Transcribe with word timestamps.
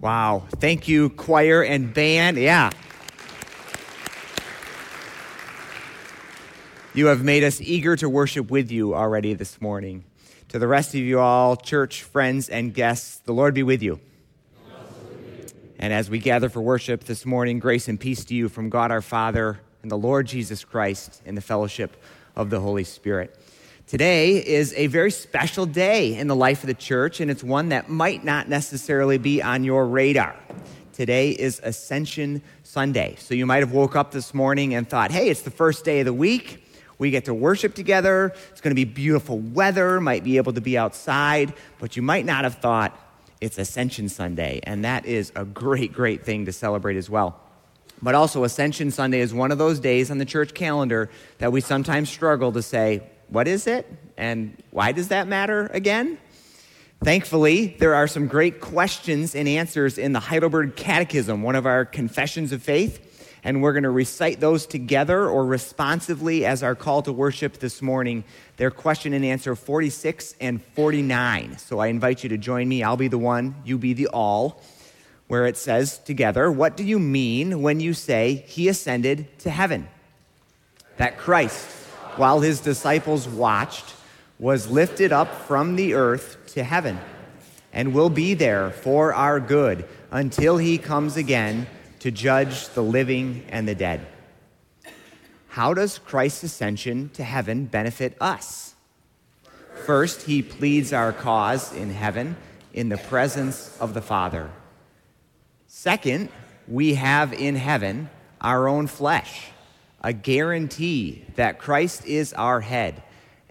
Wow. 0.00 0.44
Thank 0.60 0.86
you, 0.86 1.10
choir 1.10 1.62
and 1.62 1.92
band. 1.92 2.38
Yeah. 2.38 2.70
You 6.94 7.06
have 7.06 7.22
made 7.22 7.44
us 7.44 7.60
eager 7.60 7.96
to 7.96 8.08
worship 8.08 8.50
with 8.50 8.70
you 8.70 8.94
already 8.94 9.34
this 9.34 9.60
morning. 9.60 10.04
To 10.48 10.58
the 10.58 10.68
rest 10.68 10.94
of 10.94 11.00
you 11.00 11.18
all, 11.20 11.56
church, 11.56 12.02
friends, 12.02 12.48
and 12.48 12.72
guests, 12.72 13.18
the 13.18 13.32
Lord 13.32 13.54
be 13.54 13.62
with 13.62 13.82
you. 13.82 14.00
And 15.78 15.92
as 15.92 16.10
we 16.10 16.18
gather 16.18 16.48
for 16.48 16.60
worship 16.60 17.04
this 17.04 17.26
morning, 17.26 17.58
grace 17.58 17.86
and 17.88 18.00
peace 18.00 18.24
to 18.26 18.34
you 18.34 18.48
from 18.48 18.68
God 18.68 18.90
our 18.90 19.02
Father 19.02 19.60
and 19.82 19.90
the 19.90 19.98
Lord 19.98 20.26
Jesus 20.26 20.64
Christ 20.64 21.22
in 21.24 21.34
the 21.34 21.40
fellowship 21.40 21.96
of 22.34 22.50
the 22.50 22.60
Holy 22.60 22.84
Spirit. 22.84 23.36
Today 23.88 24.46
is 24.46 24.74
a 24.76 24.86
very 24.88 25.10
special 25.10 25.64
day 25.64 26.14
in 26.14 26.26
the 26.26 26.36
life 26.36 26.62
of 26.62 26.66
the 26.66 26.74
church, 26.74 27.20
and 27.20 27.30
it's 27.30 27.42
one 27.42 27.70
that 27.70 27.88
might 27.88 28.22
not 28.22 28.46
necessarily 28.46 29.16
be 29.16 29.40
on 29.40 29.64
your 29.64 29.86
radar. 29.86 30.36
Today 30.92 31.30
is 31.30 31.58
Ascension 31.64 32.42
Sunday. 32.64 33.16
So 33.18 33.32
you 33.32 33.46
might 33.46 33.60
have 33.60 33.72
woke 33.72 33.96
up 33.96 34.10
this 34.10 34.34
morning 34.34 34.74
and 34.74 34.86
thought, 34.86 35.10
hey, 35.10 35.30
it's 35.30 35.40
the 35.40 35.50
first 35.50 35.86
day 35.86 36.00
of 36.00 36.04
the 36.04 36.12
week. 36.12 36.68
We 36.98 37.10
get 37.10 37.24
to 37.24 37.34
worship 37.34 37.74
together. 37.74 38.34
It's 38.50 38.60
going 38.60 38.72
to 38.72 38.74
be 38.74 38.84
beautiful 38.84 39.38
weather, 39.38 40.02
might 40.02 40.22
be 40.22 40.36
able 40.36 40.52
to 40.52 40.60
be 40.60 40.76
outside, 40.76 41.54
but 41.78 41.96
you 41.96 42.02
might 42.02 42.26
not 42.26 42.44
have 42.44 42.56
thought 42.56 42.94
it's 43.40 43.56
Ascension 43.56 44.10
Sunday. 44.10 44.60
And 44.64 44.84
that 44.84 45.06
is 45.06 45.32
a 45.34 45.46
great, 45.46 45.94
great 45.94 46.26
thing 46.26 46.44
to 46.44 46.52
celebrate 46.52 46.98
as 46.98 47.08
well. 47.08 47.40
But 48.02 48.14
also, 48.14 48.44
Ascension 48.44 48.90
Sunday 48.90 49.20
is 49.20 49.32
one 49.32 49.50
of 49.50 49.56
those 49.56 49.80
days 49.80 50.10
on 50.10 50.18
the 50.18 50.26
church 50.26 50.52
calendar 50.52 51.08
that 51.38 51.52
we 51.52 51.62
sometimes 51.62 52.10
struggle 52.10 52.52
to 52.52 52.60
say, 52.60 53.02
what 53.28 53.48
is 53.48 53.66
it? 53.66 53.86
And 54.16 54.56
why 54.70 54.92
does 54.92 55.08
that 55.08 55.28
matter 55.28 55.66
again? 55.72 56.18
Thankfully, 57.02 57.76
there 57.78 57.94
are 57.94 58.08
some 58.08 58.26
great 58.26 58.60
questions 58.60 59.36
and 59.36 59.46
answers 59.46 59.98
in 59.98 60.12
the 60.12 60.20
Heidelberg 60.20 60.74
Catechism, 60.74 61.42
one 61.42 61.54
of 61.54 61.64
our 61.64 61.84
confessions 61.84 62.50
of 62.50 62.60
faith. 62.62 63.04
And 63.44 63.62
we're 63.62 63.72
going 63.72 63.84
to 63.84 63.90
recite 63.90 64.40
those 64.40 64.66
together 64.66 65.28
or 65.28 65.46
responsively 65.46 66.44
as 66.44 66.64
our 66.64 66.74
call 66.74 67.02
to 67.02 67.12
worship 67.12 67.58
this 67.58 67.80
morning. 67.80 68.24
They're 68.56 68.72
question 68.72 69.12
and 69.12 69.24
answer 69.24 69.54
46 69.54 70.34
and 70.40 70.60
49. 70.74 71.58
So 71.58 71.78
I 71.78 71.86
invite 71.86 72.24
you 72.24 72.30
to 72.30 72.38
join 72.38 72.68
me. 72.68 72.82
I'll 72.82 72.96
be 72.96 73.06
the 73.06 73.16
one, 73.16 73.54
you 73.64 73.78
be 73.78 73.92
the 73.92 74.08
all, 74.08 74.60
where 75.28 75.46
it 75.46 75.56
says 75.56 75.98
together, 75.98 76.50
What 76.50 76.76
do 76.76 76.82
you 76.82 76.98
mean 76.98 77.62
when 77.62 77.78
you 77.78 77.94
say 77.94 78.44
he 78.48 78.66
ascended 78.68 79.38
to 79.40 79.50
heaven? 79.50 79.86
That 80.96 81.16
Christ 81.16 81.77
while 82.18 82.40
his 82.40 82.60
disciples 82.60 83.28
watched, 83.28 83.94
was 84.38 84.70
lifted 84.70 85.12
up 85.12 85.34
from 85.42 85.76
the 85.76 85.94
earth 85.94 86.36
to 86.54 86.62
heaven 86.62 86.98
and 87.72 87.94
will 87.94 88.10
be 88.10 88.34
there 88.34 88.70
for 88.70 89.14
our 89.14 89.40
good 89.40 89.84
until 90.10 90.58
he 90.58 90.78
comes 90.78 91.16
again 91.16 91.66
to 92.00 92.10
judge 92.10 92.68
the 92.70 92.82
living 92.82 93.44
and 93.48 93.66
the 93.66 93.74
dead. 93.74 94.06
How 95.48 95.74
does 95.74 95.98
Christ's 95.98 96.44
ascension 96.44 97.10
to 97.14 97.24
heaven 97.24 97.66
benefit 97.66 98.16
us? 98.20 98.74
First, 99.84 100.22
he 100.22 100.42
pleads 100.42 100.92
our 100.92 101.12
cause 101.12 101.72
in 101.72 101.90
heaven 101.90 102.36
in 102.72 102.88
the 102.88 102.98
presence 102.98 103.76
of 103.80 103.94
the 103.94 104.02
Father. 104.02 104.50
Second, 105.66 106.28
we 106.66 106.94
have 106.94 107.32
in 107.32 107.56
heaven 107.56 108.10
our 108.40 108.68
own 108.68 108.86
flesh 108.86 109.50
a 110.02 110.12
guarantee 110.12 111.24
that 111.36 111.58
Christ 111.58 112.06
is 112.06 112.32
our 112.34 112.60
head 112.60 113.02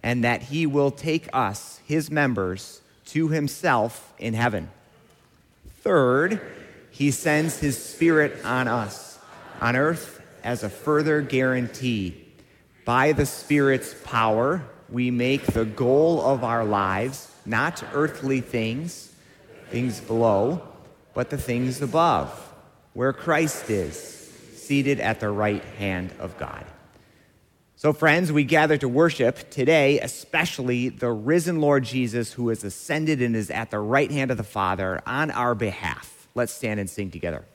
and 0.04 0.24
that 0.24 0.44
he 0.44 0.66
will 0.66 0.92
take 0.92 1.28
us, 1.34 1.82
his 1.86 2.10
members, 2.10 2.82
to 3.06 3.30
himself 3.30 4.14
in 4.18 4.34
heaven. 4.34 4.70
Third, 5.82 6.42
he 6.92 7.12
sends 7.12 7.60
his 7.60 7.82
spirit 7.82 8.44
on 8.46 8.68
us 8.68 9.20
on 9.62 9.76
earth 9.76 10.22
as 10.44 10.64
a 10.64 10.70
further 10.70 11.22
guarantee. 11.22 12.26
By 12.86 13.12
the 13.12 13.26
Spirit's 13.26 13.96
power, 14.04 14.64
we 14.90 15.12
make 15.12 15.46
the 15.46 15.66
goal 15.66 16.22
of 16.22 16.44
our 16.44 16.64
lives 16.64 17.32
not 17.46 17.84
earthly 17.94 18.42
things, 18.42 19.14
things 19.70 20.00
below, 20.00 20.62
but 21.14 21.30
the 21.30 21.38
things 21.38 21.82
above, 21.82 22.32
where 22.94 23.14
Christ 23.14 23.70
is 23.70 24.17
seated 24.68 25.00
at 25.00 25.20
the 25.20 25.30
right 25.30 25.64
hand 25.80 26.14
of 26.20 26.38
God. 26.38 26.66
So, 27.78 27.94
friends, 27.94 28.32
we 28.32 28.44
gather 28.44 28.76
to 28.78 28.90
worship 28.90 29.50
today, 29.52 30.00
especially 30.00 30.90
the 30.90 31.12
risen 31.12 31.62
Lord 31.62 31.84
Jesus 31.84 32.34
who 32.34 32.50
has 32.50 32.64
ascended 32.64 33.22
and 33.22 33.36
is 33.36 33.52
at 33.52 33.72
the 33.72 33.80
right 33.80 34.12
hand 34.12 34.32
of 34.32 34.38
the 34.38 34.44
Father 34.44 35.02
on 35.06 35.32
our 35.32 35.54
behalf. 35.54 36.28
Let's 36.34 36.52
stand 36.54 36.80
and 36.80 36.90
sing 36.90 37.12
together. 37.12 37.46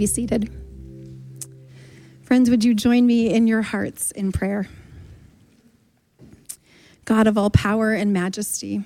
Be 0.00 0.06
seated. 0.06 0.50
Friends, 2.22 2.48
would 2.48 2.64
you 2.64 2.72
join 2.72 3.06
me 3.06 3.34
in 3.34 3.46
your 3.46 3.60
hearts 3.60 4.12
in 4.12 4.32
prayer? 4.32 4.66
God 7.04 7.26
of 7.26 7.36
all 7.36 7.50
power 7.50 7.92
and 7.92 8.10
majesty, 8.10 8.82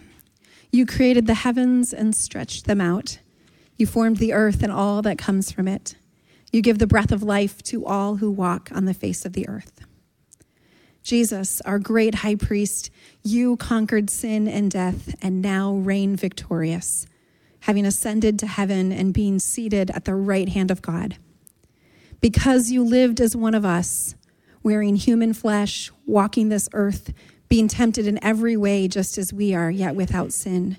you 0.73 0.85
created 0.85 1.29
the 1.29 1.35
heavens 1.35 1.93
and 1.93 2.17
stretched 2.17 2.65
them 2.65 2.81
out. 2.81 3.21
You 3.77 3.87
formed 3.87 4.17
the 4.17 4.33
earth 4.33 4.65
and 4.65 4.73
all 4.73 5.03
that 5.03 5.17
comes 5.17 5.53
from 5.53 5.69
it. 5.69 5.95
You 6.51 6.61
give 6.63 6.81
the 6.81 6.87
breath 6.89 7.13
of 7.13 7.23
life 7.23 7.63
to 7.65 7.87
all 7.87 8.17
who 8.17 8.29
walk 8.29 8.71
on 8.75 8.85
the 8.85 8.93
face 8.93 9.25
of 9.25 9.35
the 9.35 9.49
earth. 9.49 9.83
Jesus, 11.05 11.61
our 11.61 11.79
great 11.79 12.17
high 12.17 12.35
priest, 12.35 12.91
you 13.23 13.57
conquered 13.57 14.11
sin 14.11 14.49
and 14.49 14.69
death 14.69 15.15
and 15.23 15.41
now 15.41 15.75
reign 15.75 16.17
victorious, 16.17 17.07
having 17.65 17.87
ascended 17.87 18.39
to 18.39 18.47
heaven 18.47 18.93
and 18.93 19.15
being 19.15 19.39
seated 19.39 19.91
at 19.91 20.05
the 20.05 20.15
right 20.15 20.51
hand 20.51 20.71
of 20.71 20.83
God. 20.83 21.17
Because 22.21 22.71
you 22.71 22.85
lived 22.85 23.21
as 23.21 23.35
one 23.35 23.55
of 23.55 23.65
us, 23.65 24.15
wearing 24.63 24.97
human 24.97 25.33
flesh, 25.33 25.91
walking 26.07 26.49
this 26.49 26.69
earth, 26.75 27.13
being 27.49 27.69
tempted 27.69 28.07
in 28.07 28.23
every 28.23 28.57
way 28.57 28.87
just 28.89 29.17
as 29.17 29.33
we 29.33 29.55
are, 29.55 29.71
yet 29.71 29.95
without 29.95 30.33
sin, 30.33 30.77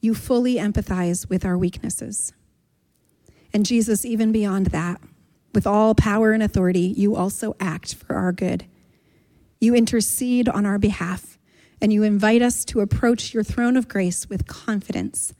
you 0.00 0.14
fully 0.14 0.56
empathize 0.56 1.28
with 1.28 1.44
our 1.44 1.56
weaknesses. 1.56 2.32
And 3.52 3.64
Jesus, 3.64 4.04
even 4.04 4.32
beyond 4.32 4.66
that, 4.66 5.00
with 5.54 5.66
all 5.66 5.94
power 5.94 6.32
and 6.32 6.42
authority, 6.42 6.94
you 6.96 7.14
also 7.14 7.54
act 7.60 7.94
for 7.94 8.16
our 8.16 8.32
good 8.32 8.64
you 9.62 9.76
intercede 9.76 10.48
on 10.48 10.66
our 10.66 10.76
behalf, 10.76 11.38
and 11.80 11.92
you 11.92 12.02
invite 12.02 12.42
us 12.42 12.64
to 12.64 12.80
approach 12.80 13.32
your 13.32 13.44
throne 13.44 13.76
of 13.76 13.86
grace 13.86 14.28
with 14.28 14.48
confidence 14.48 15.32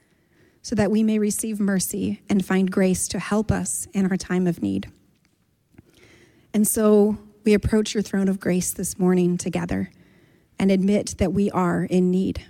so 0.62 0.76
that 0.76 0.90
we 0.90 1.02
may 1.02 1.18
receive 1.18 1.58
mercy 1.58 2.22
and 2.28 2.44
find 2.44 2.70
grace 2.70 3.08
to 3.08 3.18
help 3.18 3.50
us 3.50 3.88
in 3.92 4.06
our 4.06 4.16
time 4.16 4.46
of 4.46 4.62
need. 4.62 4.90
And 6.54 6.66
so 6.66 7.18
we 7.44 7.52
approach 7.54 7.94
your 7.94 8.02
throne 8.02 8.28
of 8.28 8.38
grace 8.38 8.72
this 8.72 8.98
morning 8.98 9.36
together 9.36 9.90
and 10.58 10.70
admit 10.70 11.16
that 11.18 11.32
we 11.32 11.50
are 11.50 11.84
in 11.84 12.10
need. 12.10 12.44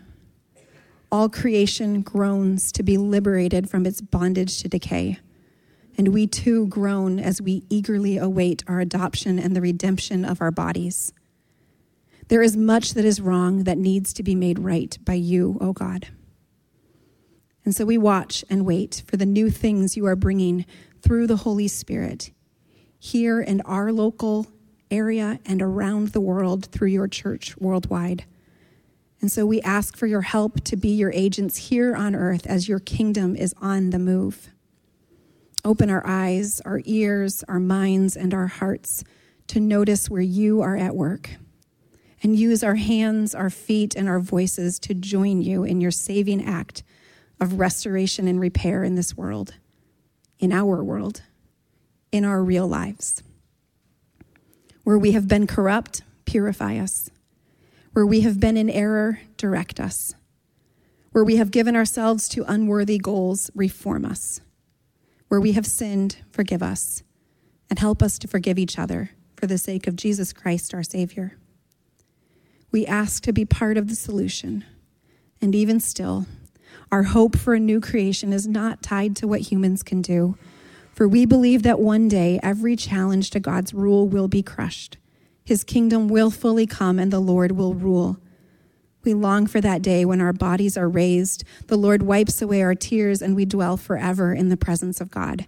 All 1.10 1.28
creation 1.28 2.02
groans 2.02 2.70
to 2.72 2.82
be 2.82 2.98
liberated 2.98 3.70
from 3.70 3.86
its 3.86 4.00
bondage 4.00 4.60
to 4.60 4.68
decay. 4.68 5.18
And 5.96 6.08
we 6.08 6.26
too 6.26 6.66
groan 6.68 7.18
as 7.18 7.40
we 7.40 7.64
eagerly 7.68 8.18
await 8.18 8.62
our 8.66 8.80
adoption 8.80 9.38
and 9.38 9.54
the 9.54 9.60
redemption 9.60 10.24
of 10.24 10.40
our 10.40 10.50
bodies. 10.50 11.12
There 12.28 12.42
is 12.42 12.56
much 12.56 12.94
that 12.94 13.04
is 13.04 13.20
wrong 13.20 13.64
that 13.64 13.78
needs 13.78 14.12
to 14.14 14.22
be 14.22 14.34
made 14.34 14.58
right 14.58 14.96
by 15.04 15.14
you, 15.14 15.58
O 15.60 15.72
God. 15.72 16.08
And 17.64 17.74
so 17.74 17.84
we 17.84 17.98
watch 17.98 18.44
and 18.50 18.66
wait 18.66 19.02
for 19.06 19.16
the 19.16 19.26
new 19.26 19.50
things 19.50 19.96
you 19.96 20.06
are 20.06 20.16
bringing 20.16 20.66
through 21.00 21.26
the 21.26 21.36
Holy 21.36 21.68
Spirit 21.68 22.30
here 22.98 23.40
in 23.40 23.60
our 23.62 23.92
local 23.92 24.46
area 24.90 25.40
and 25.46 25.62
around 25.62 26.08
the 26.08 26.20
world 26.20 26.66
through 26.66 26.88
your 26.88 27.08
church 27.08 27.56
worldwide. 27.58 28.24
And 29.20 29.30
so 29.30 29.46
we 29.46 29.60
ask 29.62 29.96
for 29.96 30.06
your 30.06 30.22
help 30.22 30.62
to 30.64 30.76
be 30.76 30.88
your 30.88 31.12
agents 31.12 31.68
here 31.68 31.94
on 31.94 32.14
earth 32.14 32.46
as 32.46 32.68
your 32.68 32.80
kingdom 32.80 33.36
is 33.36 33.54
on 33.60 33.90
the 33.90 33.98
move. 33.98 34.50
Open 35.64 35.90
our 35.90 36.04
eyes, 36.04 36.60
our 36.62 36.80
ears, 36.84 37.44
our 37.48 37.60
minds, 37.60 38.16
and 38.16 38.34
our 38.34 38.48
hearts 38.48 39.04
to 39.46 39.60
notice 39.60 40.10
where 40.10 40.20
you 40.20 40.60
are 40.60 40.76
at 40.76 40.96
work 40.96 41.30
and 42.22 42.36
use 42.36 42.64
our 42.64 42.74
hands, 42.74 43.34
our 43.34 43.50
feet, 43.50 43.94
and 43.94 44.08
our 44.08 44.20
voices 44.20 44.78
to 44.80 44.94
join 44.94 45.40
you 45.40 45.62
in 45.64 45.80
your 45.80 45.90
saving 45.90 46.44
act 46.44 46.82
of 47.42 47.58
restoration 47.58 48.28
and 48.28 48.40
repair 48.40 48.84
in 48.84 48.94
this 48.94 49.16
world, 49.16 49.54
in 50.38 50.52
our 50.52 50.82
world, 50.84 51.22
in 52.12 52.24
our 52.24 52.40
real 52.40 52.68
lives. 52.68 53.20
Where 54.84 54.96
we 54.96 55.10
have 55.10 55.26
been 55.26 55.48
corrupt, 55.48 56.02
purify 56.24 56.78
us. 56.78 57.10
Where 57.94 58.06
we 58.06 58.20
have 58.20 58.38
been 58.38 58.56
in 58.56 58.70
error, 58.70 59.18
direct 59.36 59.80
us. 59.80 60.14
Where 61.10 61.24
we 61.24 61.34
have 61.34 61.50
given 61.50 61.74
ourselves 61.74 62.28
to 62.28 62.44
unworthy 62.44 62.96
goals, 62.96 63.50
reform 63.56 64.04
us. 64.04 64.40
Where 65.26 65.40
we 65.40 65.50
have 65.52 65.66
sinned, 65.66 66.18
forgive 66.30 66.62
us. 66.62 67.02
And 67.68 67.80
help 67.80 68.04
us 68.04 68.20
to 68.20 68.28
forgive 68.28 68.56
each 68.56 68.78
other 68.78 69.10
for 69.34 69.48
the 69.48 69.58
sake 69.58 69.88
of 69.88 69.96
Jesus 69.96 70.32
Christ, 70.32 70.74
our 70.74 70.84
Savior. 70.84 71.36
We 72.70 72.86
ask 72.86 73.20
to 73.24 73.32
be 73.32 73.44
part 73.44 73.76
of 73.76 73.88
the 73.88 73.96
solution. 73.96 74.64
And 75.40 75.56
even 75.56 75.80
still, 75.80 76.26
our 76.92 77.04
hope 77.04 77.38
for 77.38 77.54
a 77.54 77.58
new 77.58 77.80
creation 77.80 78.34
is 78.34 78.46
not 78.46 78.82
tied 78.82 79.16
to 79.16 79.26
what 79.26 79.40
humans 79.40 79.82
can 79.82 80.02
do, 80.02 80.36
for 80.92 81.08
we 81.08 81.24
believe 81.24 81.62
that 81.62 81.80
one 81.80 82.06
day 82.06 82.38
every 82.42 82.76
challenge 82.76 83.30
to 83.30 83.40
God's 83.40 83.72
rule 83.72 84.06
will 84.06 84.28
be 84.28 84.42
crushed. 84.42 84.98
His 85.42 85.64
kingdom 85.64 86.06
will 86.06 86.30
fully 86.30 86.66
come 86.66 86.98
and 86.98 87.10
the 87.10 87.18
Lord 87.18 87.52
will 87.52 87.72
rule. 87.72 88.18
We 89.04 89.14
long 89.14 89.46
for 89.46 89.58
that 89.62 89.80
day 89.80 90.04
when 90.04 90.20
our 90.20 90.34
bodies 90.34 90.76
are 90.76 90.88
raised, 90.88 91.44
the 91.66 91.78
Lord 91.78 92.02
wipes 92.02 92.42
away 92.42 92.62
our 92.62 92.74
tears, 92.74 93.22
and 93.22 93.34
we 93.34 93.46
dwell 93.46 93.78
forever 93.78 94.34
in 94.34 94.50
the 94.50 94.56
presence 94.56 95.00
of 95.00 95.10
God. 95.10 95.46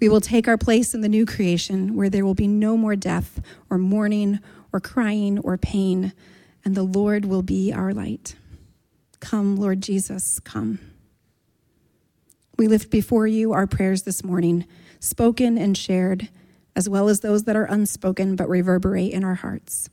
We 0.00 0.08
will 0.08 0.22
take 0.22 0.48
our 0.48 0.56
place 0.56 0.94
in 0.94 1.02
the 1.02 1.08
new 1.08 1.26
creation 1.26 1.94
where 1.94 2.08
there 2.08 2.24
will 2.24 2.34
be 2.34 2.48
no 2.48 2.78
more 2.78 2.96
death 2.96 3.40
or 3.68 3.76
mourning 3.76 4.40
or 4.72 4.80
crying 4.80 5.38
or 5.40 5.58
pain, 5.58 6.14
and 6.64 6.74
the 6.74 6.82
Lord 6.82 7.26
will 7.26 7.42
be 7.42 7.72
our 7.72 7.92
light. 7.92 8.36
Come, 9.20 9.56
Lord 9.56 9.80
Jesus, 9.82 10.40
come. 10.40 10.78
We 12.58 12.68
lift 12.68 12.90
before 12.90 13.26
you 13.26 13.52
our 13.52 13.66
prayers 13.66 14.02
this 14.02 14.24
morning, 14.24 14.66
spoken 14.98 15.56
and 15.56 15.76
shared, 15.76 16.28
as 16.74 16.88
well 16.88 17.08
as 17.08 17.20
those 17.20 17.44
that 17.44 17.56
are 17.56 17.64
unspoken 17.64 18.36
but 18.36 18.48
reverberate 18.48 19.12
in 19.12 19.24
our 19.24 19.36
hearts. 19.36 19.88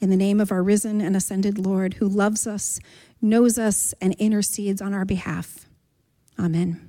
In 0.00 0.10
the 0.10 0.16
name 0.16 0.40
of 0.40 0.50
our 0.50 0.62
risen 0.62 1.00
and 1.00 1.16
ascended 1.16 1.58
Lord, 1.58 1.94
who 1.94 2.08
loves 2.08 2.46
us, 2.46 2.80
knows 3.20 3.58
us, 3.58 3.94
and 4.00 4.14
intercedes 4.14 4.82
on 4.82 4.94
our 4.94 5.04
behalf. 5.04 5.68
Amen. 6.38 6.88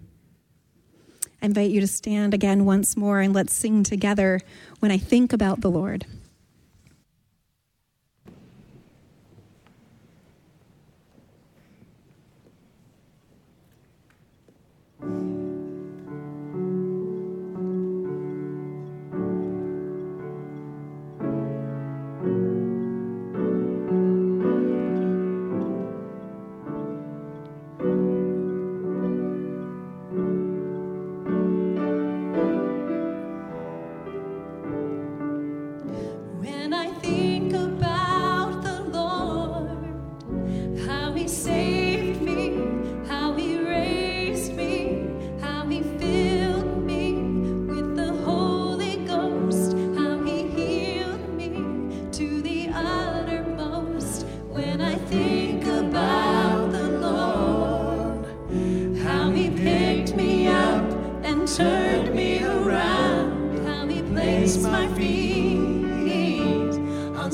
I 1.42 1.46
invite 1.46 1.72
you 1.72 1.82
to 1.82 1.88
stand 1.88 2.34
again 2.34 2.66
once 2.66 2.98
more 2.98 3.20
and 3.20 3.34
let's 3.34 3.54
sing 3.54 3.84
together 3.84 4.42
when 4.80 4.92
I 4.92 4.98
think 4.98 5.34
about 5.34 5.62
the 5.62 5.70
Lord. 5.70 6.06
Amen. 15.04 15.43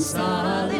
Solid 0.00 0.79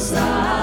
solid 0.00 0.59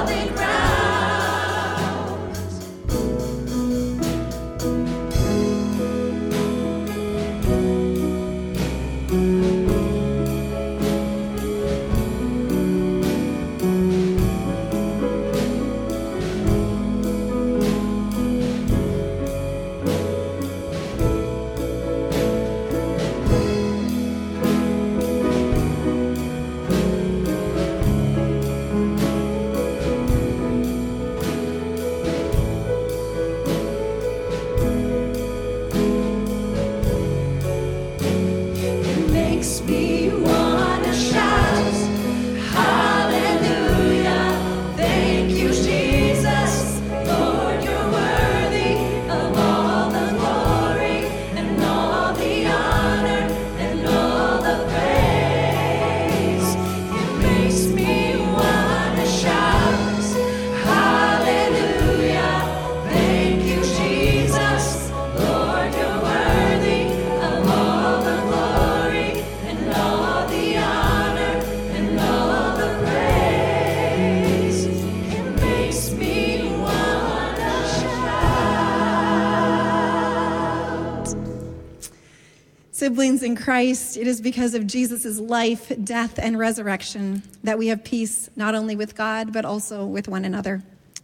Christ, 83.47 83.95
it 83.95 84.07
is 84.07 84.19
because 84.19 84.55
of 84.55 84.67
Jesus' 84.67 85.19
life, 85.19 85.71
death, 85.81 86.19
and 86.21 86.38
resurrection 86.38 87.23
that 87.45 87.57
we 87.57 87.67
have 87.67 87.81
peace 87.81 88.29
not 88.36 88.55
only 88.55 88.75
with 88.75 88.93
God, 88.93 89.31
but 89.31 89.45
also 89.45 89.86
with 89.86 90.10
one 90.10 90.25
another. 90.25 90.62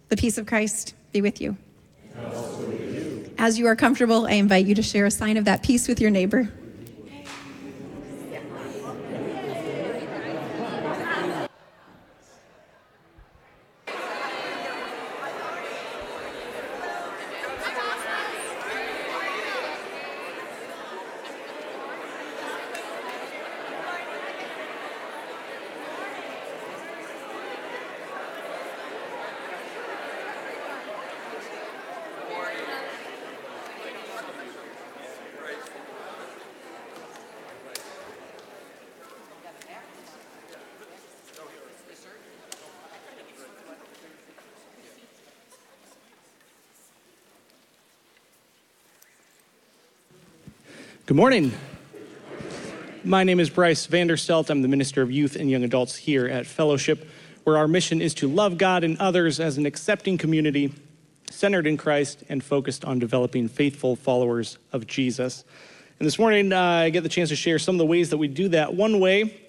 The 0.10 0.18
peace 0.18 0.38
of 0.38 0.46
Christ 0.46 0.94
be 1.14 1.22
with 1.22 1.40
you. 1.40 1.56
As 3.38 3.58
you 3.58 3.68
are 3.68 3.78
comfortable, 3.78 4.26
I 4.26 4.32
invite 4.32 4.66
you 4.66 4.76
to 4.76 4.84
share 4.84 5.06
a 5.06 5.12
sign 5.12 5.38
of 5.38 5.46
that 5.46 5.64
peace 5.64 5.88
with 5.88 6.02
your 6.02 6.12
neighbor. 6.12 6.52
Good 51.14 51.18
morning. 51.18 51.54
My 53.04 53.24
name 53.24 53.40
is 53.40 53.52
Bryce 53.52 53.86
Vanderstelt. 53.86 54.50
I'm 54.50 54.64
the 54.64 54.68
Minister 54.68 55.04
of 55.04 55.12
Youth 55.12 55.36
and 55.36 55.48
Young 55.48 55.64
Adults 55.64 55.96
here 55.96 56.26
at 56.26 56.48
Fellowship, 56.48 57.08
where 57.44 57.56
our 57.56 57.68
mission 57.68 58.02
is 58.02 58.16
to 58.16 58.28
love 58.28 58.58
God 58.58 58.84
and 58.84 58.98
others 58.98 59.40
as 59.40 59.60
an 59.60 59.68
accepting 59.68 60.18
community 60.18 60.74
centered 61.30 61.68
in 61.68 61.78
Christ 61.78 62.24
and 62.30 62.44
focused 62.44 62.84
on 62.84 62.98
developing 62.98 63.48
faithful 63.48 63.96
followers 63.96 64.58
of 64.72 64.88
Jesus. 64.88 65.44
And 66.00 66.08
this 66.08 66.18
morning, 66.18 66.52
uh, 66.52 66.60
I 66.60 66.90
get 66.90 67.04
the 67.04 67.10
chance 67.10 67.30
to 67.30 67.36
share 67.36 67.60
some 67.60 67.76
of 67.76 67.80
the 67.80 67.86
ways 67.86 68.10
that 68.10 68.18
we 68.18 68.28
do 68.28 68.50
that. 68.50 68.74
One 68.74 69.00
way 69.00 69.40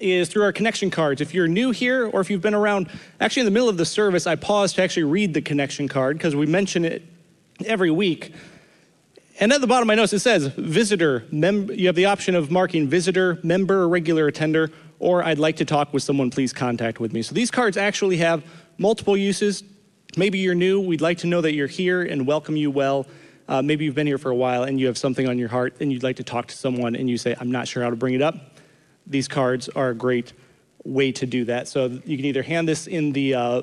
is 0.00 0.28
through 0.28 0.42
our 0.42 0.52
connection 0.52 0.90
cards. 0.90 1.20
If 1.20 1.32
you're 1.32 1.46
new 1.46 1.70
here 1.70 2.08
or 2.08 2.22
if 2.22 2.28
you've 2.28 2.42
been 2.42 2.54
around, 2.54 2.90
actually, 3.20 3.42
in 3.42 3.46
the 3.46 3.52
middle 3.52 3.68
of 3.68 3.76
the 3.76 3.86
service, 3.86 4.26
I 4.26 4.34
paused 4.34 4.74
to 4.74 4.82
actually 4.82 5.04
read 5.04 5.32
the 5.32 5.42
connection 5.42 5.86
card 5.86 6.18
because 6.18 6.34
we 6.34 6.46
mention 6.46 6.84
it 6.84 7.04
every 7.64 7.92
week. 7.92 8.34
And 9.40 9.52
at 9.52 9.60
the 9.60 9.66
bottom 9.66 9.82
of 9.82 9.88
my 9.88 9.96
notes, 9.96 10.12
it 10.12 10.20
says 10.20 10.46
visitor. 10.46 11.24
Mem- 11.32 11.70
you 11.70 11.88
have 11.88 11.96
the 11.96 12.06
option 12.06 12.36
of 12.36 12.50
marking 12.50 12.88
visitor, 12.88 13.40
member, 13.42 13.82
or 13.82 13.88
regular 13.88 14.28
attender, 14.28 14.70
or 15.00 15.24
I'd 15.24 15.40
like 15.40 15.56
to 15.56 15.64
talk 15.64 15.92
with 15.92 16.04
someone, 16.04 16.30
please 16.30 16.52
contact 16.52 17.00
with 17.00 17.12
me. 17.12 17.22
So 17.22 17.34
these 17.34 17.50
cards 17.50 17.76
actually 17.76 18.18
have 18.18 18.44
multiple 18.78 19.16
uses. 19.16 19.64
Maybe 20.16 20.38
you're 20.38 20.54
new, 20.54 20.80
we'd 20.80 21.00
like 21.00 21.18
to 21.18 21.26
know 21.26 21.40
that 21.40 21.52
you're 21.52 21.66
here 21.66 22.02
and 22.02 22.26
welcome 22.26 22.56
you 22.56 22.70
well. 22.70 23.06
Uh, 23.48 23.60
maybe 23.60 23.84
you've 23.84 23.96
been 23.96 24.06
here 24.06 24.18
for 24.18 24.30
a 24.30 24.36
while 24.36 24.62
and 24.62 24.78
you 24.78 24.86
have 24.86 24.96
something 24.96 25.28
on 25.28 25.36
your 25.36 25.48
heart 25.48 25.74
and 25.80 25.92
you'd 25.92 26.04
like 26.04 26.16
to 26.16 26.24
talk 26.24 26.46
to 26.46 26.56
someone 26.56 26.94
and 26.94 27.10
you 27.10 27.18
say, 27.18 27.34
I'm 27.38 27.50
not 27.50 27.66
sure 27.66 27.82
how 27.82 27.90
to 27.90 27.96
bring 27.96 28.14
it 28.14 28.22
up. 28.22 28.36
These 29.06 29.26
cards 29.26 29.68
are 29.70 29.90
a 29.90 29.94
great 29.94 30.32
way 30.84 31.10
to 31.12 31.26
do 31.26 31.44
that. 31.46 31.66
So 31.66 31.86
you 31.86 32.16
can 32.16 32.26
either 32.26 32.42
hand 32.42 32.68
this 32.68 32.86
in 32.86 33.12
the 33.12 33.34
uh, 33.34 33.62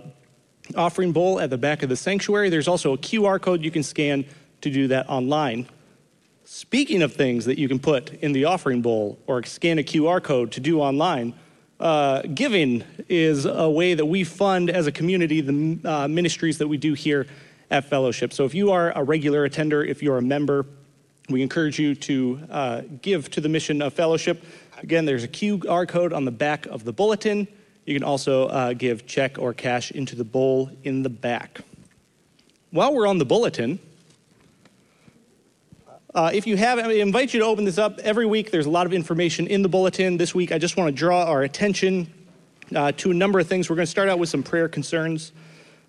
offering 0.75 1.13
bowl 1.13 1.39
at 1.39 1.49
the 1.49 1.57
back 1.57 1.81
of 1.81 1.89
the 1.89 1.95
sanctuary. 1.95 2.49
There's 2.49 2.67
also 2.67 2.93
a 2.93 2.97
QR 2.97 3.41
code 3.41 3.63
you 3.63 3.71
can 3.71 3.83
scan 3.83 4.25
to 4.61 4.69
do 4.69 4.87
that 4.87 5.09
online. 5.09 5.67
Speaking 6.45 7.01
of 7.01 7.13
things 7.13 7.45
that 7.45 7.57
you 7.57 7.67
can 7.67 7.79
put 7.79 8.13
in 8.15 8.33
the 8.33 8.45
offering 8.45 8.81
bowl 8.81 9.19
or 9.27 9.43
scan 9.43 9.79
a 9.79 9.83
QR 9.83 10.21
code 10.21 10.51
to 10.53 10.59
do 10.59 10.81
online, 10.81 11.33
uh, 11.79 12.21
giving 12.33 12.83
is 13.09 13.45
a 13.45 13.69
way 13.69 13.93
that 13.93 14.05
we 14.05 14.23
fund 14.23 14.69
as 14.69 14.85
a 14.85 14.91
community 14.91 15.41
the 15.41 15.89
uh, 15.89 16.07
ministries 16.07 16.57
that 16.59 16.67
we 16.67 16.77
do 16.77 16.93
here 16.93 17.25
at 17.71 17.85
Fellowship. 17.85 18.33
So 18.33 18.45
if 18.45 18.53
you 18.53 18.71
are 18.71 18.91
a 18.95 19.03
regular 19.03 19.45
attender, 19.45 19.83
if 19.83 20.03
you're 20.03 20.17
a 20.17 20.21
member, 20.21 20.65
we 21.29 21.41
encourage 21.41 21.79
you 21.79 21.95
to 21.95 22.39
uh, 22.49 22.81
give 23.01 23.31
to 23.31 23.41
the 23.41 23.49
mission 23.49 23.81
of 23.81 23.93
Fellowship. 23.93 24.43
Again, 24.79 25.05
there's 25.05 25.23
a 25.23 25.27
QR 25.27 25.87
code 25.87 26.13
on 26.13 26.25
the 26.25 26.31
back 26.31 26.65
of 26.65 26.83
the 26.83 26.93
bulletin. 26.93 27.47
You 27.85 27.95
can 27.95 28.03
also 28.03 28.47
uh, 28.47 28.73
give 28.73 29.07
check 29.07 29.39
or 29.39 29.53
cash 29.53 29.91
into 29.91 30.15
the 30.15 30.23
bowl 30.23 30.69
in 30.83 31.01
the 31.01 31.09
back. 31.09 31.61
While 32.71 32.93
we're 32.93 33.07
on 33.07 33.17
the 33.17 33.25
bulletin, 33.25 33.79
uh, 36.13 36.29
if 36.33 36.45
you 36.45 36.57
have, 36.57 36.77
I 36.77 36.91
invite 36.93 37.33
you 37.33 37.39
to 37.39 37.45
open 37.45 37.63
this 37.63 37.77
up. 37.77 37.99
Every 37.99 38.25
week, 38.25 38.51
there's 38.51 38.65
a 38.65 38.69
lot 38.69 38.85
of 38.85 38.91
information 38.91 39.47
in 39.47 39.61
the 39.61 39.69
bulletin. 39.69 40.17
This 40.17 40.35
week, 40.35 40.51
I 40.51 40.57
just 40.57 40.75
want 40.75 40.89
to 40.89 40.91
draw 40.91 41.23
our 41.23 41.41
attention 41.43 42.11
uh, 42.75 42.91
to 42.97 43.11
a 43.11 43.13
number 43.13 43.39
of 43.39 43.47
things. 43.47 43.69
We're 43.69 43.77
going 43.77 43.85
to 43.85 43.91
start 43.91 44.09
out 44.09 44.19
with 44.19 44.27
some 44.27 44.43
prayer 44.43 44.67
concerns. 44.67 45.31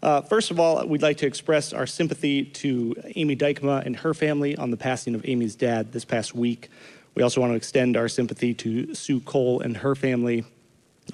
Uh, 0.00 0.20
first 0.20 0.52
of 0.52 0.60
all, 0.60 0.86
we'd 0.86 1.02
like 1.02 1.16
to 1.18 1.26
express 1.26 1.72
our 1.72 1.86
sympathy 1.86 2.44
to 2.44 2.94
Amy 3.16 3.34
Dykema 3.34 3.84
and 3.84 3.96
her 3.96 4.14
family 4.14 4.56
on 4.56 4.70
the 4.70 4.76
passing 4.76 5.16
of 5.16 5.26
Amy's 5.26 5.56
dad 5.56 5.92
this 5.92 6.04
past 6.04 6.34
week. 6.36 6.70
We 7.16 7.22
also 7.24 7.40
want 7.40 7.52
to 7.52 7.56
extend 7.56 7.96
our 7.96 8.08
sympathy 8.08 8.54
to 8.54 8.94
Sue 8.94 9.20
Cole 9.20 9.60
and 9.60 9.76
her 9.78 9.96
family 9.96 10.44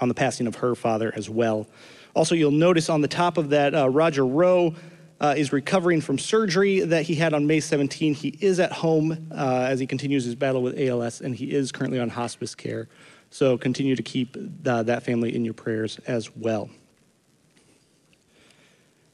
on 0.01 0.09
the 0.09 0.15
passing 0.15 0.47
of 0.47 0.57
her 0.57 0.75
father 0.75 1.13
as 1.17 1.31
well. 1.31 1.67
Also, 2.15 2.35
you'll 2.35 2.51
notice 2.51 2.91
on 2.91 3.01
the 3.01 3.09
top 3.09 3.39
of 3.39 3.51
that, 3.51 3.75
uh, 3.75 3.89
Roger 3.89 4.27
Rowe 4.27 4.75
uh, 5.21 5.35
is 5.37 5.53
recovering 5.53 6.01
from 6.01 6.19
surgery 6.19 6.81
that 6.81 7.03
he 7.03 7.15
had 7.15 7.35
on 7.35 7.47
May 7.47 7.61
17. 7.61 8.15
He 8.15 8.37
is 8.41 8.61
at 8.61 8.73
home 8.73 9.29
uh, 9.33 9.67
as 9.69 9.81
he 9.81 9.87
continues 9.87 10.25
his 10.25 10.35
battle 10.35 10.63
with 10.63 10.79
ALS, 10.79 11.21
and 11.21 11.35
he 11.35 11.53
is 11.53 11.73
currently 11.73 11.99
on 11.99 12.09
hospice 12.09 12.55
care. 12.55 12.89
So 13.31 13.59
continue 13.59 13.97
to 13.97 14.03
keep 14.03 14.37
uh, 14.67 14.83
that 14.85 15.03
family 15.03 15.35
in 15.35 15.45
your 15.45 15.55
prayers 15.55 15.99
as 16.07 16.35
well. 16.35 16.71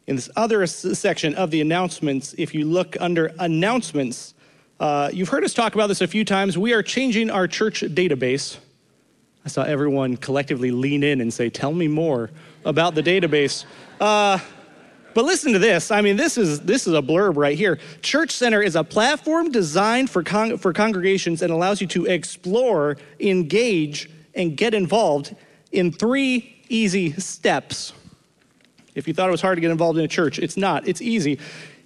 In 0.07 0.17
this 0.17 0.29
other 0.37 0.67
section 0.67 1.35
of 1.35 1.51
the 1.51 1.63
announcements, 1.63 2.35
if 2.37 2.55
you 2.55 2.67
look 2.67 2.97
under 3.01 3.33
announcements, 3.39 4.35
uh, 4.79 5.09
you've 5.13 5.31
heard 5.31 5.45
us 5.45 5.55
talk 5.55 5.75
about 5.75 5.87
this 5.87 6.03
a 6.03 6.07
few 6.07 6.25
times. 6.25 6.59
We 6.59 6.75
are 6.75 6.83
changing 6.83 7.31
our 7.31 7.49
church 7.49 7.81
database. 7.81 8.59
I 9.47 9.49
saw 9.49 9.63
everyone 9.63 10.19
collectively 10.19 10.71
lean 10.71 11.03
in 11.03 11.23
and 11.23 11.33
say, 11.33 11.49
Tell 11.49 11.73
me 11.73 11.89
more 11.89 12.31
about 12.67 12.95
the 12.95 13.03
database. 13.03 13.65
Uh, 13.99 14.39
but 15.15 15.25
listen 15.25 15.53
to 15.53 15.59
this. 15.59 15.91
I 15.91 16.01
mean, 16.01 16.17
this 16.17 16.37
is, 16.37 16.61
this 16.61 16.87
is 16.87 16.95
a 16.95 17.03
blurb 17.03 17.37
right 17.37 17.57
here. 17.57 17.79
Church 18.03 18.33
Center 18.33 18.61
is 18.61 18.77
a 18.77 18.85
platform 18.85 19.51
designed 19.51 20.11
for, 20.11 20.23
con- 20.23 20.59
for 20.59 20.73
congregations 20.73 21.43
and 21.43 21.53
allows 21.53 21.81
you 21.81 21.87
to 21.89 22.07
explore, 22.07 22.97
engage, 23.21 24.11
and 24.35 24.57
get 24.57 24.75
involved 24.75 25.35
in 25.73 25.93
three 25.93 26.63
easy 26.69 27.13
steps. 27.13 27.93
If 28.95 29.09
you 29.09 29.15
thought 29.15 29.29
it 29.29 29.33
was 29.33 29.41
hard 29.41 29.57
to 29.57 29.61
get 29.61 29.71
involved 29.71 29.99
in 29.99 30.05
a 30.05 30.09
church, 30.09 30.39
it's 30.39 30.57
not. 30.57 30.87
It's 30.87 31.01
easy. 31.01 31.39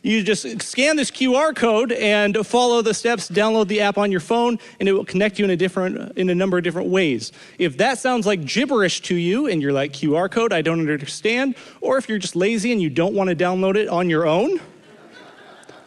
You 0.09 0.23
just 0.23 0.63
scan 0.63 0.97
this 0.97 1.11
QR 1.11 1.55
code 1.55 1.93
and 1.93 2.35
follow 2.47 2.81
the 2.81 2.95
steps, 2.95 3.29
download 3.29 3.69
the 3.69 3.83
app 3.83 3.99
on 3.99 4.11
your 4.11 4.23
phone, 4.23 4.59
and 4.81 4.89
it 4.89 4.93
will 4.95 5.05
connect 5.05 5.39
you 5.39 5.45
in 5.45 5.51
a 5.51 5.57
different 5.57 6.17
in 6.17 6.31
a 6.31 6.35
number 6.35 6.57
of 6.57 6.65
different 6.65 6.89
ways. 6.89 7.31
If 7.59 7.77
that 7.77 7.99
sounds 7.99 8.27
like 8.27 8.43
gibberish 8.47 9.03
to 9.03 9.15
you 9.15 9.49
and 9.49 9.61
you're 9.61 9.75
like 9.75 9.93
QR 9.93 10.31
code, 10.31 10.55
I 10.55 10.63
don't 10.63 10.81
understand, 10.81 11.57
or 11.83 11.99
if 11.99 12.09
you're 12.09 12.17
just 12.17 12.35
lazy 12.35 12.73
and 12.73 12.81
you 12.81 12.89
don't 12.89 13.13
want 13.13 13.29
to 13.29 13.37
download 13.37 13.77
it 13.77 13.87
on 13.89 14.09
your 14.09 14.27
own, 14.27 14.59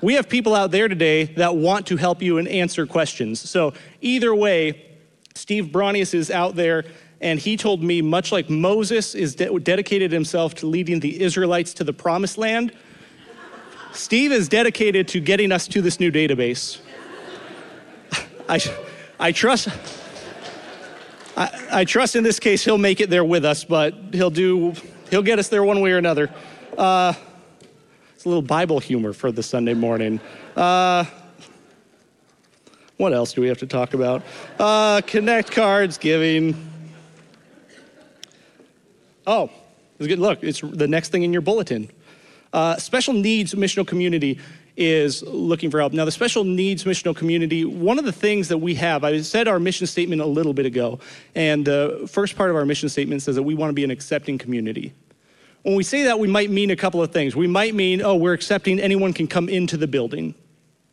we 0.01 0.13
have 0.13 0.29
people 0.29 0.53
out 0.53 0.69
there 0.69 0.88
today 0.88 1.23
that 1.23 1.55
want 1.55 1.88
to 1.88 1.97
help 1.97 2.21
you 2.21 2.38
and 2.38 2.47
answer 2.47 2.86
questions. 2.86 3.49
So 3.49 3.73
either 4.01 4.36
way, 4.36 4.86
Steve 5.34 5.71
Bronius 5.71 6.13
is 6.13 6.29
out 6.29 6.55
there 6.55 6.84
and 7.21 7.39
he 7.39 7.57
told 7.57 7.81
me 7.81 8.03
much 8.03 8.31
like 8.31 8.51
Moses 8.51 9.15
is 9.15 9.34
de- 9.34 9.60
dedicated 9.62 10.12
himself 10.12 10.53
to 10.55 10.67
leading 10.67 10.99
the 10.99 11.23
Israelites 11.23 11.73
to 11.75 11.84
the 11.84 11.93
promised 11.93 12.38
land, 12.38 12.71
Steve 13.93 14.32
is 14.32 14.47
dedicated 14.47 15.08
to 15.10 15.19
getting 15.19 15.51
us 15.51 15.67
to 15.67 15.82
this 15.82 15.99
new 15.99 16.12
database. 16.12 16.80
I, 18.47 18.60
I 19.19 19.32
trust. 19.32 19.67
I, 21.36 21.67
I, 21.71 21.86
trust 21.86 22.15
in 22.15 22.23
this 22.23 22.39
case 22.39 22.63
he'll 22.63 22.77
make 22.77 22.99
it 22.99 23.10
there 23.10 23.23
with 23.23 23.45
us, 23.45 23.63
but 23.63 23.93
he'll 24.13 24.30
do. 24.30 24.73
He'll 25.10 25.23
get 25.23 25.39
us 25.39 25.49
there 25.49 25.63
one 25.63 25.82
way 25.82 25.91
or 25.91 25.97
another. 25.97 26.30
Uh, 26.77 27.13
it's 28.15 28.25
a 28.25 28.30
little 28.30 28.41
Bible 28.41 28.80
humor 28.80 29.13
for 29.13 29.32
the 29.32 29.43
Sunday 29.43 29.73
morning. 29.73 30.19
Uh, 30.56 31.06
what 32.97 33.13
else 33.13 33.34
do 33.34 33.41
we 33.41 33.47
have 33.47 33.58
to 33.60 33.67
talk 33.67 33.93
about? 33.93 34.23
Uh, 34.60 35.01
connect 35.08 35.51
cards, 35.51 35.97
giving. 35.97 36.56
Oh, 39.25 39.49
it's 39.99 40.08
good. 40.08 40.19
look, 40.19 40.43
it's 40.43 40.62
the 40.62 40.88
next 40.88 41.10
thing 41.10 41.23
in 41.23 41.34
your 41.34 41.41
bulletin. 41.41 41.89
Uh, 42.54 42.76
special 42.78 43.14
needs 43.14 43.54
missional 43.54 43.88
community 43.88 44.40
is 44.78 45.22
looking 45.24 45.70
for 45.70 45.80
help. 45.80 45.94
Now, 45.94 46.06
the 46.06 46.12
special 46.12 46.44
needs 46.44 46.86
missional 46.86 47.16
community, 47.16 47.66
one 47.66 48.00
of 48.00 48.06
the 48.06 48.12
things 48.12 48.48
that 48.48 48.58
we 48.58 48.76
have, 48.76 49.04
I 49.04 49.22
said 49.22 49.48
our 49.48 49.60
mission 49.60 49.86
statement 49.88 50.22
a 50.22 50.26
little 50.26 50.54
bit 50.54 50.66
ago, 50.66 51.00
and 51.36 51.66
the 51.66 52.08
first 52.10 52.36
part 52.36 52.50
of 52.50 52.56
our 52.56 52.66
mission 52.66 52.90
statement 52.90 53.22
says 53.22 53.36
that 53.36 53.44
we 53.44 53.54
want 53.54 53.70
to 53.70 53.74
be 53.74 53.84
an 53.84 53.92
accepting 53.92 54.38
community. 54.38 54.94
When 55.64 55.76
we 55.76 55.84
say 55.84 56.04
that, 56.04 56.18
we 56.20 56.28
might 56.28 56.50
mean 56.50 56.72
a 56.72 56.76
couple 56.76 57.04
of 57.04 57.12
things. 57.12 57.36
We 57.36 57.48
might 57.48 57.76
mean, 57.76 58.02
oh, 58.02 58.16
we're 58.16 58.34
accepting, 58.34 58.80
anyone 58.80 59.14
can 59.14 59.28
come 59.28 59.48
into 59.48 59.78
the 59.78 59.88
building. 59.88 60.34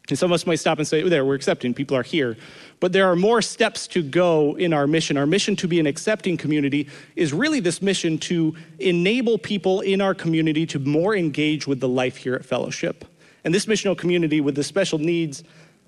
And 0.08 0.18
some 0.18 0.30
of 0.30 0.34
us 0.34 0.46
might 0.46 0.56
stop 0.56 0.78
and 0.78 0.86
say, 0.86 1.02
oh, 1.02 1.08
there, 1.08 1.24
we're 1.24 1.34
accepting, 1.34 1.72
people 1.72 1.96
are 1.96 2.02
here. 2.02 2.36
But 2.80 2.92
there 2.92 3.10
are 3.10 3.16
more 3.16 3.42
steps 3.42 3.88
to 3.88 4.02
go 4.02 4.56
in 4.56 4.72
our 4.72 4.86
mission. 4.86 5.16
Our 5.16 5.26
mission 5.26 5.56
to 5.56 5.68
be 5.68 5.80
an 5.80 5.86
accepting 5.86 6.36
community 6.36 6.88
is 7.16 7.32
really 7.32 7.60
this 7.60 7.82
mission 7.82 8.18
to 8.18 8.54
enable 8.78 9.38
people 9.38 9.80
in 9.80 10.00
our 10.00 10.14
community 10.14 10.64
to 10.66 10.78
more 10.78 11.16
engage 11.16 11.66
with 11.66 11.80
the 11.80 11.88
life 11.88 12.16
here 12.16 12.34
at 12.34 12.44
Fellowship. 12.44 13.04
And 13.44 13.54
this 13.54 13.66
missional 13.66 13.96
community 13.96 14.40
with 14.40 14.54
the 14.54 14.64
special 14.64 14.98
needs 14.98 15.42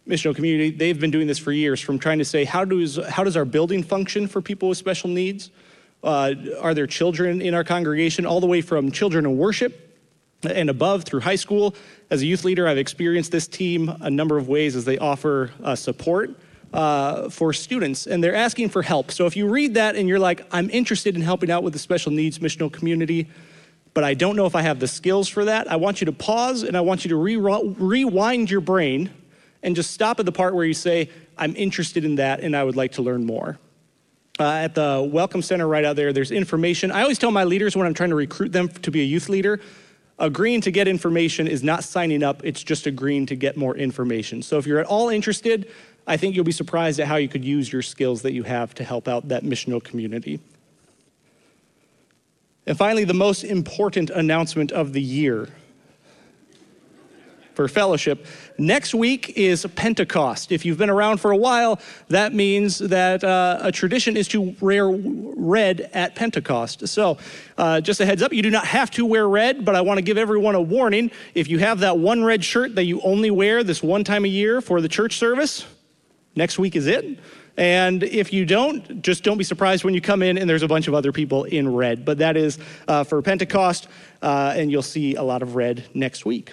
missional 0.09 0.35
community, 0.35 0.71
they've 0.71 0.99
been 0.99 1.11
doing 1.11 1.27
this 1.27 1.39
for 1.39 1.53
years 1.53 1.81
from 1.81 1.99
trying 1.99 2.19
to 2.19 2.25
say, 2.25 2.45
how 2.45 2.65
does, 2.65 2.99
how 3.09 3.23
does 3.23 3.37
our 3.37 3.45
building 3.45 3.83
function 3.83 4.27
for 4.27 4.41
people 4.41 4.69
with 4.69 4.79
special 4.79 5.09
needs? 5.09 5.51
Uh, 6.03 6.35
are 6.61 6.75
there 6.75 6.87
children 6.87 7.41
in 7.41 7.55
our 7.55 7.63
congregation, 7.63 8.27
all 8.27 8.41
the 8.41 8.47
way 8.47 8.61
from 8.61 8.91
children 8.91 9.27
in 9.27 9.37
worship 9.37 9.91
and 10.43 10.71
above 10.71 11.05
through 11.05 11.21
high 11.21 11.37
school. 11.37 11.75
As 12.09 12.23
a 12.23 12.27
youth 12.27 12.45
leader, 12.45 12.67
I've 12.67 12.79
experienced 12.79 13.31
this 13.31 13.47
team 13.47 13.95
a 14.01 14.11
number 14.11 14.39
of 14.39 14.49
ways 14.49 14.75
as 14.75 14.85
they 14.85 14.99
offer 14.99 15.51
uh, 15.63 15.75
support 15.75 16.31
uh, 16.73 17.29
for 17.29 17.53
students, 17.53 18.07
and 18.07 18.23
they're 18.23 18.35
asking 18.35 18.69
for 18.69 18.83
help. 18.83 19.11
So 19.11 19.27
if 19.27 19.37
you 19.37 19.49
read 19.49 19.75
that 19.75 19.97
and 19.97 20.09
you're 20.09 20.19
like, 20.19 20.47
I'm 20.53 20.71
interested 20.71 21.17
in 21.17 21.23
helping 21.23 21.51
out 21.51 21.63
with 21.63 21.73
the 21.73 21.79
special 21.79 22.13
needs 22.13 22.39
missional 22.39 22.73
community, 22.73 23.29
but 23.93 24.05
I 24.05 24.15
don't 24.15 24.37
know 24.37 24.47
if 24.47 24.55
I 24.55 24.63
have 24.63 24.79
the 24.79 24.89
skills 24.89 25.29
for 25.29 25.45
that, 25.47 25.71
I 25.71 25.77
want 25.77 26.01
you 26.01 26.05
to 26.07 26.13
pause 26.13 26.63
and 26.63 26.77
I 26.77 26.81
want 26.81 27.05
you 27.05 27.09
to 27.11 27.17
re- 27.17 27.37
rewind 27.37 28.51
your 28.51 28.61
brain 28.61 29.11
and 29.63 29.75
just 29.75 29.91
stop 29.91 30.21
at 30.21 30.27
the 30.27 30.33
part 30.33 30.55
where 30.55 30.65
you 30.65 30.75
say, 30.75 31.11
I'm 31.37 31.57
interested 31.57 32.05
in 32.05 32.17
that 32.17 32.41
and 32.41 32.57
I 32.57 32.63
would 32.65 32.77
like 32.77 32.93
to 32.93 33.03
learn 33.03 33.25
more. 33.25 33.59
Uh, 34.39 34.45
at 34.45 34.75
the 34.75 35.07
Welcome 35.13 35.43
Center 35.43 35.69
right 35.69 35.85
out 35.85 35.97
there, 35.97 36.13
there's 36.13 36.31
information. 36.31 36.91
I 36.91 37.03
always 37.03 37.19
tell 37.19 37.31
my 37.31 37.45
leaders 37.45 37.77
when 37.77 37.87
I'm 37.87 37.93
trying 37.93 38.09
to 38.11 38.17
recruit 38.17 38.53
them 38.53 38.69
to 38.69 38.91
be 38.91 39.03
a 39.03 39.05
youth 39.05 39.29
leader, 39.29 39.61
agreeing 40.19 40.61
to 40.63 40.71
get 40.71 40.89
information 40.89 41.47
is 41.47 41.63
not 41.63 41.85
signing 41.85 42.23
up, 42.23 42.43
it's 42.45 42.63
just 42.63 42.87
agreeing 42.87 43.27
to 43.27 43.37
get 43.37 43.57
more 43.57 43.77
information. 43.77 44.41
So 44.41 44.57
if 44.57 44.67
you're 44.67 44.79
at 44.79 44.87
all 44.87 45.09
interested, 45.09 45.71
I 46.07 46.17
think 46.17 46.35
you'll 46.35 46.45
be 46.45 46.53
surprised 46.53 46.99
at 47.01 47.07
how 47.07 47.17
you 47.17 47.29
could 47.29 47.45
use 47.45 47.73
your 47.73 47.83
skills 47.83 48.23
that 48.23 48.33
you 48.33 48.43
have 48.43 48.75
to 48.75 48.85
help 48.85 49.09
out 49.09 49.29
that 49.29 49.45
missional 49.45 49.83
community. 49.83 50.41
And 52.67 52.77
finally, 52.77 53.05
the 53.05 53.15
most 53.15 53.45
important 53.45 54.11
announcement 54.11 54.73
of 54.73 54.93
the 54.93 55.03
year 55.03 55.49
for 57.55 57.69
fellowship. 57.69 58.27
Next 58.59 58.95
week 58.95 59.35
is 59.37 59.67
Pentecost. 59.75 60.51
If 60.51 60.65
you've 60.65 60.79
been 60.79 60.89
around 60.89 61.19
for 61.19 61.31
a 61.31 61.37
while, 61.37 61.79
that 62.09 62.33
means 62.33 62.79
that 62.79 63.23
uh, 63.23 63.59
a 63.61 63.71
tradition 63.71 64.17
is 64.17 64.29
to 64.29 64.57
wear 64.61 64.89
red 64.89 65.91
at 65.93 66.15
Pentecost. 66.15 66.89
So, 66.89 67.19
uh, 67.59 67.81
just 67.81 68.01
a 68.01 68.07
heads 68.07 68.23
up, 68.23 68.33
you 68.33 68.43
do 68.43 68.51
not 68.51 68.65
have 68.65 68.91
to 68.93 69.05
wear 69.05 69.29
red, 69.29 69.65
but 69.65 69.75
I 69.75 69.83
want 69.83 69.99
to 69.99 70.03
give 70.03 70.17
everyone 70.17 70.55
a 70.55 70.63
warning. 70.63 71.11
If 71.35 71.49
you 71.49 71.59
have 71.59 71.81
that 71.81 71.99
one 71.99 72.25
red 72.25 72.45
shirt 72.45 72.75
that 72.77 72.85
you 72.85 73.01
only 73.03 73.31
wear 73.31 73.63
this 73.63 73.83
one 73.83 74.05
time 74.05 74.25
a 74.25 74.29
year 74.29 74.61
for 74.61 74.81
the 74.81 74.89
church 74.89 75.19
service, 75.19 75.67
next 76.35 76.59
week 76.59 76.77
is 76.77 76.87
it. 76.87 77.19
And 77.57 78.03
if 78.03 78.33
you 78.33 78.47
don't, 78.47 79.03
just 79.03 79.23
don't 79.23 79.37
be 79.37 79.45
surprised 79.45 79.85
when 79.85 79.93
you 79.93 80.01
come 80.01 80.23
in 80.23 80.39
and 80.39 80.49
there's 80.49 80.63
a 80.63 80.69
bunch 80.69 80.89
of 80.89 80.95
other 80.95 81.13
people 81.13 81.45
in 81.45 81.73
red. 81.73 82.05
But 82.05 82.19
that 82.19 82.37
is 82.37 82.59
uh, 82.89 83.05
for 83.05 83.21
Pentecost, 83.21 83.89
uh, 84.23 84.55
and 84.57 84.71
you'll 84.71 84.83
see 84.83 85.15
a 85.17 85.23
lot 85.23 85.43
of 85.43 85.57
red 85.57 85.85
next 85.95 86.25
week. 86.25 86.53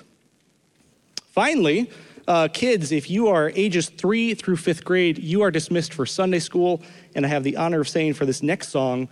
Finally, 1.31 1.89
uh, 2.27 2.49
kids, 2.49 2.91
if 2.91 3.09
you 3.09 3.27
are 3.27 3.51
ages 3.55 3.87
three 3.89 4.33
through 4.33 4.57
fifth 4.57 4.83
grade, 4.83 5.17
you 5.17 5.43
are 5.43 5.51
dismissed 5.51 5.93
for 5.93 6.05
Sunday 6.05 6.39
school. 6.39 6.81
And 7.15 7.25
I 7.25 7.29
have 7.29 7.43
the 7.43 7.55
honor 7.55 7.79
of 7.79 7.87
saying 7.87 8.15
for 8.15 8.25
this 8.25 8.43
next 8.43 8.69
song, 8.69 9.07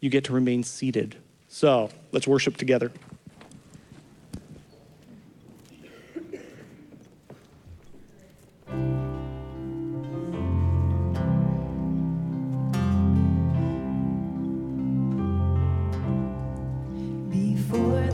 you 0.00 0.08
get 0.08 0.24
to 0.24 0.32
remain 0.32 0.62
seated. 0.62 1.16
So 1.48 1.90
let's 2.12 2.26
worship 2.26 2.56
together. 2.56 2.90
Me. 17.74 18.13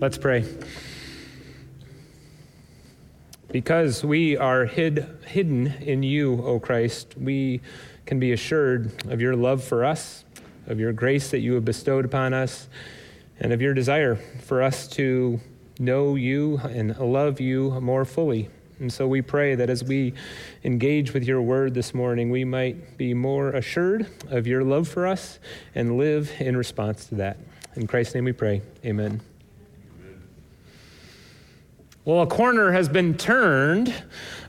Let's 0.00 0.16
pray. 0.16 0.46
Because 3.52 4.02
we 4.02 4.34
are 4.34 4.64
hid, 4.64 5.06
hidden 5.26 5.66
in 5.66 6.02
you, 6.02 6.42
O 6.42 6.58
Christ, 6.58 7.16
we 7.18 7.60
can 8.06 8.18
be 8.18 8.32
assured 8.32 9.04
of 9.12 9.20
your 9.20 9.36
love 9.36 9.62
for 9.62 9.84
us, 9.84 10.24
of 10.66 10.80
your 10.80 10.94
grace 10.94 11.30
that 11.32 11.40
you 11.40 11.52
have 11.52 11.66
bestowed 11.66 12.06
upon 12.06 12.32
us, 12.32 12.66
and 13.40 13.52
of 13.52 13.60
your 13.60 13.74
desire 13.74 14.16
for 14.16 14.62
us 14.62 14.88
to 14.88 15.38
know 15.78 16.14
you 16.14 16.56
and 16.64 16.96
love 16.96 17.38
you 17.38 17.78
more 17.82 18.06
fully. 18.06 18.48
And 18.78 18.90
so 18.90 19.06
we 19.06 19.20
pray 19.20 19.54
that 19.54 19.68
as 19.68 19.84
we 19.84 20.14
engage 20.64 21.12
with 21.12 21.24
your 21.24 21.42
word 21.42 21.74
this 21.74 21.92
morning, 21.92 22.30
we 22.30 22.46
might 22.46 22.96
be 22.96 23.12
more 23.12 23.50
assured 23.50 24.06
of 24.30 24.46
your 24.46 24.64
love 24.64 24.88
for 24.88 25.06
us 25.06 25.38
and 25.74 25.98
live 25.98 26.32
in 26.38 26.56
response 26.56 27.04
to 27.06 27.16
that. 27.16 27.36
In 27.76 27.86
Christ's 27.86 28.14
name 28.14 28.24
we 28.24 28.32
pray. 28.32 28.62
Amen. 28.82 29.20
Well, 32.06 32.22
a 32.22 32.26
corner 32.26 32.72
has 32.72 32.88
been 32.88 33.14
turned, 33.14 33.92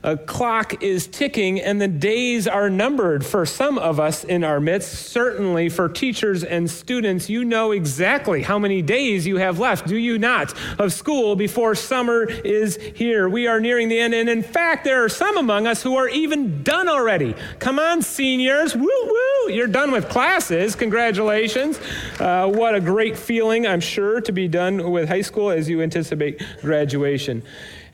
a 0.04 0.16
clock 0.16 0.82
is 0.82 1.06
ticking, 1.06 1.60
and 1.60 1.80
the 1.80 1.88
days 1.88 2.48
are 2.48 2.68
numbered 2.68 3.24
for 3.24 3.46
some 3.46 3.78
of 3.78 4.00
us 4.00 4.24
in 4.24 4.42
our 4.42 4.60
midst. 4.60 4.92
Certainly 5.10 5.68
for 5.68 5.88
teachers 5.88 6.42
and 6.42 6.68
students, 6.70 7.30
you 7.30 7.44
know 7.44 7.70
exactly 7.72 8.42
how 8.42 8.58
many 8.58 8.82
days 8.82 9.26
you 9.26 9.36
have 9.36 9.58
left, 9.58 9.86
do 9.86 9.96
you 9.96 10.18
not, 10.18 10.54
of 10.78 10.92
school 10.92 11.36
before 11.36 11.74
summer 11.74 12.24
is 12.24 12.76
here. 12.94 13.28
We 13.28 13.46
are 13.46 13.60
nearing 13.60 13.88
the 13.88 14.00
end, 14.00 14.14
and 14.14 14.28
in 14.28 14.42
fact, 14.42 14.84
there 14.84 15.04
are 15.04 15.08
some 15.08 15.36
among 15.36 15.66
us 15.66 15.82
who 15.82 15.96
are 15.96 16.08
even 16.08 16.62
done 16.62 16.88
already. 16.88 17.34
Come 17.58 17.78
on, 17.78 18.02
seniors, 18.02 18.74
woo 18.74 18.86
woo, 18.86 19.52
you're 19.52 19.66
done 19.66 19.92
with 19.92 20.08
classes. 20.08 20.74
Congratulations. 20.74 21.78
Uh, 22.18 22.48
what 22.48 22.74
a 22.74 22.80
great 22.80 23.16
feeling, 23.16 23.66
I'm 23.66 23.80
sure, 23.80 24.20
to 24.20 24.32
be 24.32 24.48
done 24.48 24.90
with 24.90 25.08
high 25.08 25.22
school 25.22 25.50
as 25.50 25.68
you 25.68 25.80
anticipate 25.80 26.42
graduation. 26.60 27.42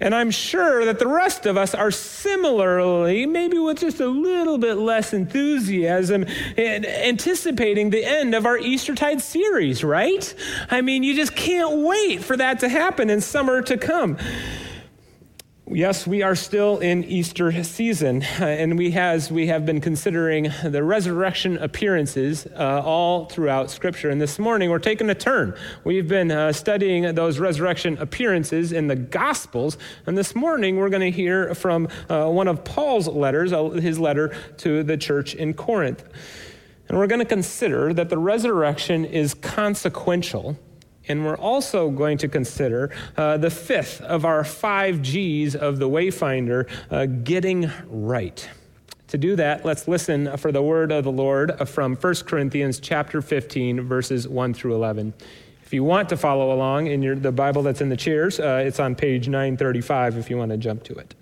And 0.00 0.14
I'm 0.14 0.30
sure 0.30 0.84
that 0.84 1.00
the 1.00 1.08
rest 1.08 1.44
of 1.44 1.56
us 1.56 1.74
are 1.74 1.90
similarly, 1.90 3.26
maybe 3.26 3.58
with 3.58 3.80
just 3.80 3.98
a 3.98 4.06
little 4.06 4.56
bit 4.56 4.74
less 4.74 5.12
enthusiasm, 5.12 6.24
anticipating 6.56 7.90
the 7.90 8.04
end 8.04 8.34
of 8.34 8.46
our 8.46 8.56
Eastertide 8.56 9.20
series, 9.20 9.82
right? 9.82 10.32
I 10.70 10.82
mean, 10.82 11.02
you 11.02 11.14
just 11.14 11.34
can't 11.34 11.78
wait 11.78 12.22
for 12.22 12.36
that 12.36 12.60
to 12.60 12.68
happen 12.68 13.10
and 13.10 13.22
summer 13.22 13.60
to 13.62 13.76
come. 13.76 14.18
Yes, 15.70 16.06
we 16.06 16.22
are 16.22 16.34
still 16.34 16.78
in 16.78 17.04
Easter 17.04 17.62
season, 17.62 18.22
uh, 18.40 18.44
and 18.46 18.78
we, 18.78 18.92
has, 18.92 19.30
we 19.30 19.48
have 19.48 19.66
been 19.66 19.82
considering 19.82 20.50
the 20.64 20.82
resurrection 20.82 21.58
appearances 21.58 22.46
uh, 22.56 22.80
all 22.82 23.26
throughout 23.26 23.70
Scripture. 23.70 24.08
And 24.08 24.18
this 24.18 24.38
morning 24.38 24.70
we're 24.70 24.78
taking 24.78 25.10
a 25.10 25.14
turn. 25.14 25.54
We've 25.84 26.08
been 26.08 26.30
uh, 26.30 26.52
studying 26.54 27.14
those 27.14 27.38
resurrection 27.38 27.98
appearances 27.98 28.72
in 28.72 28.86
the 28.86 28.96
Gospels, 28.96 29.76
and 30.06 30.16
this 30.16 30.34
morning 30.34 30.78
we're 30.78 30.88
going 30.88 31.02
to 31.02 31.10
hear 31.10 31.54
from 31.54 31.88
uh, 32.08 32.30
one 32.30 32.48
of 32.48 32.64
Paul's 32.64 33.06
letters, 33.06 33.52
uh, 33.52 33.68
his 33.68 33.98
letter 33.98 34.34
to 34.58 34.82
the 34.82 34.96
church 34.96 35.34
in 35.34 35.52
Corinth. 35.52 36.02
And 36.88 36.96
we're 36.96 37.08
going 37.08 37.20
to 37.20 37.26
consider 37.26 37.92
that 37.92 38.08
the 38.08 38.16
resurrection 38.16 39.04
is 39.04 39.34
consequential 39.34 40.56
and 41.08 41.24
we're 41.24 41.36
also 41.36 41.90
going 41.90 42.18
to 42.18 42.28
consider 42.28 42.90
uh, 43.16 43.36
the 43.36 43.50
fifth 43.50 44.00
of 44.02 44.24
our 44.24 44.44
five 44.44 45.02
G's 45.02 45.56
of 45.56 45.78
the 45.78 45.88
Wayfinder 45.88 46.68
uh, 46.90 47.06
getting 47.06 47.70
right. 47.86 48.48
To 49.08 49.18
do 49.18 49.36
that, 49.36 49.64
let's 49.64 49.88
listen 49.88 50.36
for 50.36 50.52
the 50.52 50.62
word 50.62 50.92
of 50.92 51.04
the 51.04 51.12
Lord 51.12 51.66
from 51.68 51.96
1 51.96 52.14
Corinthians 52.26 52.78
chapter 52.78 53.22
15, 53.22 53.80
verses 53.80 54.28
1 54.28 54.52
through 54.52 54.74
11. 54.74 55.14
If 55.64 55.72
you 55.72 55.82
want 55.82 56.10
to 56.10 56.16
follow 56.16 56.54
along 56.54 56.88
in 56.88 57.02
your, 57.02 57.14
the 57.14 57.32
Bible 57.32 57.62
that's 57.62 57.80
in 57.80 57.88
the 57.88 57.96
chairs, 57.96 58.38
uh, 58.38 58.62
it's 58.66 58.78
on 58.78 58.94
page 58.94 59.28
935 59.28 60.18
if 60.18 60.28
you 60.28 60.36
want 60.36 60.50
to 60.50 60.58
jump 60.58 60.84
to 60.84 60.94
it. 60.94 61.14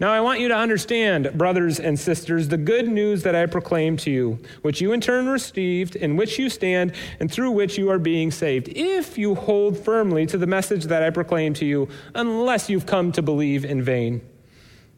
Now, 0.00 0.14
I 0.14 0.22
want 0.22 0.40
you 0.40 0.48
to 0.48 0.56
understand, 0.56 1.30
brothers 1.34 1.78
and 1.78 2.00
sisters, 2.00 2.48
the 2.48 2.56
good 2.56 2.88
news 2.88 3.22
that 3.24 3.34
I 3.34 3.44
proclaim 3.44 3.98
to 3.98 4.10
you, 4.10 4.38
which 4.62 4.80
you 4.80 4.92
in 4.92 5.00
turn 5.02 5.28
received, 5.28 5.94
in 5.94 6.16
which 6.16 6.38
you 6.38 6.48
stand, 6.48 6.94
and 7.20 7.30
through 7.30 7.50
which 7.50 7.76
you 7.76 7.90
are 7.90 7.98
being 7.98 8.30
saved, 8.30 8.68
if 8.68 9.18
you 9.18 9.34
hold 9.34 9.76
firmly 9.76 10.24
to 10.24 10.38
the 10.38 10.46
message 10.46 10.84
that 10.84 11.02
I 11.02 11.10
proclaim 11.10 11.52
to 11.54 11.66
you, 11.66 11.86
unless 12.14 12.70
you've 12.70 12.86
come 12.86 13.12
to 13.12 13.20
believe 13.20 13.62
in 13.62 13.82
vain. 13.82 14.22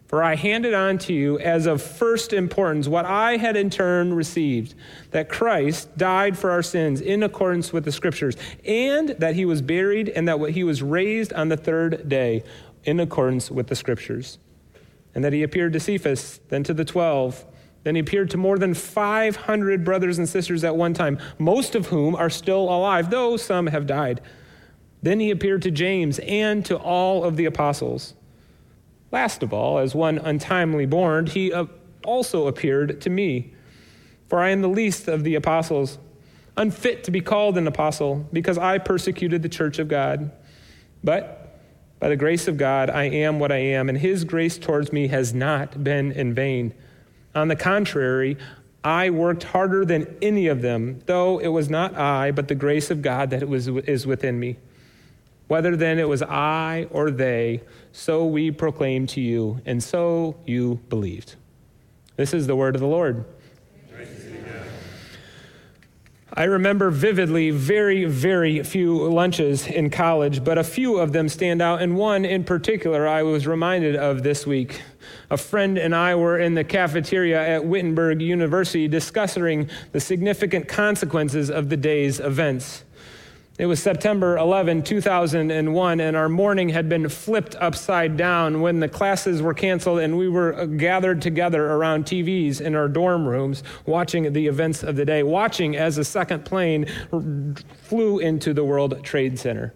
For 0.07 0.23
I 0.23 0.37
handed 0.37 0.73
on 0.73 0.99
to 0.99 1.13
you 1.13 1.37
as 1.41 1.67
of 1.67 1.83
first 1.83 2.33
importance 2.33 2.87
what 2.87 3.05
I 3.05 3.39
had 3.39 3.57
in 3.57 3.71
turn 3.71 4.15
received 4.15 4.77
that 5.11 5.29
Christ 5.29 5.97
died 5.99 6.39
for 6.39 6.53
our 6.53 6.63
sins 6.63 7.01
in 7.01 7.25
accordance 7.25 7.73
with 7.73 7.85
the 7.85 7.91
Scriptures, 7.91 8.37
and 8.65 9.09
that 9.19 9.35
he 9.35 9.47
was 9.47 9.63
buried, 9.63 10.11
and 10.11 10.29
that 10.29 10.39
he 10.51 10.63
was 10.63 10.81
raised 10.81 11.33
on 11.33 11.49
the 11.49 11.57
third 11.57 12.09
day 12.09 12.45
in 12.85 13.01
accordance 13.01 13.51
with 13.51 13.67
the 13.67 13.75
Scriptures 13.75 14.39
and 15.15 15.23
that 15.25 15.33
he 15.33 15.43
appeared 15.43 15.73
to 15.75 15.81
Cephas, 15.81 16.41
then 16.49 16.63
to 16.65 16.75
the 16.75 16.85
twelve. 16.85 17.45
Then 17.85 17.97
he 17.97 18.01
appeared 18.01 18.31
to 18.31 18.37
more 18.37 18.59
than 18.59 18.75
500 18.75 19.85
brothers 19.85 20.19
and 20.19 20.29
sisters 20.29 20.63
at 20.63 20.77
one 20.77 20.95
time, 20.95 21.19
most 21.39 21.75
of 21.75 21.87
whom 21.87 22.15
are 22.15 22.31
still 22.31 22.63
alive, 22.63 23.11
though 23.11 23.37
some 23.37 23.67
have 23.67 23.87
died. 23.87 24.21
Then 25.03 25.19
he 25.19 25.31
appeared 25.31 25.63
to 25.63 25.71
James 25.71 26.21
and 26.21 26.65
to 26.67 26.77
all 26.77 27.25
of 27.25 27.37
the 27.37 27.45
apostles. 27.45 28.15
Last 29.11 29.43
of 29.43 29.53
all, 29.53 29.79
as 29.79 29.95
one 29.95 30.19
untimely 30.19 30.87
born, 30.87 31.27
he 31.27 31.53
uh, 31.53 31.67
also 32.05 32.47
appeared 32.47 33.01
to 33.01 33.11
me. 33.11 33.53
For 34.29 34.41
I 34.41 34.51
am 34.51 34.63
the 34.63 34.69
least 34.69 35.09
of 35.09 35.25
the 35.25 35.35
apostles, 35.35 35.99
unfit 36.57 37.05
to 37.05 37.11
be 37.11 37.21
called 37.21 37.59
an 37.59 37.67
apostle, 37.67 38.27
because 38.33 38.57
I 38.57 38.79
persecuted 38.79 39.43
the 39.43 39.49
church 39.49 39.79
of 39.79 39.89
God. 39.89 40.31
But 41.03 41.42
by 42.03 42.09
the 42.09 42.17
grace 42.17 42.49
of 42.49 42.57
God, 42.57 42.91
I 42.91 43.05
am 43.05 43.39
what 43.39 43.53
I 43.53 43.59
am, 43.59 43.89
and 43.89 43.97
his 43.97 44.25
grace 44.25 44.59
towards 44.59 44.93
me 44.93 45.07
has 45.07 45.33
not 45.33 45.85
been 45.85 46.11
in 46.11 46.35
vain. 46.35 46.75
On 47.33 47.47
the 47.47 47.55
contrary, 47.55 48.37
I 48.83 49.11
worked 49.11 49.45
harder 49.45 49.85
than 49.85 50.17
any 50.21 50.49
of 50.49 50.63
them, 50.63 50.99
though 51.07 51.39
it 51.39 51.47
was 51.47 51.71
not 51.71 51.95
I, 51.95 52.33
but 52.33 52.49
the 52.49 52.57
grace 52.57 52.91
of 52.91 53.03
God 53.03 53.31
that 53.31 53.49
was, 53.49 53.69
is 53.69 54.05
within 54.05 54.41
me. 54.41 54.57
Whether 55.47 55.77
then 55.77 56.01
it 56.01 56.09
was 56.09 56.23
I 56.23 56.89
or 56.91 57.13
they, 57.13 57.63
so 57.93 58.27
we 58.27 58.51
proclaim 58.51 59.07
to 59.07 59.21
you, 59.21 59.61
and 59.65 59.81
so 59.81 60.35
you 60.45 60.81
believed. 60.89 61.37
This 62.17 62.35
is 62.35 62.49
the 62.49 62.57
word 62.57 62.75
of 62.75 62.81
the 62.81 62.89
Lord. 62.89 63.25
I 66.35 66.45
remember 66.45 66.89
vividly 66.91 67.51
very, 67.51 68.07
very 68.07 68.63
few 68.63 69.07
lunches 69.07 69.67
in 69.67 69.91
college, 69.91 70.43
but 70.43 70.57
a 70.57 70.65
few 70.65 70.97
of 70.97 71.13
them 71.13 71.29
stand 71.29 71.61
out, 71.61 71.83
and 71.83 71.95
one 71.95 72.25
in 72.25 72.43
particular 72.45 73.07
I 73.07 73.23
was 73.23 73.47
reminded 73.47 73.97
of 73.97 74.23
this 74.23 74.47
week. 74.47 74.81
A 75.31 75.37
friend 75.37 75.77
and 75.77 75.95
I 75.95 76.15
were 76.15 76.39
in 76.39 76.55
the 76.55 76.65
cafeteria 76.65 77.39
at 77.47 77.67
Wittenberg 77.67 78.23
University 78.23 78.89
discussing 78.89 79.69
the 79.93 80.01
significant 80.01 80.69
consequences 80.69 81.51
of 81.51 81.69
the 81.69 81.77
day's 81.77 82.19
events. 82.19 82.85
It 83.59 83.67
was 83.67 83.83
September 83.83 84.39
11, 84.39 84.83
2001, 84.83 86.01
and 86.01 86.17
our 86.17 86.29
morning 86.31 86.71
had 86.71 86.89
been 86.89 87.07
flipped 87.11 87.55
upside 87.57 88.17
down 88.17 88.63
when 88.63 88.81
the 88.81 88.89
classes 88.89 89.43
were 89.43 89.53
canceled 89.53 89.99
and 89.99 90.17
we 90.17 90.27
were 90.27 90.55
uh, 90.55 90.65
gathered 90.65 91.21
together 91.21 91.67
around 91.67 92.07
TVs 92.07 92.63
in 92.63 92.75
our 92.75 92.89
dorm 92.89 93.29
rooms 93.29 93.63
watching 93.85 94.33
the 94.33 94.47
events 94.47 94.83
of 94.83 94.97
the 94.97 95.05
day, 95.05 95.23
watching 95.23 95.77
as 95.77 95.99
a 95.99 96.05
second 96.05 96.47
plane 96.47 96.87
flew 97.83 98.19
into 98.21 98.55
the 98.55 98.65
World 98.65 99.05
Trade 99.05 99.39
Center. 99.39 99.75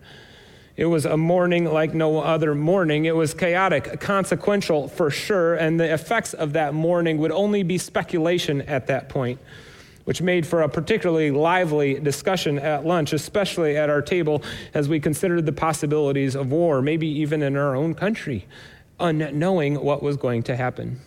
It 0.79 0.87
was 0.87 1.05
a 1.05 1.19
morning 1.19 1.67
like 1.67 1.93
no 1.93 2.21
other 2.21 2.55
morning. 2.55 3.05
It 3.05 3.15
was 3.15 3.35
chaotic, 3.35 4.01
consequential 4.01 4.89
for 4.89 5.11
sure, 5.11 5.55
and 5.55 5.79
the 5.79 5.93
effects 5.93 6.33
of 6.33 6.55
that 6.55 6.73
morning 6.73 7.19
would 7.19 7.33
only 7.33 7.63
be 7.63 7.77
speculation 7.77 8.63
at 8.63 8.87
that 8.87 9.11
point 9.11 9.39
which 10.07 10.23
made 10.23 10.47
for 10.47 10.63
a 10.63 10.69
particularly 10.69 11.33
lively 11.33 11.95
discussion 11.99 12.59
at 12.61 12.87
lunch, 12.87 13.13
especially 13.13 13.77
at 13.77 13.91
our 13.91 14.01
table 14.01 14.41
as 14.73 14.89
we 14.89 15.01
considered 15.01 15.45
the 15.45 15.53
possibilities 15.53 16.37
of 16.37 16.53
war, 16.53 16.81
maybe 16.81 17.09
even 17.09 17.43
in 17.43 17.57
our 17.57 17.75
own 17.75 17.93
country, 17.93 18.47
unknowing 19.01 19.75
what 19.75 20.05
was 20.05 20.17
going 20.17 20.45
to 20.45 20.57
happen. 20.57 21.01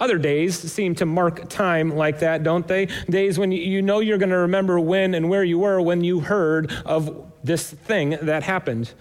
Other 0.00 0.16
days 0.16 0.58
seem 0.58 0.94
to 0.96 1.06
mark 1.06 1.48
time 1.50 1.94
like 1.94 2.20
that, 2.20 2.42
don't 2.42 2.66
they? 2.66 2.86
Days 3.08 3.38
when 3.38 3.52
you 3.52 3.82
know 3.82 4.00
you're 4.00 4.18
going 4.18 4.30
to 4.30 4.38
remember 4.38 4.80
when 4.80 5.14
and 5.14 5.28
where 5.28 5.44
you 5.44 5.58
were 5.58 5.80
when 5.80 6.02
you 6.02 6.20
heard 6.20 6.72
of 6.86 7.30
this 7.44 7.70
thing 7.70 8.16
that 8.22 8.42
happened. 8.42 8.92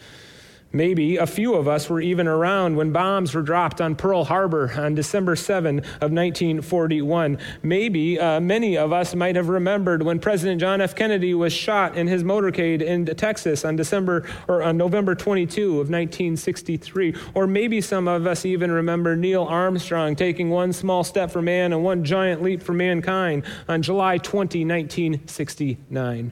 Maybe 0.75 1.17
a 1.17 1.27
few 1.27 1.53
of 1.53 1.67
us 1.67 1.87
were 1.87 2.01
even 2.01 2.27
around 2.27 2.75
when 2.75 2.91
bombs 2.91 3.35
were 3.35 3.43
dropped 3.43 3.79
on 3.79 3.95
Pearl 3.95 4.23
Harbor 4.23 4.73
on 4.75 4.95
December 4.95 5.35
7 5.35 5.77
of 5.77 6.11
1941. 6.11 7.37
Maybe 7.61 8.19
uh, 8.19 8.39
many 8.39 8.75
of 8.75 8.91
us 8.91 9.13
might 9.13 9.35
have 9.35 9.49
remembered 9.49 10.01
when 10.01 10.17
President 10.17 10.59
John 10.59 10.81
F. 10.81 10.95
Kennedy 10.95 11.35
was 11.35 11.53
shot 11.53 11.95
in 11.95 12.07
his 12.07 12.23
motorcade 12.23 12.81
in 12.81 13.05
Texas 13.05 13.63
on 13.63 13.75
December 13.75 14.27
or 14.47 14.63
on 14.63 14.75
November 14.75 15.13
22 15.13 15.63
of 15.73 15.91
1963. 15.91 17.15
Or 17.35 17.45
maybe 17.45 17.79
some 17.79 18.07
of 18.07 18.25
us 18.25 18.43
even 18.43 18.71
remember 18.71 19.15
Neil 19.15 19.43
Armstrong 19.43 20.15
taking 20.15 20.49
one 20.49 20.73
small 20.73 21.03
step 21.03 21.29
for 21.29 21.43
man 21.43 21.71
and 21.71 21.83
one 21.83 22.03
giant 22.03 22.41
leap 22.41 22.63
for 22.63 22.73
mankind 22.73 23.43
on 23.67 23.83
July 23.83 24.17
20, 24.17 24.65
1969. 24.65 26.31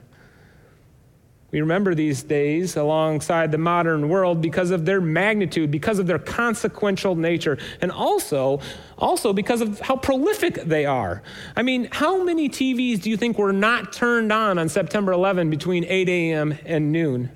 We 1.52 1.60
remember 1.60 1.94
these 1.94 2.22
days 2.22 2.76
alongside 2.76 3.52
the 3.52 3.58
modern 3.58 4.08
world 4.08 4.40
because 4.40 4.70
of 4.70 4.86
their 4.86 5.02
magnitude, 5.02 5.70
because 5.70 5.98
of 5.98 6.06
their 6.06 6.18
consequential 6.18 7.14
nature, 7.14 7.58
and 7.82 7.92
also, 7.92 8.60
also 8.96 9.34
because 9.34 9.60
of 9.60 9.78
how 9.80 9.96
prolific 9.96 10.54
they 10.64 10.86
are. 10.86 11.22
I 11.54 11.62
mean, 11.62 11.88
how 11.92 12.24
many 12.24 12.48
TVs 12.48 13.02
do 13.02 13.10
you 13.10 13.18
think 13.18 13.36
were 13.36 13.52
not 13.52 13.92
turned 13.92 14.32
on 14.32 14.58
on 14.58 14.70
September 14.70 15.12
11 15.12 15.50
between 15.50 15.84
8 15.84 16.08
a.m. 16.08 16.58
and 16.64 16.90
noon? 16.90 17.30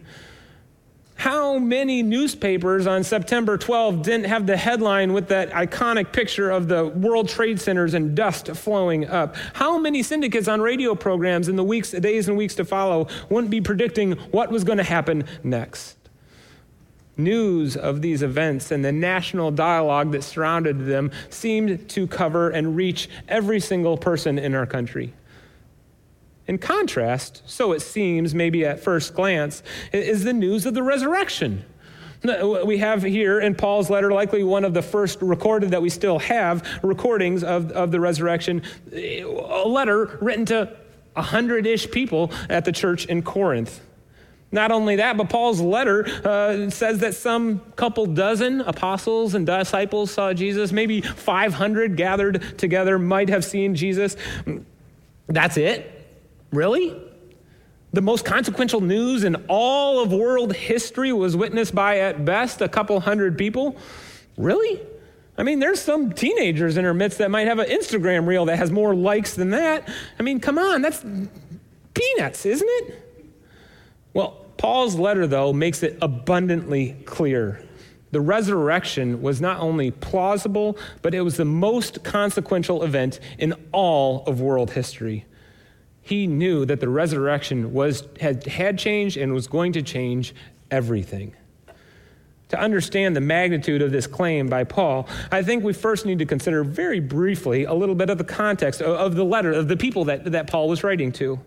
How 1.16 1.58
many 1.58 2.02
newspapers 2.02 2.86
on 2.86 3.02
September 3.02 3.56
12 3.56 4.02
didn't 4.02 4.26
have 4.26 4.46
the 4.46 4.56
headline 4.56 5.14
with 5.14 5.28
that 5.28 5.50
iconic 5.50 6.12
picture 6.12 6.50
of 6.50 6.68
the 6.68 6.86
World 6.86 7.30
Trade 7.30 7.58
Centers 7.58 7.94
and 7.94 8.14
dust 8.14 8.48
flowing 8.48 9.06
up? 9.06 9.34
How 9.54 9.78
many 9.78 10.02
syndicates 10.02 10.46
on 10.46 10.60
radio 10.60 10.94
programs 10.94 11.48
in 11.48 11.56
the 11.56 11.64
weeks, 11.64 11.92
days 11.92 12.28
and 12.28 12.36
weeks 12.36 12.54
to 12.56 12.66
follow 12.66 13.08
wouldn't 13.30 13.50
be 13.50 13.62
predicting 13.62 14.12
what 14.30 14.50
was 14.50 14.62
going 14.62 14.76
to 14.76 14.84
happen 14.84 15.24
next? 15.42 15.96
News 17.16 17.78
of 17.78 18.02
these 18.02 18.22
events 18.22 18.70
and 18.70 18.84
the 18.84 18.92
national 18.92 19.50
dialogue 19.50 20.12
that 20.12 20.22
surrounded 20.22 20.84
them 20.84 21.10
seemed 21.30 21.88
to 21.88 22.06
cover 22.06 22.50
and 22.50 22.76
reach 22.76 23.08
every 23.26 23.58
single 23.58 23.96
person 23.96 24.38
in 24.38 24.54
our 24.54 24.66
country. 24.66 25.14
In 26.48 26.58
contrast, 26.58 27.42
so 27.46 27.72
it 27.72 27.80
seems, 27.80 28.34
maybe 28.34 28.64
at 28.64 28.80
first 28.80 29.14
glance, 29.14 29.62
is 29.92 30.22
the 30.22 30.32
news 30.32 30.64
of 30.64 30.74
the 30.74 30.82
resurrection. 30.82 31.64
We 32.64 32.78
have 32.78 33.02
here 33.02 33.40
in 33.40 33.54
Paul's 33.54 33.90
letter, 33.90 34.12
likely 34.12 34.42
one 34.42 34.64
of 34.64 34.72
the 34.72 34.82
first 34.82 35.20
recorded 35.20 35.70
that 35.72 35.82
we 35.82 35.90
still 35.90 36.18
have 36.20 36.66
recordings 36.82 37.44
of, 37.44 37.72
of 37.72 37.90
the 37.90 38.00
resurrection, 38.00 38.62
a 38.92 39.24
letter 39.66 40.18
written 40.20 40.44
to 40.46 40.76
a 41.14 41.22
hundred 41.22 41.66
ish 41.66 41.90
people 41.90 42.30
at 42.48 42.64
the 42.64 42.72
church 42.72 43.06
in 43.06 43.22
Corinth. 43.22 43.80
Not 44.52 44.70
only 44.70 44.96
that, 44.96 45.16
but 45.16 45.28
Paul's 45.28 45.60
letter 45.60 46.06
uh, 46.24 46.70
says 46.70 47.00
that 47.00 47.14
some 47.14 47.60
couple 47.74 48.06
dozen 48.06 48.60
apostles 48.60 49.34
and 49.34 49.44
disciples 49.44 50.12
saw 50.12 50.32
Jesus. 50.32 50.72
Maybe 50.72 51.00
500 51.00 51.96
gathered 51.96 52.56
together 52.56 52.98
might 52.98 53.28
have 53.28 53.44
seen 53.44 53.74
Jesus. 53.74 54.16
That's 55.26 55.56
it. 55.56 55.95
Really? 56.56 56.96
The 57.92 58.00
most 58.00 58.24
consequential 58.24 58.80
news 58.80 59.24
in 59.24 59.36
all 59.46 60.02
of 60.02 60.10
world 60.10 60.54
history 60.54 61.12
was 61.12 61.36
witnessed 61.36 61.74
by, 61.74 61.98
at 61.98 62.24
best, 62.24 62.62
a 62.62 62.68
couple 62.68 62.98
hundred 63.00 63.36
people? 63.36 63.76
Really? 64.38 64.80
I 65.36 65.42
mean, 65.42 65.58
there's 65.58 65.80
some 65.80 66.12
teenagers 66.12 66.78
in 66.78 66.86
our 66.86 66.94
midst 66.94 67.18
that 67.18 67.30
might 67.30 67.46
have 67.46 67.58
an 67.58 67.68
Instagram 67.68 68.26
reel 68.26 68.46
that 68.46 68.56
has 68.56 68.70
more 68.70 68.94
likes 68.94 69.34
than 69.34 69.50
that. 69.50 69.86
I 70.18 70.22
mean, 70.22 70.40
come 70.40 70.58
on, 70.58 70.80
that's 70.80 71.04
peanuts, 71.92 72.46
isn't 72.46 72.68
it? 72.68 73.04
Well, 74.14 74.46
Paul's 74.56 74.94
letter, 74.94 75.26
though, 75.26 75.52
makes 75.52 75.82
it 75.82 75.98
abundantly 76.00 76.96
clear. 77.04 77.62
The 78.12 78.20
resurrection 78.22 79.20
was 79.20 79.42
not 79.42 79.60
only 79.60 79.90
plausible, 79.90 80.78
but 81.02 81.14
it 81.14 81.20
was 81.20 81.36
the 81.36 81.44
most 81.44 82.02
consequential 82.02 82.82
event 82.82 83.20
in 83.38 83.52
all 83.72 84.24
of 84.24 84.40
world 84.40 84.70
history 84.70 85.26
he 86.06 86.28
knew 86.28 86.64
that 86.64 86.78
the 86.78 86.88
resurrection 86.88 87.72
was, 87.72 88.06
had, 88.20 88.46
had 88.46 88.78
changed 88.78 89.16
and 89.16 89.32
was 89.32 89.48
going 89.48 89.72
to 89.72 89.82
change 89.82 90.36
everything. 90.70 91.34
To 92.50 92.60
understand 92.60 93.16
the 93.16 93.20
magnitude 93.20 93.82
of 93.82 93.90
this 93.90 94.06
claim 94.06 94.46
by 94.46 94.62
Paul, 94.62 95.08
I 95.32 95.42
think 95.42 95.64
we 95.64 95.72
first 95.72 96.06
need 96.06 96.20
to 96.20 96.24
consider 96.24 96.62
very 96.62 97.00
briefly 97.00 97.64
a 97.64 97.74
little 97.74 97.96
bit 97.96 98.08
of 98.08 98.18
the 98.18 98.24
context 98.24 98.80
of, 98.80 98.96
of 98.96 99.14
the 99.16 99.24
letter, 99.24 99.50
of 99.50 99.66
the 99.66 99.76
people 99.76 100.04
that, 100.04 100.30
that 100.30 100.46
Paul 100.46 100.68
was 100.68 100.84
writing 100.84 101.10
to. 101.14 101.40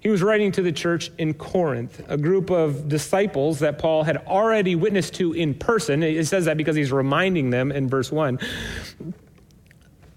He 0.00 0.08
was 0.08 0.20
writing 0.20 0.50
to 0.50 0.62
the 0.62 0.72
church 0.72 1.12
in 1.16 1.32
Corinth, 1.34 2.04
a 2.08 2.16
group 2.16 2.50
of 2.50 2.88
disciples 2.88 3.60
that 3.60 3.78
Paul 3.78 4.02
had 4.02 4.16
already 4.26 4.74
witnessed 4.74 5.14
to 5.14 5.32
in 5.32 5.54
person. 5.54 6.02
It 6.02 6.26
says 6.26 6.46
that 6.46 6.56
because 6.56 6.74
he's 6.74 6.90
reminding 6.90 7.50
them 7.50 7.70
in 7.70 7.88
verse 7.88 8.10
1. 8.10 8.40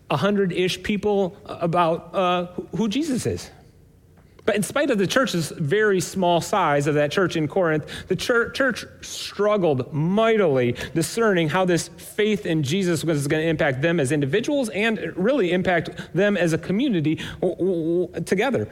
A 0.10 0.18
hundred 0.18 0.54
ish 0.54 0.82
people 0.82 1.38
about 1.46 2.16
uh, 2.16 2.48
who 2.76 2.88
Jesus 2.88 3.28
is. 3.28 3.52
But 4.46 4.56
in 4.56 4.64
spite 4.64 4.92
of 4.92 4.98
the 4.98 5.08
church's 5.08 5.50
very 5.50 6.00
small 6.00 6.40
size 6.40 6.86
of 6.86 6.96
that 6.96 7.12
church 7.12 7.36
in 7.36 7.48
Corinth, 7.48 7.88
the 8.08 8.16
church, 8.16 8.56
church, 8.56 8.86
struggled 9.02 9.92
mightily 9.92 10.76
discerning 10.94 11.50
how 11.50 11.66
this 11.66 11.88
faith 11.88 12.46
in 12.46 12.62
Jesus 12.62 13.04
was 13.04 13.28
going 13.28 13.42
to 13.42 13.50
impact 13.50 13.82
them 13.82 14.00
as 14.00 14.12
individuals 14.12 14.70
and 14.70 15.00
really 15.16 15.52
impact 15.52 15.90
them 16.14 16.38
as 16.38 16.54
a 16.54 16.58
community 16.58 17.20
together 18.26 18.70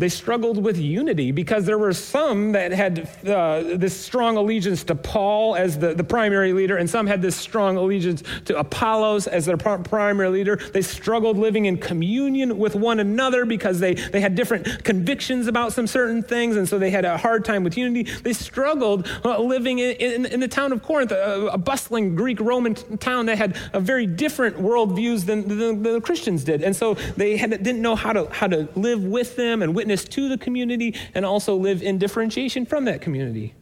they 0.00 0.08
struggled 0.08 0.64
with 0.64 0.78
unity 0.78 1.30
because 1.30 1.66
there 1.66 1.76
were 1.76 1.92
some 1.92 2.52
that 2.52 2.72
had 2.72 3.06
uh, 3.26 3.62
this 3.76 3.94
strong 3.94 4.38
allegiance 4.38 4.82
to 4.84 4.94
Paul 4.94 5.56
as 5.56 5.78
the, 5.78 5.92
the 5.92 6.02
primary 6.02 6.54
leader, 6.54 6.78
and 6.78 6.88
some 6.88 7.06
had 7.06 7.20
this 7.20 7.36
strong 7.36 7.76
allegiance 7.76 8.22
to 8.46 8.58
Apollos 8.58 9.26
as 9.26 9.44
their 9.44 9.58
primary 9.58 10.30
leader. 10.30 10.56
They 10.56 10.80
struggled 10.80 11.36
living 11.36 11.66
in 11.66 11.76
communion 11.76 12.56
with 12.56 12.74
one 12.74 12.98
another 12.98 13.44
because 13.44 13.78
they, 13.78 13.92
they 13.92 14.22
had 14.22 14.34
different 14.34 14.84
convictions 14.84 15.48
about 15.48 15.74
some 15.74 15.86
certain 15.86 16.22
things, 16.22 16.56
and 16.56 16.66
so 16.66 16.78
they 16.78 16.90
had 16.90 17.04
a 17.04 17.18
hard 17.18 17.44
time 17.44 17.62
with 17.62 17.76
unity. 17.76 18.10
They 18.22 18.32
struggled 18.32 19.06
uh, 19.22 19.38
living 19.38 19.80
in, 19.80 19.96
in, 19.96 20.24
in, 20.24 20.40
the 20.40 20.48
town 20.48 20.72
of 20.72 20.82
Corinth, 20.82 21.12
a, 21.12 21.50
a 21.52 21.58
bustling 21.58 22.14
Greek 22.14 22.40
Roman 22.40 22.74
town 22.74 23.26
that 23.26 23.36
had 23.36 23.54
a 23.74 23.80
very 23.80 24.06
different 24.06 24.56
worldviews 24.56 25.26
than, 25.26 25.46
than, 25.46 25.82
than 25.82 25.92
the 25.92 26.00
Christians 26.00 26.42
did. 26.42 26.62
And 26.62 26.74
so 26.74 26.94
they 26.94 27.36
had, 27.36 27.50
didn't 27.50 27.82
know 27.82 27.96
how 27.96 28.14
to, 28.14 28.30
how 28.30 28.46
to 28.46 28.66
live 28.76 29.04
with 29.04 29.36
them 29.36 29.60
and 29.60 29.74
witness 29.74 29.89
witness 29.90 30.04
to 30.04 30.28
the 30.28 30.38
community 30.38 30.94
and 31.14 31.26
also 31.26 31.56
live 31.56 31.82
in 31.82 31.98
differentiation 31.98 32.64
from 32.64 32.84
that 32.84 33.00
community. 33.00 33.54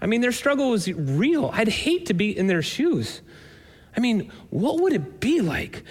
I 0.00 0.06
mean, 0.06 0.20
their 0.20 0.32
struggle 0.32 0.70
was 0.70 0.92
real. 0.92 1.50
I'd 1.52 1.68
hate 1.68 2.06
to 2.06 2.14
be 2.14 2.36
in 2.36 2.48
their 2.48 2.62
shoes. 2.62 3.20
I 3.96 4.00
mean, 4.00 4.32
what 4.50 4.80
would 4.80 4.92
it 4.92 5.20
be 5.20 5.40
like 5.40 5.84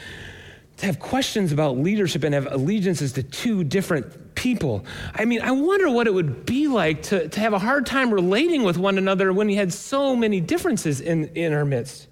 to 0.78 0.86
have 0.86 1.00
questions 1.00 1.54
about 1.54 1.78
leadership 1.78 2.24
and 2.26 2.34
have 2.34 2.52
allegiances 2.52 3.14
to 3.14 3.24
two 3.24 3.64
different 3.64 4.36
people? 4.36 4.84
I 5.14 5.24
mean, 5.24 5.42
I 5.42 5.52
wonder 5.52 5.90
what 5.90 6.08
it 6.08 6.14
would 6.14 6.46
be 6.46 6.68
like 6.68 7.04
to, 7.04 7.30
to 7.30 7.40
have 7.40 7.54
a 7.54 7.60
hard 7.60 7.86
time 7.86 8.14
relating 8.14 8.64
with 8.64 8.78
one 8.78 8.98
another 8.98 9.32
when 9.32 9.48
we 9.48 9.56
had 9.56 9.72
so 9.72 10.14
many 10.14 10.42
differences 10.42 11.00
in, 11.00 11.30
in 11.36 11.54
our 11.54 11.64
midst. 11.64 12.09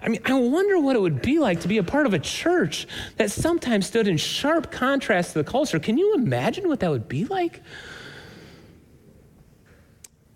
I 0.00 0.08
mean, 0.08 0.20
I 0.24 0.34
wonder 0.34 0.78
what 0.78 0.94
it 0.94 1.00
would 1.00 1.22
be 1.22 1.38
like 1.38 1.60
to 1.60 1.68
be 1.68 1.78
a 1.78 1.82
part 1.82 2.06
of 2.06 2.14
a 2.14 2.18
church 2.18 2.86
that 3.16 3.30
sometimes 3.30 3.86
stood 3.86 4.06
in 4.06 4.16
sharp 4.16 4.70
contrast 4.70 5.32
to 5.32 5.42
the 5.42 5.50
culture. 5.50 5.78
Can 5.78 5.98
you 5.98 6.14
imagine 6.14 6.68
what 6.68 6.80
that 6.80 6.90
would 6.90 7.08
be 7.08 7.24
like? 7.24 7.62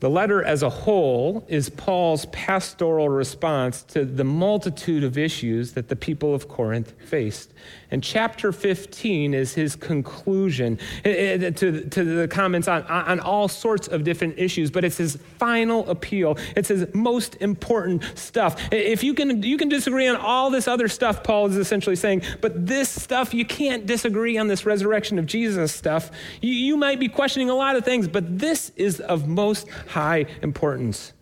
The 0.03 0.11
letter 0.11 0.43
as 0.43 0.65
a 0.65 0.69
whole 0.69 1.45
is 1.47 1.71
Paul's 1.71 2.27
pastoral 2.33 3.09
response 3.09 3.85
to 3.85 4.05
the 4.05 4.25
multitude 4.25 5.05
of 5.05 5.17
issues 5.17 5.75
that 5.75 5.89
the 5.89 5.95
people 5.95 6.35
of 6.35 6.49
Corinth 6.49 6.93
faced. 7.07 7.53
And 7.93 8.03
chapter 8.03 8.51
15 8.51 9.33
is 9.33 9.55
his 9.55 9.77
conclusion 9.77 10.81
eh, 11.05 11.11
eh, 11.11 11.51
to, 11.51 11.89
to 11.89 12.05
the 12.05 12.27
comments 12.27 12.67
on, 12.67 12.83
on 12.85 13.21
all 13.21 13.47
sorts 13.47 13.87
of 13.87 14.03
different 14.03 14.39
issues, 14.39 14.73
but 14.73 14.85
it's 14.85 14.97
his 14.97 15.19
final 15.39 15.89
appeal. 15.89 16.37
It's 16.57 16.69
his 16.69 16.93
most 16.95 17.37
important 17.37 18.03
stuff. 18.19 18.61
If 18.73 19.05
you 19.05 19.15
can, 19.15 19.45
you 19.45 19.57
can 19.57 19.69
disagree 19.69 20.09
on 20.09 20.17
all 20.17 20.51
this 20.51 20.67
other 20.67 20.89
stuff, 20.89 21.23
Paul 21.23 21.47
is 21.47 21.57
essentially 21.57 21.95
saying, 21.95 22.23
but 22.41 22.67
this 22.67 22.89
stuff, 22.89 23.33
you 23.33 23.45
can't 23.45 23.87
disagree 23.87 24.37
on 24.37 24.49
this 24.49 24.67
resurrection 24.67 25.21
of 25.21 25.27
Jesus 25.27 25.73
stuff. 25.73 26.11
You, 26.41 26.51
you 26.51 26.77
might 26.77 26.99
be 26.99 27.09
questioning 27.09 27.51
a 27.51 27.55
lot 27.55 27.77
of 27.77 27.85
things, 27.85 28.09
but 28.09 28.37
this 28.37 28.73
is 28.75 28.99
of 28.99 29.29
most 29.29 29.69
high 29.93 30.27
importance. 30.43 31.13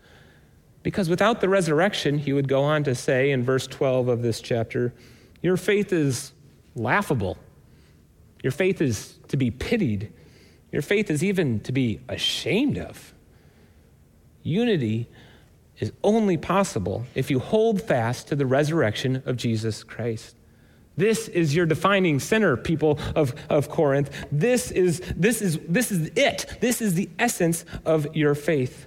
Because 0.82 1.08
without 1.08 1.40
the 1.40 1.48
resurrection, 1.48 2.18
he 2.18 2.32
would 2.32 2.48
go 2.48 2.62
on 2.62 2.84
to 2.84 2.94
say 2.94 3.30
in 3.30 3.42
verse 3.42 3.66
12 3.66 4.08
of 4.08 4.22
this 4.22 4.40
chapter, 4.40 4.94
your 5.42 5.56
faith 5.56 5.92
is 5.92 6.32
laughable. 6.74 7.36
Your 8.42 8.50
faith 8.52 8.80
is 8.80 9.18
to 9.28 9.36
be 9.36 9.50
pitied. 9.50 10.12
Your 10.72 10.82
faith 10.82 11.10
is 11.10 11.22
even 11.22 11.60
to 11.60 11.72
be 11.72 12.00
ashamed 12.08 12.78
of. 12.78 13.12
Unity 14.42 15.08
is 15.78 15.92
only 16.02 16.36
possible 16.36 17.04
if 17.14 17.30
you 17.30 17.38
hold 17.38 17.82
fast 17.82 18.28
to 18.28 18.36
the 18.36 18.46
resurrection 18.46 19.22
of 19.26 19.36
Jesus 19.36 19.82
Christ. 19.82 20.36
This 20.96 21.28
is 21.28 21.54
your 21.54 21.66
defining 21.66 22.20
center, 22.20 22.56
people 22.56 22.98
of, 23.14 23.34
of 23.48 23.68
Corinth. 23.68 24.10
This 24.30 24.70
is, 24.70 25.00
this, 25.16 25.40
is, 25.40 25.58
this 25.66 25.90
is 25.90 26.10
it. 26.16 26.58
This 26.60 26.82
is 26.82 26.94
the 26.94 27.08
essence 27.18 27.64
of 27.84 28.14
your 28.14 28.34
faith. 28.34 28.86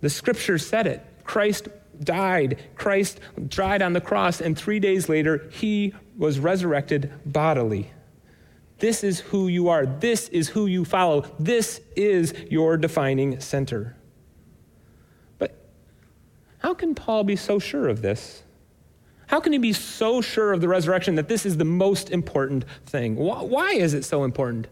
The 0.00 0.10
scripture 0.10 0.58
said 0.58 0.86
it. 0.86 1.04
Christ 1.24 1.68
died. 2.02 2.62
Christ 2.74 3.20
died 3.48 3.82
on 3.82 3.92
the 3.92 4.00
cross, 4.00 4.40
and 4.40 4.56
three 4.56 4.78
days 4.78 5.08
later, 5.08 5.48
he 5.50 5.94
was 6.16 6.38
resurrected 6.38 7.12
bodily. 7.24 7.90
This 8.78 9.02
is 9.02 9.20
who 9.20 9.48
you 9.48 9.68
are. 9.68 9.86
This 9.86 10.28
is 10.28 10.48
who 10.48 10.66
you 10.66 10.84
follow. 10.84 11.22
This 11.38 11.80
is 11.96 12.34
your 12.50 12.76
defining 12.76 13.40
center. 13.40 13.96
But 15.38 15.56
how 16.58 16.74
can 16.74 16.94
Paul 16.94 17.24
be 17.24 17.36
so 17.36 17.58
sure 17.58 17.88
of 17.88 18.02
this? 18.02 18.42
How 19.26 19.40
can 19.40 19.52
he 19.52 19.58
be 19.58 19.72
so 19.72 20.20
sure 20.20 20.52
of 20.52 20.60
the 20.60 20.68
resurrection 20.68 21.16
that 21.16 21.28
this 21.28 21.44
is 21.44 21.56
the 21.56 21.64
most 21.64 22.10
important 22.10 22.64
thing? 22.86 23.16
Why 23.16 23.72
is 23.72 23.94
it 23.94 24.04
so 24.04 24.24
important? 24.24 24.68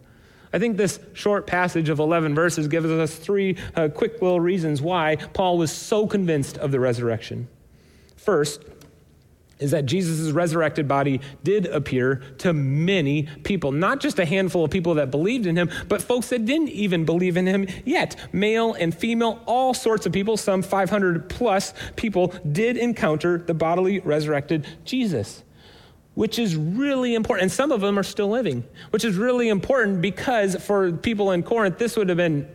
I 0.53 0.61
think 0.61 0.77
this 0.77 1.01
short 1.15 1.49
passage 1.49 1.89
of 1.89 1.99
11 1.99 2.35
verses 2.35 2.69
gives 2.69 2.87
us 2.87 3.17
three 3.17 3.57
uh, 3.75 3.89
quick 3.89 4.23
little 4.23 4.39
reasons 4.39 4.81
why 4.81 5.17
Paul 5.17 5.59
was 5.59 5.73
so 5.73 6.07
convinced 6.07 6.59
of 6.59 6.71
the 6.71 6.79
resurrection. 6.79 7.49
First, 8.17 8.63
is 9.65 9.71
that 9.71 9.87
Jesus' 9.87 10.31
resurrected 10.31 10.87
body 10.87 11.21
did 11.43 11.67
appear 11.67 12.17
to 12.39 12.53
many 12.53 13.23
people. 13.43 13.73
Not 13.73 13.99
just 13.99 14.19
a 14.19 14.25
handful 14.25 14.65
of 14.65 14.71
people 14.71 14.95
that 14.95 15.11
believed 15.11 15.47
in 15.47 15.57
him, 15.57 15.71
but 15.89 16.03
folks 16.03 16.29
that 16.29 16.45
didn't 16.45 16.69
even 16.69 17.07
believe 17.07 17.39
in 17.39 17.47
him 17.47 17.67
yet. 17.85 18.15
Male 18.33 18.75
and 18.75 18.95
female, 18.95 19.41
all 19.47 19.73
sorts 19.73 20.05
of 20.05 20.13
people, 20.13 20.37
some 20.37 20.63
500 20.63 21.31
plus 21.31 21.73
people, 21.97 22.29
did 22.53 22.77
encounter 22.77 23.39
the 23.39 23.55
bodily 23.55 24.01
resurrected 24.01 24.67
Jesus 24.85 25.43
which 26.15 26.39
is 26.39 26.55
really 26.55 27.17
important. 27.17 27.43
And 27.43 27.51
some 27.51 27.73
of 27.73 27.81
them 27.81 27.99
are 27.99 28.05
still 28.05 28.29
living, 28.29 28.63
which 28.91 29.05
is 29.05 29.17
really 29.17 29.49
important 29.49 30.01
because 30.01 30.55
for 30.65 30.93
people 30.93 31.33
in 31.33 31.43
Corinth, 31.43 31.79
this 31.79 31.97
would 31.97 32.09
have 32.09 32.19
been 32.19 32.49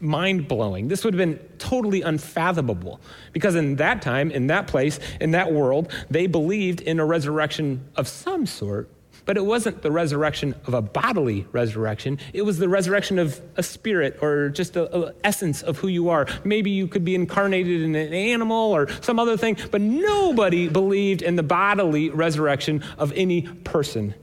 mind 0.00 0.48
blowing. 0.48 0.88
This 0.88 1.04
would 1.04 1.14
have 1.14 1.18
been 1.18 1.38
totally 1.58 2.02
unfathomable 2.02 3.00
because 3.32 3.54
in 3.54 3.76
that 3.76 4.02
time, 4.02 4.30
in 4.30 4.48
that 4.48 4.66
place, 4.66 4.98
in 5.20 5.32
that 5.32 5.52
world, 5.52 5.92
they 6.10 6.26
believed 6.26 6.80
in 6.80 7.00
a 7.00 7.04
resurrection 7.04 7.88
of 7.96 8.08
some 8.08 8.46
sort, 8.46 8.90
but 9.24 9.36
it 9.36 9.44
wasn't 9.44 9.82
the 9.82 9.90
resurrection 9.90 10.54
of 10.66 10.74
a 10.74 10.82
bodily 10.82 11.46
resurrection. 11.52 12.18
It 12.32 12.42
was 12.42 12.58
the 12.58 12.68
resurrection 12.68 13.18
of 13.18 13.40
a 13.56 13.62
spirit 13.62 14.18
or 14.20 14.50
just 14.50 14.74
the 14.74 14.90
uh, 14.92 15.12
essence 15.22 15.62
of 15.62 15.78
who 15.78 15.88
you 15.88 16.10
are. 16.10 16.26
Maybe 16.44 16.70
you 16.70 16.86
could 16.86 17.04
be 17.04 17.14
incarnated 17.14 17.82
in 17.82 17.94
an 17.94 18.12
animal 18.12 18.72
or 18.72 18.88
some 19.00 19.18
other 19.18 19.36
thing, 19.36 19.56
but 19.70 19.80
nobody 19.80 20.68
believed 20.68 21.22
in 21.22 21.36
the 21.36 21.42
bodily 21.42 22.10
resurrection 22.10 22.82
of 22.98 23.12
any 23.12 23.42
person 23.42 24.14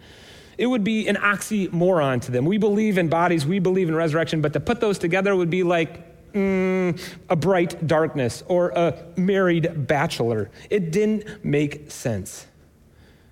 it 0.61 0.67
would 0.67 0.83
be 0.83 1.07
an 1.07 1.15
oxymoron 1.15 2.21
to 2.21 2.31
them. 2.31 2.45
We 2.45 2.59
believe 2.59 2.99
in 2.99 3.09
bodies, 3.09 3.47
we 3.47 3.57
believe 3.57 3.89
in 3.89 3.95
resurrection, 3.95 4.41
but 4.41 4.53
to 4.53 4.59
put 4.59 4.79
those 4.79 4.99
together 4.99 5.35
would 5.35 5.49
be 5.49 5.63
like 5.63 6.31
mm, 6.33 7.01
a 7.31 7.35
bright 7.35 7.87
darkness 7.87 8.43
or 8.45 8.69
a 8.69 8.95
married 9.17 9.87
bachelor. 9.87 10.51
It 10.69 10.91
didn't 10.91 11.43
make 11.43 11.89
sense. 11.89 12.45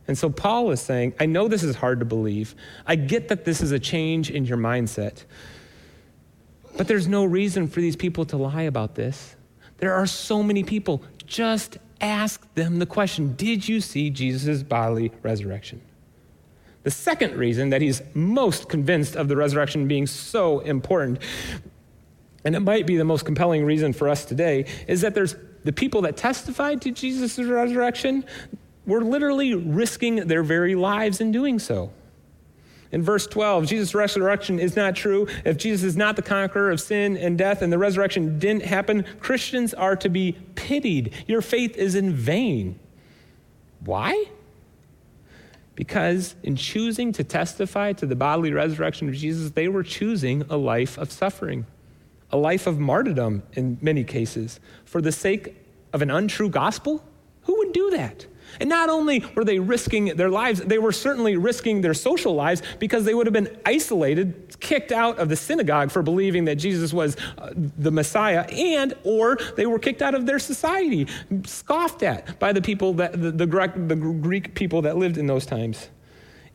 And 0.08 0.18
so 0.18 0.32
Paul 0.32 0.72
is 0.72 0.82
saying, 0.82 1.14
I 1.20 1.28
know 1.28 1.48
this 1.48 1.62
is 1.62 1.76
hard 1.76 2.00
to 2.00 2.06
believe. 2.06 2.56
I 2.88 2.96
get 2.96 3.28
that 3.28 3.46
this 3.46 3.62
is 3.62 3.72
a 3.72 3.80
change 3.80 4.32
in 4.32 4.46
your 4.46 4.58
mindset. 4.58 5.24
But 6.78 6.88
there's 6.88 7.08
no 7.08 7.26
reason 7.26 7.68
for 7.68 7.80
these 7.80 7.96
people 7.96 8.26
to 8.26 8.38
lie 8.38 8.64
about 8.64 8.96
this. 8.96 9.36
There 9.78 9.94
are 9.94 10.08
so 10.08 10.42
many 10.42 10.64
people. 10.64 11.04
Just 11.28 11.78
ask 12.02 12.52
them 12.56 12.80
the 12.80 12.88
question 12.88 13.36
Did 13.36 13.68
you 13.68 13.82
see 13.82 14.10
Jesus' 14.10 14.64
bodily 14.64 15.12
resurrection? 15.22 15.82
The 16.84 16.92
second 16.92 17.36
reason 17.36 17.72
that 17.72 17.82
he's 17.82 18.02
most 18.14 18.70
convinced 18.70 19.16
of 19.16 19.28
the 19.28 19.36
resurrection 19.36 19.88
being 19.88 20.08
so 20.08 20.60
important, 20.60 21.20
and 22.46 22.56
it 22.56 22.62
might 22.62 22.88
be 22.88 22.98
the 22.98 23.04
most 23.04 23.26
compelling 23.26 23.66
reason 23.66 23.92
for 23.94 24.08
us 24.08 24.24
today, 24.26 24.66
is 24.88 25.02
that 25.02 25.14
there's 25.14 25.36
the 25.66 25.74
people 25.74 26.02
that 26.04 26.16
testified 26.16 26.82
to 26.84 26.92
Jesus' 26.92 27.38
resurrection 27.38 28.24
were 28.86 29.02
literally 29.02 29.54
risking 29.54 30.28
their 30.28 30.42
very 30.42 30.74
lives 30.74 31.20
in 31.20 31.32
doing 31.32 31.60
so. 31.60 31.92
In 32.92 33.04
verse 33.04 33.28
12, 33.28 33.68
Jesus' 33.68 33.94
resurrection 33.94 34.58
is 34.58 34.76
not 34.76 34.96
true. 34.96 35.28
If 35.46 35.58
Jesus 35.58 35.84
is 35.84 35.98
not 35.98 36.16
the 36.16 36.22
conqueror 36.22 36.72
of 36.72 36.82
sin 36.82 37.18
and 37.18 37.38
death 37.38 37.62
and 37.62 37.72
the 37.72 37.78
resurrection 37.78 38.40
didn't 38.40 38.64
happen, 38.64 39.06
Christians 39.20 39.74
are 39.76 39.96
to 39.98 40.10
be 40.10 40.38
pitied. 40.56 41.14
Your 41.28 41.42
faith 41.42 41.78
is 41.78 41.94
in 41.94 42.14
vain. 42.14 42.80
Why? 43.86 44.26
Because 45.80 46.36
in 46.44 46.58
choosing 46.58 47.14
to 47.14 47.24
testify 47.24 47.94
to 47.94 48.06
the 48.06 48.14
bodily 48.14 48.52
resurrection 48.52 49.08
of 49.08 49.16
Jesus, 49.16 49.52
they 49.52 49.70
were 49.70 49.82
choosing 49.82 50.42
a 50.50 50.58
life 50.58 50.98
of 50.98 51.10
suffering, 51.10 51.66
a 52.32 52.38
life 52.38 52.68
of 52.68 52.80
martyrdom 52.80 53.44
in 53.54 53.78
many 53.82 54.04
cases. 54.04 54.60
For 54.84 55.02
the 55.02 55.14
sake 55.14 55.56
of 55.94 56.02
an 56.02 56.12
untrue 56.12 56.50
gospel, 56.50 57.02
who 57.44 57.58
would 57.60 57.72
do 57.72 57.92
that? 57.92 58.28
And 58.60 58.70
not 58.70 58.90
only 58.90 59.24
were 59.36 59.44
they 59.44 59.60
risking 59.60 60.06
their 60.18 60.30
lives, 60.30 60.62
they 60.62 60.78
were 60.78 60.92
certainly 60.92 61.38
risking 61.38 61.82
their 61.82 61.94
social 61.94 62.34
lives 62.34 62.62
because 62.80 63.06
they 63.06 63.14
would 63.14 63.28
have 63.28 63.34
been 63.34 63.58
isolated, 63.66 64.58
kicked 64.60 64.92
out 64.92 65.20
of 65.20 65.30
the 65.30 65.36
synagogue 65.36 65.92
for 65.92 66.02
believing 66.02 66.46
that 66.46 66.56
Jesus 66.56 66.94
was 66.94 67.16
uh, 67.38 67.52
the 67.56 67.92
Messiah, 67.92 68.42
and 68.52 68.94
or 69.04 69.38
they 69.56 69.66
were 69.66 69.80
kicked 69.80 70.02
out 70.02 70.16
of 70.16 70.26
their 70.26 70.40
society, 70.40 71.08
scoffed 71.46 72.04
at 72.04 72.40
by 72.40 72.54
the 72.54 72.62
people 72.62 72.94
that 72.94 73.14
the, 73.14 73.32
the, 73.32 73.46
Greek, 73.46 73.72
the 73.76 73.96
Greek 73.96 74.56
people 74.56 74.82
that 74.84 74.98
lived 74.98 75.18
in 75.18 75.28
those 75.28 75.46
times. 75.46 75.90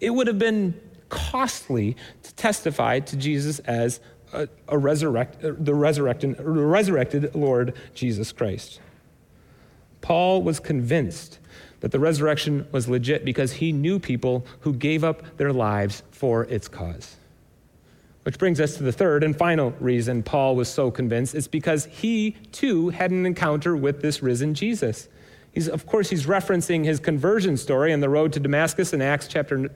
It 0.00 0.10
would 0.10 0.26
have 0.26 0.38
been 0.38 0.80
costly 1.08 1.96
to 2.22 2.34
testify 2.34 3.00
to 3.00 3.16
Jesus 3.16 3.60
as 3.60 4.00
a, 4.32 4.48
a 4.68 4.76
resurrect, 4.76 5.38
the 5.40 5.74
resurrected, 5.74 6.36
resurrected 6.40 7.34
Lord 7.34 7.74
Jesus 7.94 8.32
Christ. 8.32 8.80
Paul 10.00 10.42
was 10.42 10.60
convinced 10.60 11.38
that 11.84 11.92
the 11.92 12.00
resurrection 12.00 12.66
was 12.72 12.88
legit 12.88 13.26
because 13.26 13.52
he 13.52 13.70
knew 13.70 13.98
people 13.98 14.46
who 14.60 14.72
gave 14.72 15.04
up 15.04 15.36
their 15.36 15.52
lives 15.52 16.02
for 16.12 16.44
its 16.44 16.66
cause. 16.66 17.16
Which 18.22 18.38
brings 18.38 18.58
us 18.58 18.78
to 18.78 18.82
the 18.82 18.90
third 18.90 19.22
and 19.22 19.36
final 19.36 19.72
reason 19.80 20.22
Paul 20.22 20.56
was 20.56 20.70
so 20.70 20.90
convinced. 20.90 21.34
It's 21.34 21.46
because 21.46 21.84
he 21.84 22.38
too 22.52 22.88
had 22.88 23.10
an 23.10 23.26
encounter 23.26 23.76
with 23.76 24.00
this 24.00 24.22
risen 24.22 24.54
Jesus. 24.54 25.10
He's, 25.52 25.68
of 25.68 25.84
course, 25.84 26.08
he's 26.08 26.24
referencing 26.24 26.86
his 26.86 27.00
conversion 27.00 27.58
story 27.58 27.92
on 27.92 28.00
the 28.00 28.08
road 28.08 28.32
to 28.32 28.40
Damascus 28.40 28.94
in 28.94 29.02
Acts 29.02 29.28
chapter, 29.28 29.68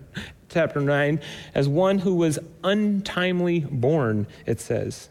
chapter 0.48 0.80
9 0.80 1.20
as 1.54 1.68
one 1.68 1.98
who 1.98 2.14
was 2.14 2.38
untimely 2.64 3.60
born, 3.70 4.26
it 4.46 4.62
says. 4.62 5.10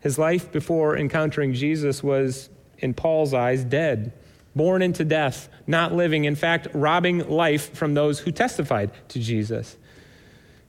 His 0.00 0.18
life 0.18 0.50
before 0.50 0.96
encountering 0.96 1.52
Jesus 1.52 2.02
was, 2.02 2.48
in 2.78 2.94
Paul's 2.94 3.34
eyes, 3.34 3.62
dead 3.62 4.14
born 4.56 4.82
into 4.82 5.04
death, 5.04 5.48
not 5.66 5.94
living, 5.94 6.24
in 6.24 6.34
fact, 6.34 6.66
robbing 6.72 7.28
life 7.28 7.74
from 7.74 7.94
those 7.94 8.18
who 8.20 8.32
testified 8.32 8.90
to 9.08 9.20
Jesus. 9.20 9.76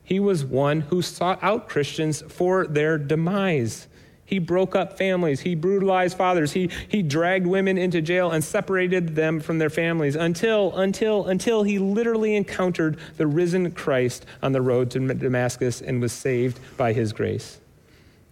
He 0.04 0.20
was 0.20 0.46
one 0.46 0.82
who 0.82 1.02
sought 1.02 1.40
out 1.42 1.68
Christians 1.68 2.22
for 2.28 2.68
their 2.68 2.98
demise. 2.98 3.88
He 4.26 4.40
broke 4.40 4.76
up 4.76 4.98
families. 4.98 5.40
He 5.40 5.56
brutalized 5.56 6.18
fathers. 6.18 6.52
He, 6.52 6.70
he 6.90 7.02
dragged 7.02 7.48
women 7.48 7.78
into 7.78 8.02
jail 8.02 8.32
and 8.32 8.44
separated 8.44 9.16
them 9.16 9.40
from 9.40 9.58
their 9.58 9.70
families 9.70 10.18
until, 10.18 10.76
until, 10.76 11.28
until 11.28 11.64
he 11.64 11.80
literally 11.80 12.36
encountered 12.36 13.00
the 13.16 13.26
risen 13.26 13.72
Christ 13.72 14.26
on 14.44 14.52
the 14.52 14.62
road 14.62 14.92
to 14.92 15.14
Damascus 15.14 15.82
and 15.82 16.02
was 16.02 16.12
saved 16.12 16.60
by 16.76 16.92
his 16.92 17.14
grace. 17.14 17.62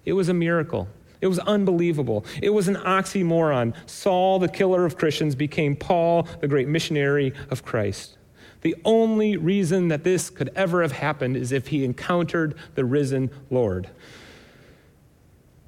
It 0.04 0.14
was 0.14 0.28
a 0.28 0.34
miracle. 0.34 0.90
It 1.26 1.30
was 1.30 1.40
unbelievable. 1.40 2.24
It 2.40 2.52
was 2.52 2.68
an 2.68 2.76
oxymoron. 2.76 3.74
Saul, 3.88 4.38
the 4.38 4.48
killer 4.48 4.86
of 4.86 4.96
Christians, 4.96 5.34
became 5.34 5.76
Paul, 5.76 6.28
the 6.40 6.48
great 6.48 6.68
missionary 6.68 7.34
of 7.50 7.66
Christ. 7.66 8.20
The 8.62 8.76
only 8.86 9.36
reason 9.36 9.88
that 9.88 10.04
this 10.04 10.30
could 10.30 10.52
ever 10.56 10.84
have 10.84 10.92
happened 10.92 11.36
is 11.36 11.52
if 11.52 11.70
he 11.70 11.84
encountered 11.84 12.54
the 12.76 12.86
risen 12.86 13.32
Lord. 13.50 13.90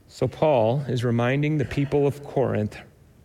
So, 0.08 0.28
Paul 0.28 0.82
is 0.88 1.04
reminding 1.04 1.58
the 1.58 1.66
people 1.66 2.06
of 2.06 2.24
Corinth 2.24 2.78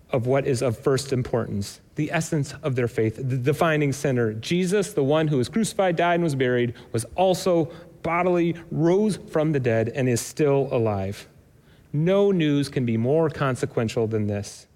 of 0.09 0.27
what 0.27 0.47
is 0.47 0.63
of 0.63 0.79
first 0.79 1.13
importance 1.13 1.83
the 1.97 2.11
essence 2.11 2.55
of 2.63 2.77
their 2.77 2.89
faith, 2.89 3.17
the 3.17 3.37
defining 3.37 3.93
center. 3.93 4.33
Jesus, 4.33 4.95
the 4.95 5.05
one 5.05 5.29
who 5.29 5.37
was 5.37 5.51
crucified, 5.51 5.97
died, 5.97 6.15
and 6.15 6.25
was 6.25 6.35
buried, 6.35 6.73
was 6.93 7.05
also 7.15 7.71
bodily 8.03 8.57
rose 8.71 9.19
from 9.31 9.53
the 9.53 9.61
dead 9.61 9.91
and 9.91 10.09
is 10.09 10.23
still 10.23 10.71
alive. 10.73 11.29
No 11.93 12.31
news 12.31 12.69
can 12.69 12.87
be 12.87 12.97
more 12.97 13.29
consequential 13.29 14.07
than 14.07 14.27
this. 14.27 14.67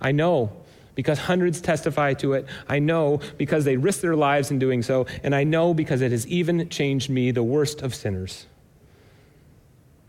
I 0.00 0.12
know 0.12 0.52
because 0.94 1.18
hundreds 1.18 1.60
testify 1.60 2.14
to 2.14 2.34
it. 2.34 2.46
I 2.68 2.78
know 2.78 3.20
because 3.38 3.64
they 3.64 3.76
risk 3.76 4.00
their 4.00 4.16
lives 4.16 4.50
in 4.50 4.58
doing 4.58 4.82
so. 4.82 5.06
And 5.22 5.34
I 5.34 5.44
know 5.44 5.74
because 5.74 6.00
it 6.02 6.10
has 6.12 6.26
even 6.26 6.68
changed 6.68 7.10
me, 7.10 7.30
the 7.30 7.42
worst 7.42 7.82
of 7.82 7.94
sinners. 7.94 8.46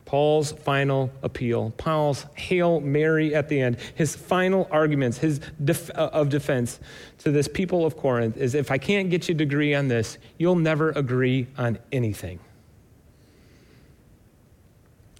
Paul's 0.05 0.51
final 0.51 1.11
appeal, 1.24 1.74
Paul's 1.78 2.28
Hail 2.36 2.80
Mary 2.82 3.34
at 3.34 3.49
the 3.49 3.59
end, 3.59 3.78
his 3.95 4.16
final 4.16 4.68
arguments 4.70 5.18
his 5.18 5.39
def- 5.64 5.89
uh, 5.89 6.11
of 6.14 6.30
defense 6.30 6.80
to 7.20 7.32
this 7.32 7.47
people 7.47 7.84
of 7.84 7.97
Corinth 7.97 8.38
is 8.38 8.53
if 8.53 8.70
I 8.70 8.78
can't 8.78 9.09
get 9.09 9.28
you 9.28 9.34
to 9.34 9.43
agree 9.43 9.74
on 9.74 9.88
this, 9.88 10.20
you'll 10.38 10.55
never 10.55 10.91
agree 10.91 11.47
on 11.57 11.80
anything. 11.91 12.39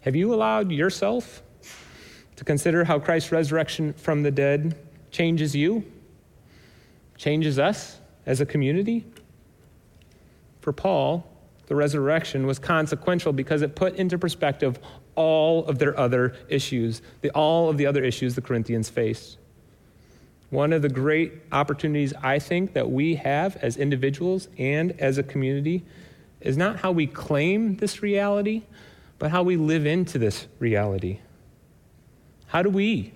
Have 0.03 0.17
you 0.17 0.33
allowed 0.33 0.69
yourself 0.69 1.41
to 2.35 2.43
consider 2.43 2.83
how 2.83 2.99
Christ's 2.99 3.31
resurrection 3.31 3.93
from 3.93 4.21
the 4.21 4.31
dead 4.31 4.77
changes 5.11 5.55
you, 5.55 5.85
changes 7.15 7.57
us 7.57 7.99
as 8.25 8.41
a 8.41 8.45
community? 8.45 9.05
For 10.59 10.73
Paul, 10.73 11.25
the 11.67 11.75
resurrection 11.75 12.45
was 12.45 12.59
consequential 12.59 13.31
because 13.31 13.61
it 13.61 13.77
put 13.77 13.95
into 13.95 14.17
perspective 14.17 14.77
all 15.15 15.65
of 15.67 15.79
their 15.79 15.97
other 15.97 16.35
issues, 16.49 17.01
the, 17.21 17.29
all 17.29 17.69
of 17.69 17.77
the 17.77 17.85
other 17.85 18.03
issues 18.03 18.35
the 18.35 18.41
Corinthians 18.41 18.89
faced. 18.89 19.37
One 20.49 20.73
of 20.73 20.81
the 20.81 20.89
great 20.89 21.31
opportunities 21.53 22.13
I 22.21 22.39
think 22.39 22.73
that 22.73 22.91
we 22.91 23.15
have 23.15 23.55
as 23.55 23.77
individuals 23.77 24.49
and 24.57 24.99
as 24.99 25.17
a 25.17 25.23
community 25.23 25.85
is 26.41 26.57
not 26.57 26.79
how 26.79 26.91
we 26.91 27.07
claim 27.07 27.77
this 27.77 28.03
reality, 28.03 28.63
but 29.20 29.32
how 29.32 29.43
we 29.43 29.55
live 29.55 29.86
into 29.86 30.18
this 30.18 30.47
reality. 30.59 31.20
How 32.47 32.61
do 32.61 32.70
we, 32.70 33.14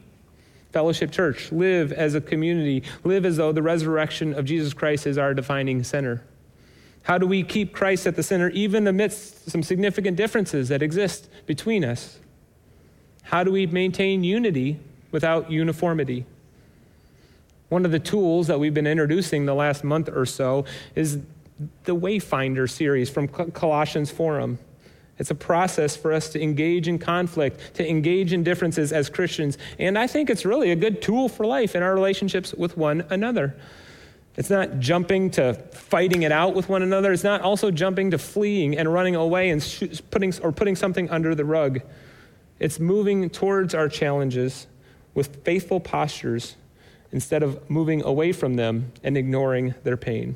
Fellowship 0.72 1.12
Church, 1.12 1.52
live 1.52 1.92
as 1.92 2.16
a 2.16 2.22
community, 2.22 2.84
live 3.04 3.26
as 3.26 3.38
though 3.38 3.52
the 3.52 3.62
resurrection 3.62 4.34
of 4.34 4.46
Jesus 4.46 4.74
Christ 4.74 5.06
is 5.06 5.18
our 5.18 5.34
defining 5.34 5.84
center? 5.84 6.24
How 7.04 7.18
do 7.18 7.26
we 7.26 7.44
keep 7.44 7.74
Christ 7.74 8.06
at 8.06 8.16
the 8.16 8.24
center 8.24 8.50
even 8.50 8.86
amidst 8.88 9.50
some 9.50 9.64
significant 9.64 10.18
differences 10.18 10.70
that 10.70 10.82
exist 10.82 11.30
between 11.46 11.86
us? 11.86 12.20
How 13.24 13.44
do 13.44 13.52
we 13.52 13.66
maintain 13.66 14.24
unity 14.24 14.80
without 15.12 15.52
uniformity? 15.52 16.26
One 17.70 17.86
of 17.86 17.92
the 17.92 18.00
tools 18.00 18.48
that 18.48 18.60
we've 18.60 18.74
been 18.74 18.88
introducing 18.88 19.46
the 19.46 19.54
last 19.54 19.84
month 19.84 20.10
or 20.10 20.26
so 20.26 20.66
is 20.96 21.20
the 21.84 21.96
Wayfinder 21.96 22.70
series 22.70 23.10
from 23.10 23.28
Colossians 23.28 24.12
Forum. 24.12 24.60
It's 25.20 25.32
a 25.32 25.36
process 25.36 25.96
for 25.96 26.14
us 26.14 26.30
to 26.30 26.42
engage 26.42 26.88
in 26.88 27.00
conflict, 27.00 27.74
to 27.76 27.90
engage 27.90 28.34
in 28.34 28.44
differences 28.44 28.94
as 28.94 29.10
Christians. 29.10 29.58
And 29.80 29.98
I 29.98 30.08
think 30.08 30.30
it's 30.30 30.46
really 30.46 30.72
a 30.72 30.76
good 30.76 31.02
tool 31.02 31.28
for 31.28 31.46
life 31.46 31.76
in 31.76 31.82
our 31.82 31.94
relationships 31.94 32.54
with 32.54 32.78
one 32.78 33.06
another. 33.10 33.56
It's 34.36 34.52
not 34.52 34.80
jumping 34.80 35.32
to 35.32 35.56
fighting 35.74 36.22
it 36.22 36.32
out 36.32 36.54
with 36.54 36.70
one 36.70 36.84
another. 36.84 37.12
It's 37.12 37.24
not 37.24 37.42
also 37.42 37.72
jumping 37.72 38.12
to 38.12 38.20
fleeing 38.20 38.78
and 38.78 38.94
running 38.94 39.16
away 39.16 39.50
and 39.50 40.04
putting, 40.12 40.32
or 40.44 40.52
putting 40.52 40.76
something 40.76 41.10
under 41.10 41.34
the 41.34 41.46
rug. 41.46 41.82
It's 42.60 42.80
moving 42.80 43.28
towards 43.32 43.74
our 43.74 43.90
challenges 43.90 44.68
with 45.16 45.44
faithful 45.44 45.80
postures 45.80 46.56
instead 47.12 47.42
of 47.42 47.68
moving 47.68 48.04
away 48.04 48.32
from 48.32 48.56
them 48.56 48.92
and 49.04 49.18
ignoring 49.18 49.74
their 49.84 49.98
pain. 49.98 50.36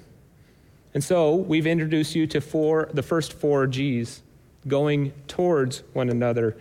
And 0.95 1.03
so 1.03 1.35
we've 1.35 1.67
introduced 1.67 2.15
you 2.15 2.25
to 2.27 2.41
four, 2.41 2.89
the 2.93 3.03
first 3.03 3.33
four 3.33 3.67
G's 3.67 4.23
going 4.67 5.11
towards 5.27 5.83
one 5.93 6.09
another, 6.09 6.55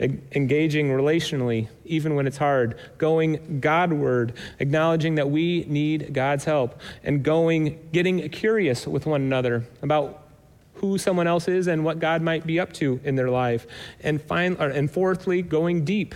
engaging 0.00 0.90
relationally, 0.90 1.68
even 1.84 2.14
when 2.14 2.26
it's 2.26 2.36
hard, 2.36 2.78
going 2.98 3.60
Godward, 3.60 4.34
acknowledging 4.58 5.16
that 5.16 5.30
we 5.30 5.64
need 5.68 6.12
God's 6.12 6.44
help, 6.44 6.80
and 7.02 7.22
going, 7.22 7.88
getting 7.92 8.28
curious 8.28 8.86
with 8.86 9.06
one 9.06 9.22
another 9.22 9.64
about 9.82 10.24
who 10.74 10.96
someone 10.98 11.26
else 11.26 11.48
is 11.48 11.66
and 11.66 11.84
what 11.84 11.98
God 11.98 12.22
might 12.22 12.46
be 12.46 12.60
up 12.60 12.72
to 12.74 13.00
in 13.02 13.16
their 13.16 13.30
life. 13.30 13.66
And, 14.00 14.22
fin- 14.22 14.56
and 14.56 14.90
fourthly, 14.90 15.42
going 15.42 15.84
deep, 15.84 16.14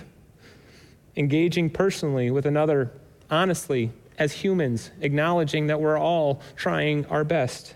engaging 1.16 1.70
personally 1.70 2.30
with 2.30 2.46
another, 2.46 2.92
honestly, 3.30 3.90
as 4.18 4.32
humans, 4.32 4.90
acknowledging 5.00 5.66
that 5.66 5.80
we're 5.80 5.98
all 5.98 6.40
trying 6.54 7.04
our 7.06 7.24
best. 7.24 7.74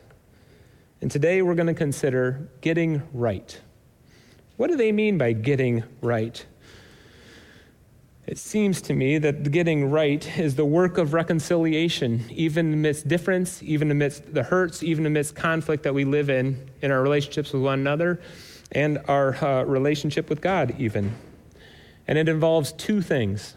And 1.01 1.11
today 1.11 1.43
we're 1.43 1.55
going 1.55 1.67
to 1.67 1.75
consider 1.75 2.49
getting 2.61 3.03
right. 3.13 3.61
What 4.57 4.69
do 4.69 4.77
they 4.77 4.93
mean 4.93 5.19
by 5.19 5.33
getting 5.33 5.85
right? 6.01 6.45
It 8.27 8.39
seems 8.39 8.81
to 8.83 8.95
me 8.95 9.19
that 9.19 9.53
getting 9.53 9.89
right 9.91 10.39
is 10.39 10.57
the 10.57 10.65
work 10.65 10.99
of 10.99 11.13
reconciliation, 11.13 12.25
even 12.31 12.73
amidst 12.73 13.07
difference, 13.07 13.63
even 13.63 13.91
amidst 13.91 14.35
the 14.35 14.43
hurts, 14.43 14.83
even 14.83 15.07
amidst 15.07 15.37
conflict 15.37 15.85
that 15.85 15.95
we 15.95 16.05
live 16.05 16.29
in, 16.29 16.69
in 16.83 16.91
our 16.91 17.03
relationships 17.03 17.53
with 17.53 17.63
one 17.63 17.79
another 17.79 18.21
and 18.73 18.99
our 19.07 19.37
uh, 19.45 19.63
relationship 19.63 20.29
with 20.29 20.41
God, 20.41 20.75
even. 20.79 21.15
And 22.09 22.19
it 22.19 22.29
involves 22.29 22.73
two 22.73 23.01
things 23.01 23.55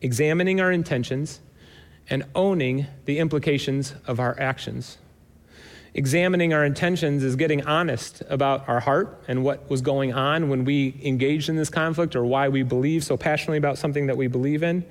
examining 0.00 0.60
our 0.60 0.70
intentions 0.70 1.40
and 2.10 2.22
owning 2.34 2.86
the 3.06 3.18
implications 3.18 3.94
of 4.06 4.20
our 4.20 4.38
actions. 4.38 4.98
Examining 5.96 6.52
our 6.52 6.64
intentions 6.64 7.22
is 7.22 7.36
getting 7.36 7.64
honest 7.66 8.20
about 8.28 8.68
our 8.68 8.80
heart 8.80 9.22
and 9.28 9.44
what 9.44 9.70
was 9.70 9.80
going 9.80 10.12
on 10.12 10.48
when 10.48 10.64
we 10.64 11.00
engaged 11.04 11.48
in 11.48 11.54
this 11.54 11.70
conflict 11.70 12.16
or 12.16 12.24
why 12.24 12.48
we 12.48 12.64
believe 12.64 13.04
so 13.04 13.16
passionately 13.16 13.58
about 13.58 13.78
something 13.78 14.06
that 14.08 14.16
we 14.16 14.26
believe 14.26 14.64
in. 14.64 14.84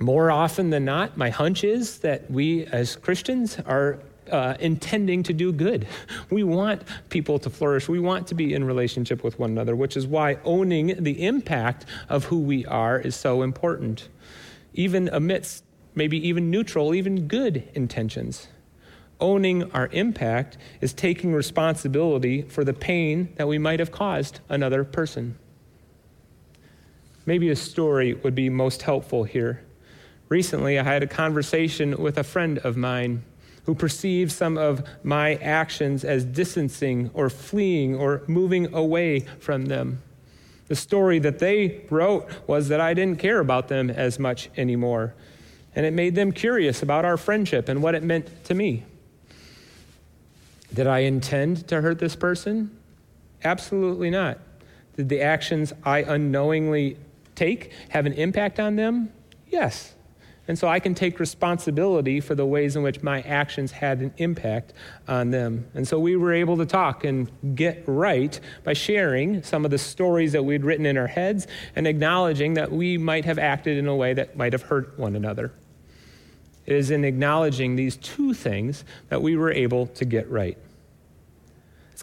More 0.00 0.30
often 0.30 0.70
than 0.70 0.86
not, 0.86 1.18
my 1.18 1.28
hunch 1.28 1.64
is 1.64 1.98
that 1.98 2.30
we 2.30 2.64
as 2.66 2.96
Christians 2.96 3.58
are 3.66 3.98
uh, 4.30 4.54
intending 4.58 5.22
to 5.24 5.34
do 5.34 5.52
good. 5.52 5.86
We 6.30 6.44
want 6.44 6.82
people 7.10 7.38
to 7.40 7.50
flourish. 7.50 7.90
We 7.90 8.00
want 8.00 8.26
to 8.28 8.34
be 8.34 8.54
in 8.54 8.64
relationship 8.64 9.22
with 9.22 9.38
one 9.38 9.50
another, 9.50 9.76
which 9.76 9.98
is 9.98 10.06
why 10.06 10.38
owning 10.44 11.04
the 11.04 11.26
impact 11.26 11.84
of 12.08 12.24
who 12.24 12.38
we 12.38 12.64
are 12.64 12.98
is 12.98 13.14
so 13.14 13.42
important, 13.42 14.08
even 14.72 15.10
amidst 15.12 15.62
maybe 15.94 16.26
even 16.26 16.50
neutral, 16.50 16.94
even 16.94 17.28
good 17.28 17.68
intentions 17.74 18.48
owning 19.22 19.70
our 19.72 19.88
impact 19.92 20.58
is 20.82 20.92
taking 20.92 21.32
responsibility 21.32 22.42
for 22.42 22.64
the 22.64 22.74
pain 22.74 23.32
that 23.36 23.48
we 23.48 23.56
might 23.56 23.78
have 23.78 23.92
caused 23.92 24.40
another 24.50 24.84
person. 24.84 25.38
Maybe 27.24 27.48
a 27.48 27.56
story 27.56 28.14
would 28.14 28.34
be 28.34 28.50
most 28.50 28.82
helpful 28.82 29.24
here. 29.24 29.64
Recently, 30.28 30.78
I 30.78 30.82
had 30.82 31.02
a 31.02 31.06
conversation 31.06 32.02
with 32.02 32.18
a 32.18 32.24
friend 32.24 32.58
of 32.58 32.76
mine 32.76 33.22
who 33.64 33.74
perceived 33.74 34.32
some 34.32 34.58
of 34.58 34.82
my 35.04 35.36
actions 35.36 36.04
as 36.04 36.24
distancing 36.24 37.10
or 37.14 37.30
fleeing 37.30 37.94
or 37.94 38.22
moving 38.26 38.74
away 38.74 39.20
from 39.38 39.66
them. 39.66 40.02
The 40.66 40.74
story 40.74 41.20
that 41.20 41.38
they 41.38 41.84
wrote 41.90 42.28
was 42.46 42.68
that 42.68 42.80
I 42.80 42.94
didn't 42.94 43.20
care 43.20 43.38
about 43.38 43.68
them 43.68 43.88
as 43.88 44.18
much 44.18 44.50
anymore. 44.56 45.14
And 45.76 45.86
it 45.86 45.92
made 45.92 46.14
them 46.14 46.32
curious 46.32 46.82
about 46.82 47.04
our 47.04 47.16
friendship 47.16 47.68
and 47.68 47.82
what 47.82 47.94
it 47.94 48.02
meant 48.02 48.44
to 48.44 48.54
me. 48.54 48.84
Did 50.74 50.86
I 50.86 51.00
intend 51.00 51.68
to 51.68 51.80
hurt 51.80 51.98
this 51.98 52.16
person? 52.16 52.76
Absolutely 53.44 54.10
not. 54.10 54.38
Did 54.96 55.08
the 55.08 55.20
actions 55.20 55.72
I 55.84 55.98
unknowingly 55.98 56.96
take 57.34 57.72
have 57.90 58.06
an 58.06 58.12
impact 58.14 58.60
on 58.60 58.76
them? 58.76 59.12
Yes. 59.48 59.94
And 60.48 60.58
so 60.58 60.66
I 60.66 60.80
can 60.80 60.94
take 60.94 61.20
responsibility 61.20 62.20
for 62.20 62.34
the 62.34 62.44
ways 62.44 62.74
in 62.74 62.82
which 62.82 63.02
my 63.02 63.22
actions 63.22 63.70
had 63.70 64.00
an 64.00 64.12
impact 64.16 64.72
on 65.06 65.30
them. 65.30 65.66
And 65.74 65.86
so 65.86 66.00
we 66.00 66.16
were 66.16 66.32
able 66.32 66.56
to 66.56 66.66
talk 66.66 67.04
and 67.04 67.30
get 67.54 67.84
right 67.86 68.38
by 68.64 68.72
sharing 68.72 69.42
some 69.44 69.64
of 69.64 69.70
the 69.70 69.78
stories 69.78 70.32
that 70.32 70.44
we'd 70.44 70.64
written 70.64 70.84
in 70.84 70.98
our 70.98 71.06
heads 71.06 71.46
and 71.76 71.86
acknowledging 71.86 72.54
that 72.54 72.72
we 72.72 72.98
might 72.98 73.24
have 73.24 73.38
acted 73.38 73.78
in 73.78 73.86
a 73.86 73.94
way 73.94 74.14
that 74.14 74.36
might 74.36 74.52
have 74.52 74.62
hurt 74.62 74.98
one 74.98 75.14
another. 75.14 75.52
It 76.66 76.76
is 76.76 76.90
in 76.90 77.04
acknowledging 77.04 77.76
these 77.76 77.96
two 77.96 78.34
things 78.34 78.84
that 79.08 79.20
we 79.20 79.36
were 79.36 79.50
able 79.50 79.86
to 79.88 80.04
get 80.04 80.30
right. 80.30 80.56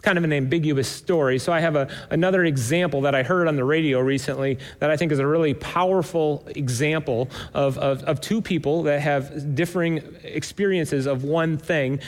kind 0.00 0.16
of 0.16 0.24
an 0.24 0.32
ambiguous 0.32 0.88
story. 0.88 1.38
So 1.38 1.52
I 1.52 1.60
have 1.60 1.76
a, 1.76 1.86
another 2.08 2.44
example 2.44 3.02
that 3.02 3.14
I 3.14 3.22
heard 3.22 3.48
on 3.48 3.56
the 3.56 3.64
radio 3.64 4.00
recently 4.00 4.58
that 4.78 4.90
I 4.90 4.96
think 4.96 5.12
is 5.12 5.18
a 5.18 5.26
really 5.26 5.52
powerful 5.52 6.42
example 6.56 7.28
of, 7.52 7.76
of, 7.76 8.02
of 8.04 8.20
two 8.20 8.40
people 8.40 8.84
that 8.84 9.00
have 9.00 9.54
differing 9.54 10.02
experiences 10.22 11.04
of 11.04 11.24
one 11.24 11.58
thing 11.58 12.00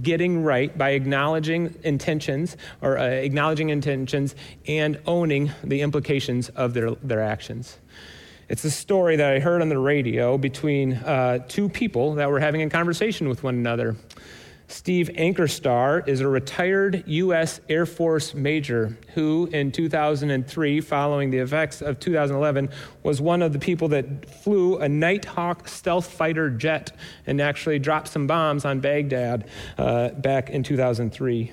getting 0.00 0.42
right 0.42 0.76
by 0.78 0.90
acknowledging 0.90 1.74
intentions 1.82 2.56
or 2.80 2.96
uh, 2.96 3.04
acknowledging 3.04 3.70
intentions 3.70 4.34
and 4.66 4.98
owning 5.06 5.50
the 5.64 5.82
implications 5.82 6.48
of 6.50 6.74
their, 6.74 6.92
their 6.92 7.20
actions. 7.20 7.76
It's 8.50 8.64
a 8.64 8.70
story 8.70 9.14
that 9.14 9.32
I 9.32 9.38
heard 9.38 9.62
on 9.62 9.68
the 9.68 9.78
radio 9.78 10.36
between 10.36 10.94
uh, 10.94 11.38
two 11.46 11.68
people 11.68 12.14
that 12.14 12.28
were 12.28 12.40
having 12.40 12.62
a 12.62 12.68
conversation 12.68 13.28
with 13.28 13.44
one 13.44 13.54
another. 13.54 13.94
Steve 14.66 15.08
Ankerstar 15.16 16.06
is 16.08 16.20
a 16.20 16.26
retired 16.26 17.04
U.S. 17.06 17.60
Air 17.68 17.86
Force 17.86 18.34
major 18.34 18.98
who, 19.14 19.48
in 19.52 19.70
2003, 19.70 20.80
following 20.80 21.30
the 21.30 21.38
effects 21.38 21.80
of 21.80 22.00
2011, 22.00 22.70
was 23.04 23.20
one 23.20 23.40
of 23.40 23.52
the 23.52 23.60
people 23.60 23.86
that 23.86 24.28
flew 24.28 24.78
a 24.78 24.88
Nighthawk 24.88 25.68
stealth 25.68 26.10
fighter 26.10 26.50
jet 26.50 26.90
and 27.28 27.40
actually 27.40 27.78
dropped 27.78 28.08
some 28.08 28.26
bombs 28.26 28.64
on 28.64 28.80
Baghdad 28.80 29.48
uh, 29.78 30.08
back 30.08 30.50
in 30.50 30.64
2003. 30.64 31.52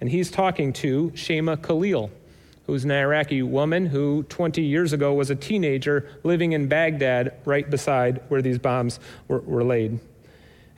And 0.00 0.08
he's 0.08 0.30
talking 0.30 0.72
to 0.72 1.12
Shema 1.14 1.56
Khalil 1.56 2.10
who's 2.70 2.84
an 2.84 2.92
Iraqi 2.92 3.42
woman 3.42 3.84
who 3.86 4.22
20 4.28 4.62
years 4.62 4.92
ago 4.92 5.12
was 5.12 5.28
a 5.28 5.34
teenager 5.34 6.08
living 6.22 6.52
in 6.52 6.68
Baghdad 6.68 7.34
right 7.44 7.68
beside 7.68 8.22
where 8.28 8.40
these 8.40 8.58
bombs 8.58 9.00
were, 9.26 9.40
were 9.40 9.64
laid. 9.64 9.98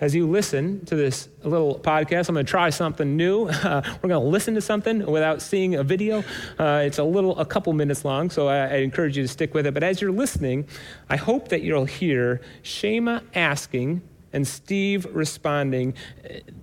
As 0.00 0.14
you 0.14 0.26
listen 0.26 0.84
to 0.86 0.96
this 0.96 1.28
little 1.44 1.78
podcast, 1.78 2.30
I'm 2.30 2.34
going 2.34 2.46
to 2.46 2.50
try 2.50 2.70
something 2.70 3.14
new. 3.14 3.44
Uh, 3.44 3.82
we're 4.02 4.08
going 4.08 4.24
to 4.24 4.30
listen 4.30 4.54
to 4.54 4.62
something 4.62 5.04
without 5.04 5.42
seeing 5.42 5.74
a 5.74 5.84
video. 5.84 6.24
Uh, 6.58 6.82
it's 6.86 6.98
a 6.98 7.04
little, 7.04 7.38
a 7.38 7.44
couple 7.44 7.74
minutes 7.74 8.06
long, 8.06 8.30
so 8.30 8.48
I, 8.48 8.68
I 8.68 8.76
encourage 8.76 9.18
you 9.18 9.22
to 9.22 9.28
stick 9.28 9.52
with 9.52 9.66
it. 9.66 9.74
But 9.74 9.82
as 9.82 10.00
you're 10.00 10.12
listening, 10.12 10.66
I 11.10 11.16
hope 11.16 11.48
that 11.48 11.60
you'll 11.60 11.84
hear 11.84 12.40
Shema 12.62 13.20
asking 13.34 14.00
and 14.32 14.46
Steve 14.46 15.06
responding 15.12 15.94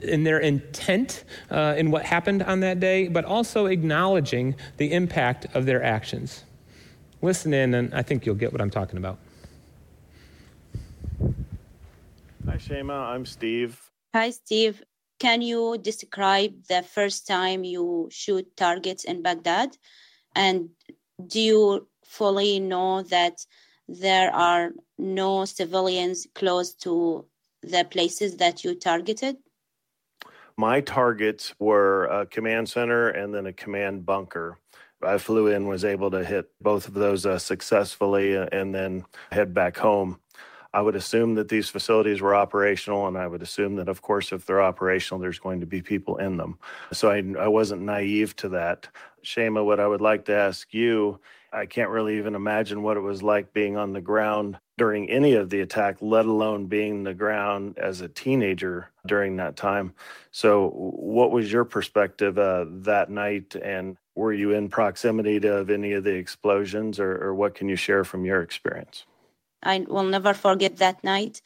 in 0.02 0.24
their 0.24 0.40
intent 0.40 1.24
uh, 1.52 1.76
in 1.78 1.92
what 1.92 2.06
happened 2.06 2.44
on 2.44 2.60
that 2.62 2.80
day, 2.80 3.08
but 3.08 3.26
also 3.26 3.68
acknowledging 3.68 4.56
the 4.78 4.92
impact 4.94 5.48
of 5.54 5.66
their 5.66 5.84
actions. 5.84 6.44
Listen 7.22 7.54
in, 7.54 7.74
and 7.74 7.94
I 7.94 8.02
think 8.02 8.26
you'll 8.26 8.36
get 8.36 8.52
what 8.52 8.62
I'm 8.62 8.70
talking 8.70 8.98
about. 8.98 9.20
Hi, 12.46 12.58
Shema. 12.58 13.12
I'm 13.14 13.26
Steve. 13.26 13.80
Hi, 14.14 14.30
Steve. 14.32 14.82
Can 15.20 15.42
you 15.42 15.78
describe 15.78 16.54
the 16.70 16.82
first 16.82 17.28
time 17.28 17.64
you 17.64 18.08
shoot 18.10 18.46
targets 18.56 19.04
in 19.04 19.22
Baghdad? 19.22 19.78
And 20.36 20.70
do 21.28 21.42
you 21.42 21.88
fully 22.06 22.60
know 22.60 23.04
that 23.04 23.46
there 23.90 24.34
are 24.34 24.72
no 24.98 25.46
civilians 25.46 26.26
close 26.36 26.74
to 26.76 27.26
the 27.62 27.86
places 27.90 28.38
that 28.38 28.64
you 28.64 28.76
targeted? 28.76 29.38
My 30.58 30.82
targets 30.82 31.54
were 31.60 32.06
a 32.06 32.26
command 32.26 32.68
center 32.70 33.10
and 33.10 33.34
then 33.34 33.46
a 33.46 33.54
command 33.54 34.06
bunker. 34.06 34.60
I 35.02 35.18
flew 35.18 35.48
in, 35.48 35.68
was 35.68 35.86
able 35.86 36.12
to 36.12 36.26
hit 36.26 36.50
both 36.62 36.88
of 36.88 36.94
those 36.94 37.26
uh, 37.26 37.40
successfully, 37.40 38.36
uh, 38.36 38.48
and 38.52 38.76
then 38.76 39.06
head 39.32 39.54
back 39.54 39.78
home. 39.78 40.20
I 40.74 40.82
would 40.82 40.96
assume 40.96 41.36
that 41.36 41.48
these 41.48 41.70
facilities 41.70 42.20
were 42.20 42.36
operational, 42.36 43.08
and 43.08 43.18
I 43.18 43.26
would 43.26 43.42
assume 43.42 43.76
that, 43.78 43.88
of 43.88 44.02
course, 44.02 44.34
if 44.34 44.46
they're 44.46 44.62
operational, 44.62 45.20
there's 45.20 45.40
going 45.40 45.62
to 45.62 45.66
be 45.66 45.82
people 45.82 46.18
in 46.18 46.36
them. 46.36 46.60
So 46.92 47.10
I, 47.10 47.24
I 47.40 47.48
wasn't 47.48 47.84
naive 47.84 48.36
to 48.38 48.50
that. 48.50 48.88
Shema, 49.22 49.64
what 49.64 49.80
I 49.80 49.88
would 49.88 50.02
like 50.02 50.26
to 50.26 50.36
ask 50.36 50.74
you 50.74 51.20
I 51.52 51.66
can't 51.66 51.90
really 51.90 52.18
even 52.18 52.36
imagine 52.36 52.84
what 52.84 52.98
it 52.98 53.02
was 53.02 53.24
like 53.24 53.54
being 53.54 53.78
on 53.78 53.94
the 53.94 54.02
ground 54.02 54.60
during 54.80 55.10
any 55.10 55.34
of 55.34 55.50
the 55.50 55.60
attack, 55.60 55.98
let 56.02 56.26
alone 56.26 56.66
being 56.66 57.04
the 57.04 57.14
ground 57.14 57.78
as 57.78 58.02
a 58.02 58.08
teenager 58.08 58.90
during 59.06 59.36
that 59.36 59.56
time. 59.56 59.94
So, 60.32 60.70
what 60.70 61.32
was 61.32 61.52
your 61.52 61.66
perspective 61.66 62.40
uh, 62.40 62.66
that 62.90 63.12
night? 63.12 63.56
And 63.56 63.98
were 64.16 64.34
you 64.34 64.54
in 64.54 64.70
proximity 64.70 65.40
to 65.42 65.58
of 65.58 65.70
any 65.70 65.92
of 65.94 66.04
the 66.06 66.16
explosions, 66.16 67.00
or, 67.00 67.12
or 67.24 67.36
what 67.36 67.54
can 67.54 67.70
you 67.70 67.76
share 67.76 68.04
from 68.04 68.26
your 68.26 68.42
experience? 68.42 69.06
I 69.62 69.86
will 69.88 70.10
never 70.18 70.34
forget 70.34 70.78
that 70.78 71.04
night 71.04 71.42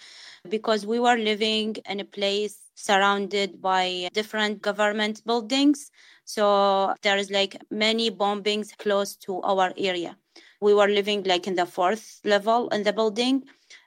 because 0.47 0.85
we 0.85 0.99
were 0.99 1.17
living 1.17 1.77
in 1.89 1.99
a 1.99 2.05
place 2.05 2.57
surrounded 2.75 3.61
by 3.61 4.09
different 4.13 4.61
government 4.61 5.25
buildings. 5.25 5.89
So 6.25 6.93
there 7.01 7.17
is 7.17 7.31
like 7.31 7.57
many 7.71 8.11
bombings 8.11 8.77
close 8.77 9.15
to 9.25 9.41
our 9.41 9.73
area. 9.77 10.17
We 10.63 10.73
were 10.73 10.87
living 10.87 11.23
like 11.23 11.45
in 11.45 11.55
the 11.55 11.65
fourth 11.65 12.21
level 12.23 12.69
in 12.69 12.83
the 12.83 12.93
building 12.93 13.43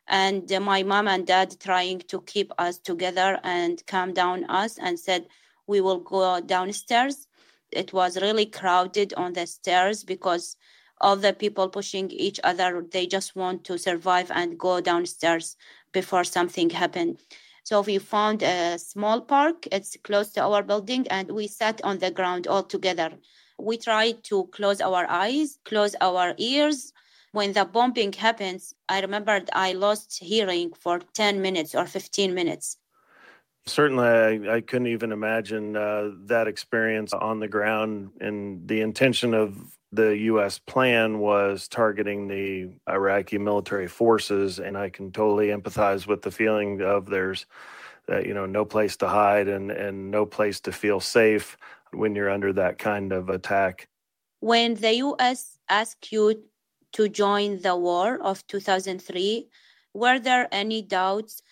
and 0.08 0.52
uh, 0.52 0.60
my 0.60 0.82
mom 0.82 1.08
and 1.08 1.26
dad 1.26 1.56
trying 1.58 2.00
to 2.00 2.20
keep 2.20 2.52
us 2.58 2.76
together 2.78 3.40
and 3.42 3.82
calm 3.86 4.12
down 4.12 4.44
us 4.44 4.76
and 4.78 5.00
said 5.00 5.26
we 5.66 5.80
will 5.80 6.00
go 6.00 6.38
downstairs. 6.42 7.28
It 7.72 7.94
was 7.94 8.20
really 8.20 8.44
crowded 8.44 9.14
on 9.14 9.32
the 9.32 9.46
stairs 9.46 10.04
because 10.04 10.58
all 11.00 11.16
the 11.16 11.32
people 11.32 11.70
pushing 11.70 12.10
each 12.10 12.40
other 12.44 12.84
they 12.92 13.06
just 13.06 13.34
want 13.34 13.64
to 13.64 13.78
survive 13.78 14.30
and 14.30 14.58
go 14.58 14.82
downstairs 14.82 15.56
before 15.92 16.24
something 16.24 16.68
happened. 16.68 17.20
So 17.62 17.80
we 17.80 17.96
found 17.96 18.42
a 18.42 18.78
small 18.78 19.22
park. 19.22 19.66
It's 19.72 19.96
close 20.04 20.28
to 20.32 20.42
our 20.42 20.62
building 20.62 21.08
and 21.08 21.30
we 21.30 21.48
sat 21.48 21.80
on 21.82 22.00
the 22.00 22.10
ground 22.10 22.46
all 22.46 22.64
together 22.64 23.12
we 23.58 23.76
tried 23.76 24.22
to 24.24 24.44
close 24.52 24.80
our 24.80 25.06
eyes 25.08 25.58
close 25.64 25.94
our 26.00 26.34
ears 26.38 26.92
when 27.32 27.52
the 27.52 27.64
bombing 27.64 28.12
happens 28.12 28.74
i 28.88 29.00
remembered 29.00 29.48
i 29.52 29.72
lost 29.72 30.18
hearing 30.22 30.72
for 30.78 31.00
10 31.14 31.40
minutes 31.40 31.74
or 31.74 31.86
15 31.86 32.34
minutes 32.34 32.78
Certainly, 33.68 34.06
I, 34.06 34.56
I 34.56 34.60
couldn't 34.60 34.86
even 34.86 35.10
imagine 35.10 35.76
uh, 35.76 36.12
that 36.26 36.46
experience 36.46 37.12
on 37.12 37.40
the 37.40 37.48
ground. 37.48 38.10
And 38.20 38.68
the 38.68 38.80
intention 38.80 39.34
of 39.34 39.76
the 39.90 40.16
U.S. 40.18 40.60
plan 40.60 41.18
was 41.18 41.66
targeting 41.66 42.28
the 42.28 42.70
Iraqi 42.88 43.38
military 43.38 43.88
forces, 43.88 44.60
and 44.60 44.78
I 44.78 44.88
can 44.88 45.10
totally 45.10 45.48
empathize 45.48 46.06
with 46.06 46.22
the 46.22 46.30
feeling 46.30 46.80
of 46.80 47.06
there's, 47.06 47.46
uh, 48.08 48.20
you 48.20 48.34
know, 48.34 48.46
no 48.46 48.64
place 48.64 48.96
to 48.98 49.08
hide 49.08 49.48
and 49.48 49.72
and 49.72 50.12
no 50.12 50.26
place 50.26 50.60
to 50.60 50.72
feel 50.72 51.00
safe 51.00 51.56
when 51.92 52.14
you're 52.14 52.30
under 52.30 52.52
that 52.52 52.78
kind 52.78 53.12
of 53.12 53.28
attack. 53.28 53.88
When 54.40 54.74
the 54.74 54.94
U.S. 54.96 55.58
asked 55.68 56.12
you 56.12 56.44
to 56.92 57.08
join 57.08 57.60
the 57.62 57.76
war 57.76 58.18
of 58.22 58.46
2003, 58.46 59.48
were 59.94 60.18
there 60.18 60.48
any 60.52 60.82
doubts 60.82 61.42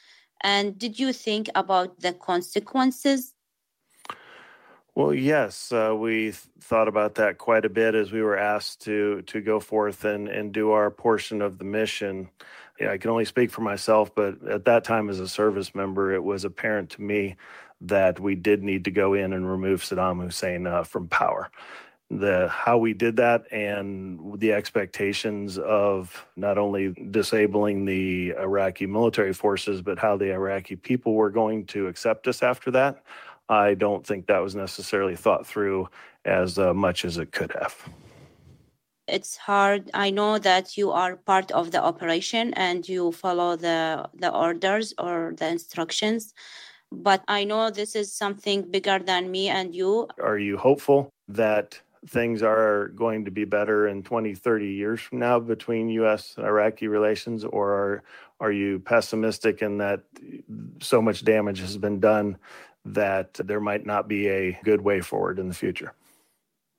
and 0.44 0.78
did 0.78 1.00
you 1.00 1.12
think 1.12 1.48
about 1.54 2.00
the 2.00 2.12
consequences? 2.12 3.34
Well, 4.94 5.12
yes, 5.12 5.72
uh, 5.72 5.96
we 5.98 6.24
th- 6.24 6.36
thought 6.60 6.86
about 6.86 7.16
that 7.16 7.38
quite 7.38 7.64
a 7.64 7.68
bit 7.68 7.96
as 7.96 8.12
we 8.12 8.22
were 8.22 8.38
asked 8.38 8.82
to 8.82 9.22
to 9.22 9.40
go 9.40 9.58
forth 9.58 10.04
and, 10.04 10.28
and 10.28 10.52
do 10.52 10.70
our 10.70 10.88
portion 10.90 11.42
of 11.42 11.58
the 11.58 11.64
mission. 11.64 12.30
Yeah, 12.78 12.92
I 12.92 12.98
can 12.98 13.10
only 13.10 13.24
speak 13.24 13.50
for 13.50 13.62
myself, 13.62 14.14
but 14.14 14.46
at 14.46 14.66
that 14.66 14.84
time, 14.84 15.08
as 15.08 15.18
a 15.18 15.28
service 15.28 15.74
member, 15.74 16.12
it 16.12 16.22
was 16.22 16.44
apparent 16.44 16.90
to 16.90 17.02
me 17.02 17.36
that 17.88 18.20
we 18.20 18.34
did 18.34 18.62
need 18.62 18.84
to 18.84 18.90
go 18.90 19.14
in 19.14 19.32
and 19.32 19.50
remove 19.50 19.82
Saddam 19.82 20.22
Hussein 20.22 20.66
uh, 20.66 20.84
from 20.84 21.08
power. 21.08 21.50
The 22.10 22.48
how 22.48 22.78
we 22.78 22.92
did 22.92 23.16
that 23.16 23.50
and 23.50 24.38
the 24.38 24.52
expectations 24.52 25.58
of 25.58 26.26
not 26.36 26.58
only 26.58 26.92
disabling 27.10 27.86
the 27.86 28.34
Iraqi 28.38 28.86
military 28.86 29.32
forces 29.32 29.80
but 29.80 29.98
how 29.98 30.16
the 30.16 30.32
Iraqi 30.32 30.76
people 30.76 31.14
were 31.14 31.30
going 31.30 31.64
to 31.66 31.88
accept 31.88 32.28
us 32.28 32.42
after 32.42 32.70
that 32.72 33.02
I 33.48 33.74
don't 33.74 34.06
think 34.06 34.26
that 34.26 34.38
was 34.42 34.54
necessarily 34.54 35.16
thought 35.16 35.46
through 35.46 35.88
as 36.24 36.58
uh, 36.58 36.72
much 36.72 37.04
as 37.04 37.18
it 37.18 37.32
could 37.32 37.52
have. 37.52 37.76
It's 39.06 39.36
hard. 39.36 39.90
I 39.92 40.08
know 40.10 40.38
that 40.38 40.78
you 40.78 40.90
are 40.90 41.16
part 41.16 41.52
of 41.52 41.70
the 41.70 41.82
operation 41.82 42.54
and 42.54 42.88
you 42.88 43.12
follow 43.12 43.54
the 43.54 44.08
the 44.14 44.32
orders 44.32 44.94
or 44.96 45.34
the 45.36 45.48
instructions 45.48 46.32
but 47.02 47.22
i 47.28 47.44
know 47.44 47.70
this 47.70 47.94
is 47.94 48.12
something 48.12 48.62
bigger 48.70 48.98
than 48.98 49.30
me 49.30 49.48
and 49.48 49.74
you 49.74 50.08
are 50.22 50.38
you 50.38 50.56
hopeful 50.56 51.10
that 51.28 51.80
things 52.06 52.42
are 52.42 52.88
going 52.88 53.24
to 53.24 53.30
be 53.30 53.44
better 53.44 53.88
in 53.88 54.02
20, 54.02 54.34
30 54.34 54.66
years 54.66 55.00
from 55.00 55.18
now 55.18 55.38
between 55.38 55.88
U.S. 55.88 56.34
and 56.36 56.46
Iraqi 56.46 56.88
relations, 56.88 57.44
or 57.44 57.72
are, 57.72 58.02
are 58.40 58.52
you 58.52 58.78
pessimistic 58.78 59.62
in 59.62 59.78
that 59.78 60.00
so 60.80 61.00
much 61.00 61.24
damage 61.24 61.60
has 61.60 61.76
been 61.76 62.00
done 62.00 62.36
that 62.84 63.34
there 63.34 63.60
might 63.60 63.86
not 63.86 64.08
be 64.08 64.28
a 64.28 64.58
good 64.64 64.82
way 64.82 65.00
forward 65.00 65.38
in 65.38 65.48
the 65.48 65.54
future? 65.54 65.94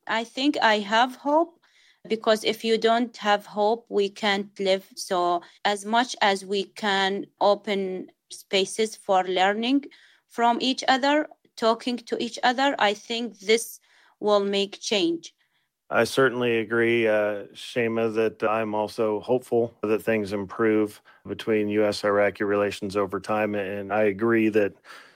I 0.07 0.23
think 0.23 0.57
I 0.61 0.79
have 0.79 1.15
hope 1.15 1.59
because 2.07 2.43
if 2.43 2.63
you 2.63 2.77
don't 2.77 3.15
have 3.17 3.47
hope, 3.47 3.87
we 3.89 4.09
can't 4.09 4.51
live. 4.59 4.85
So, 4.95 5.41
as 5.63 5.85
much 5.85 6.15
as 6.21 6.45
we 6.45 6.65
can 6.65 7.25
open 7.41 8.11
spaces 8.31 8.95
for 8.95 9.23
learning 9.23 9.85
from 10.27 10.57
each 10.61 10.83
other, 10.87 11.27
talking 11.55 11.97
to 11.97 12.21
each 12.21 12.39
other, 12.43 12.75
I 12.79 12.93
think 12.93 13.39
this 13.39 13.79
will 14.19 14.43
make 14.43 14.79
change. 14.79 15.33
I 15.89 16.03
certainly 16.03 16.57
agree, 16.59 17.07
uh, 17.07 17.43
Shema, 17.53 18.09
that 18.09 18.43
I'm 18.43 18.73
also 18.73 19.19
hopeful 19.19 19.73
that 19.83 20.01
things 20.01 20.33
improve 20.33 20.99
between 21.27 21.69
U.S. 21.69 22.03
Iraqi 22.03 22.43
relations 22.43 22.97
over 22.97 23.19
time. 23.19 23.53
And 23.53 23.93
I 23.93 24.03
agree 24.03 24.49
that 24.49 24.73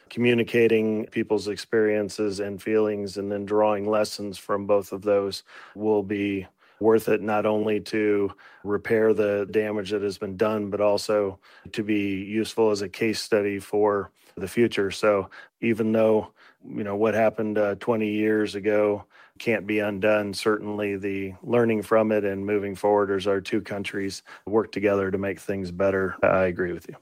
communicating 0.10 1.06
people's 1.08 1.48
experiences 1.48 2.40
and 2.40 2.62
feelings 2.62 3.18
and 3.18 3.32
then 3.32 3.46
drawing 3.46 3.90
lessons 3.90 4.38
from 4.38 4.68
both 4.68 4.92
of 4.92 5.02
those 5.02 5.44
will 5.76 6.04
be 6.04 6.46
worth 6.80 7.10
it 7.10 7.22
not 7.22 7.46
only 7.46 7.80
to 7.80 8.32
repair 8.64 9.14
the 9.14 9.48
damage 9.52 9.92
that 9.92 10.02
has 10.02 10.18
been 10.18 10.38
done, 10.38 10.70
but 10.70 10.82
also 10.82 11.40
to 11.72 11.84
be 11.84 12.24
useful 12.24 12.72
as 12.72 12.82
a 12.82 12.90
case 12.90 13.22
study 13.22 13.60
for 13.60 14.12
the 14.36 14.48
future. 14.48 14.92
So 14.92 15.30
even 15.62 15.92
though 15.92 16.32
you 16.68 16.84
know 16.84 16.96
what 16.96 17.14
happened 17.14 17.58
uh, 17.58 17.76
20 17.76 18.08
years 18.10 18.56
ago 18.56 19.06
can't 19.38 19.66
be 19.66 19.80
undone 19.80 20.34
certainly 20.34 20.98
the 20.98 21.34
learning 21.42 21.82
from 21.82 22.12
it 22.12 22.26
and 22.26 22.46
moving 22.46 22.76
forward 22.76 23.12
as 23.12 23.28
our 23.28 23.40
two 23.40 23.62
countries 23.62 24.24
work 24.46 24.72
together 24.72 25.10
to 25.12 25.18
make 25.18 25.40
things 25.40 25.72
better. 25.72 26.16
I 26.22 26.44
agree 26.44 26.74
with 26.74 26.88
you. 26.90 26.96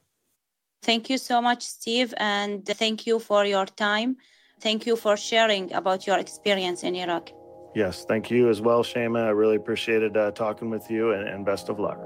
Thank 0.84 1.10
you 1.10 1.18
so 1.18 1.42
much 1.42 1.64
steve 1.64 2.14
and 2.18 2.66
thank 2.66 3.08
you 3.08 3.20
for 3.20 3.46
your 3.46 3.66
time. 3.66 4.18
Thank 4.60 4.86
you 4.86 4.96
for 4.96 5.18
sharing 5.18 5.74
about 5.74 6.06
your 6.08 6.20
experience 6.20 6.84
in 6.84 6.96
iraq 6.96 7.32
yes 7.78 8.06
thank 8.06 8.32
you 8.32 8.50
as 8.50 8.60
well 8.60 8.82
shema 8.82 9.28
i 9.28 9.30
really 9.30 9.56
appreciated 9.56 10.18
uh, 10.18 10.32
talking 10.32 10.72
with 10.72 10.90
you 10.90 11.12
and, 11.12 11.30
and 11.30 11.46
best 11.46 11.70
of 11.70 11.80
luck 11.80 12.00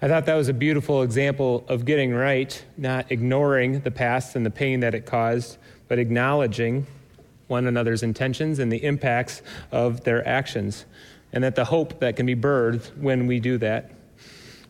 I 0.00 0.06
thought 0.06 0.26
that 0.26 0.36
was 0.36 0.48
a 0.48 0.54
beautiful 0.54 1.02
example 1.02 1.64
of 1.66 1.84
getting 1.84 2.14
right, 2.14 2.64
not 2.76 3.10
ignoring 3.10 3.80
the 3.80 3.90
past 3.90 4.36
and 4.36 4.46
the 4.46 4.50
pain 4.50 4.78
that 4.78 4.94
it 4.94 5.06
caused, 5.06 5.58
but 5.88 5.98
acknowledging 5.98 6.86
one 7.48 7.66
another's 7.66 8.04
intentions 8.04 8.60
and 8.60 8.70
the 8.70 8.84
impacts 8.84 9.42
of 9.72 10.04
their 10.04 10.26
actions, 10.26 10.84
and 11.32 11.42
that 11.42 11.56
the 11.56 11.64
hope 11.64 11.98
that 11.98 12.14
can 12.14 12.26
be 12.26 12.36
birthed 12.36 12.96
when 12.96 13.26
we 13.26 13.40
do 13.40 13.58
that. 13.58 13.90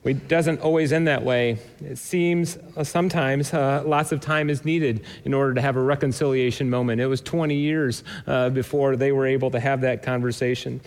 It 0.08 0.26
doesn't 0.26 0.60
always 0.60 0.92
end 0.92 1.06
that 1.06 1.22
way. 1.22 1.58
It 1.84 1.98
seems 1.98 2.56
uh, 2.76 2.82
sometimes 2.82 3.52
uh, 3.52 3.82
lots 3.84 4.10
of 4.10 4.20
time 4.20 4.48
is 4.48 4.64
needed 4.64 5.04
in 5.26 5.34
order 5.34 5.52
to 5.52 5.60
have 5.60 5.76
a 5.76 5.82
reconciliation 5.82 6.70
moment. 6.70 7.00
It 7.02 7.06
was 7.06 7.20
20 7.20 7.54
years 7.54 8.04
uh, 8.26 8.48
before 8.48 8.96
they 8.96 9.12
were 9.12 9.26
able 9.26 9.50
to 9.50 9.60
have 9.60 9.82
that 9.82 10.02
conversation. 10.02 10.80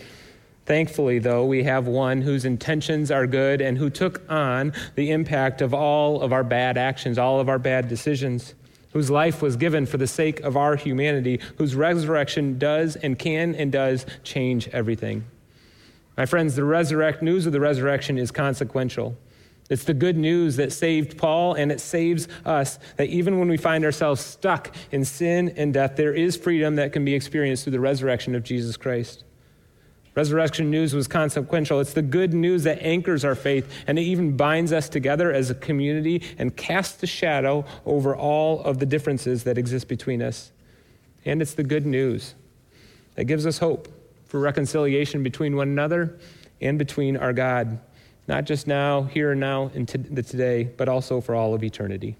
Thankfully, 0.66 1.20
though, 1.20 1.44
we 1.44 1.62
have 1.62 1.86
one 1.86 2.20
whose 2.20 2.44
intentions 2.44 3.12
are 3.12 3.26
good 3.28 3.60
and 3.60 3.78
who 3.78 3.90
took 3.90 4.22
on 4.28 4.72
the 4.96 5.12
impact 5.12 5.60
of 5.60 5.72
all 5.72 6.20
of 6.20 6.32
our 6.32 6.44
bad 6.44 6.76
actions, 6.76 7.16
all 7.16 7.38
of 7.38 7.48
our 7.48 7.58
bad 7.58 7.88
decisions, 7.88 8.54
whose 8.92 9.08
life 9.08 9.40
was 9.40 9.56
given 9.56 9.86
for 9.86 9.98
the 9.98 10.06
sake 10.06 10.40
of 10.40 10.56
our 10.56 10.74
humanity, 10.74 11.40
whose 11.58 11.76
resurrection 11.76 12.58
does 12.58 12.96
and 12.96 13.18
can 13.18 13.54
and 13.54 13.70
does 13.70 14.04
change 14.24 14.68
everything. 14.68 15.24
My 16.16 16.26
friends, 16.26 16.56
the 16.56 16.64
resurrect 16.64 17.22
news 17.22 17.46
of 17.46 17.52
the 17.52 17.60
resurrection 17.60 18.18
is 18.18 18.30
consequential. 18.30 19.16
It's 19.70 19.84
the 19.84 19.94
good 19.94 20.18
news 20.18 20.56
that 20.56 20.72
saved 20.72 21.16
Paul 21.16 21.54
and 21.54 21.72
it 21.72 21.80
saves 21.80 22.28
us. 22.44 22.78
That 22.96 23.08
even 23.08 23.38
when 23.38 23.48
we 23.48 23.56
find 23.56 23.84
ourselves 23.84 24.20
stuck 24.20 24.74
in 24.90 25.04
sin 25.04 25.54
and 25.56 25.72
death, 25.72 25.96
there 25.96 26.12
is 26.12 26.36
freedom 26.36 26.76
that 26.76 26.92
can 26.92 27.04
be 27.04 27.14
experienced 27.14 27.64
through 27.64 27.72
the 27.72 27.80
resurrection 27.80 28.34
of 28.34 28.42
Jesus 28.42 28.76
Christ. 28.76 29.24
Resurrection 30.14 30.70
news 30.70 30.92
was 30.92 31.08
consequential. 31.08 31.80
It's 31.80 31.94
the 31.94 32.02
good 32.02 32.34
news 32.34 32.64
that 32.64 32.82
anchors 32.82 33.24
our 33.24 33.34
faith 33.34 33.72
and 33.86 33.98
it 33.98 34.02
even 34.02 34.36
binds 34.36 34.70
us 34.70 34.90
together 34.90 35.32
as 35.32 35.48
a 35.48 35.54
community 35.54 36.22
and 36.36 36.54
casts 36.54 37.02
a 37.02 37.06
shadow 37.06 37.64
over 37.86 38.14
all 38.14 38.62
of 38.64 38.78
the 38.78 38.84
differences 38.84 39.44
that 39.44 39.56
exist 39.56 39.88
between 39.88 40.20
us. 40.20 40.52
And 41.24 41.40
it's 41.40 41.54
the 41.54 41.62
good 41.62 41.86
news 41.86 42.34
that 43.14 43.24
gives 43.24 43.46
us 43.46 43.56
hope 43.56 43.88
for 44.32 44.40
reconciliation 44.40 45.22
between 45.22 45.56
one 45.56 45.68
another 45.68 46.18
and 46.62 46.78
between 46.78 47.18
our 47.18 47.34
God, 47.34 47.78
not 48.26 48.44
just 48.44 48.66
now, 48.66 49.02
here 49.02 49.32
and 49.32 49.40
now, 49.40 49.70
in 49.74 49.84
the 49.84 50.22
today, 50.22 50.64
but 50.64 50.88
also 50.88 51.20
for 51.20 51.34
all 51.34 51.52
of 51.52 51.62
eternity. 51.62 52.16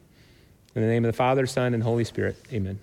In 0.74 0.82
the 0.82 0.88
name 0.88 1.06
of 1.06 1.08
the 1.08 1.16
Father, 1.16 1.46
Son, 1.46 1.72
and 1.72 1.82
Holy 1.82 2.04
Spirit, 2.04 2.36
amen. 2.52 2.78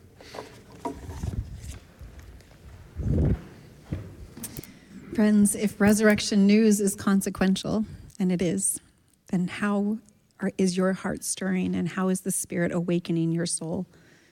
Friends, 5.14 5.54
if 5.54 5.80
resurrection 5.80 6.48
news 6.48 6.82
is 6.82 6.96
consequential, 6.96 7.86
and 8.20 8.32
it 8.32 8.42
is, 8.42 8.82
then 9.28 9.48
how 9.48 10.00
are, 10.40 10.50
is 10.58 10.76
your 10.76 10.94
heart 10.94 11.24
stirring 11.24 11.76
and 11.76 11.90
how 11.90 12.10
is 12.10 12.22
the 12.22 12.32
Spirit 12.32 12.72
awakening 12.74 13.32
your 13.32 13.46
soul 13.46 13.86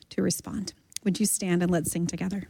to 0.10 0.24
respond? 0.24 0.74
Would 1.04 1.20
you 1.20 1.28
stand 1.28 1.62
and 1.62 1.72
let's 1.72 1.92
sing 1.92 2.08
together? 2.08 2.48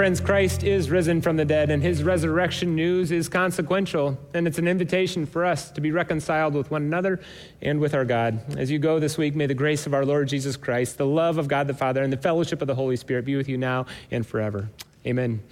Friends, 0.00 0.18
Christ 0.18 0.62
is 0.62 0.88
risen 0.88 1.20
from 1.20 1.36
the 1.36 1.44
dead, 1.44 1.70
and 1.70 1.82
his 1.82 2.02
resurrection 2.02 2.74
news 2.74 3.12
is 3.12 3.28
consequential, 3.28 4.18
and 4.32 4.48
it's 4.48 4.56
an 4.56 4.66
invitation 4.66 5.26
for 5.26 5.44
us 5.44 5.70
to 5.72 5.82
be 5.82 5.90
reconciled 5.90 6.54
with 6.54 6.70
one 6.70 6.80
another 6.80 7.20
and 7.60 7.78
with 7.78 7.92
our 7.92 8.06
God. 8.06 8.40
As 8.56 8.70
you 8.70 8.78
go 8.78 8.98
this 8.98 9.18
week, 9.18 9.36
may 9.36 9.44
the 9.44 9.52
grace 9.52 9.84
of 9.84 9.92
our 9.92 10.06
Lord 10.06 10.26
Jesus 10.28 10.56
Christ, 10.56 10.96
the 10.96 11.04
love 11.04 11.36
of 11.36 11.48
God 11.48 11.66
the 11.66 11.74
Father, 11.74 12.02
and 12.02 12.10
the 12.10 12.16
fellowship 12.16 12.62
of 12.62 12.66
the 12.66 12.74
Holy 12.74 12.96
Spirit 12.96 13.26
be 13.26 13.36
with 13.36 13.46
you 13.46 13.58
now 13.58 13.84
and 14.10 14.26
forever. 14.26 14.70
Amen. 15.06 15.42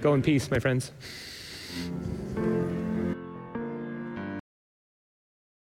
Go 0.00 0.14
in 0.14 0.22
peace, 0.22 0.50
my 0.50 0.58
friends. 0.58 0.90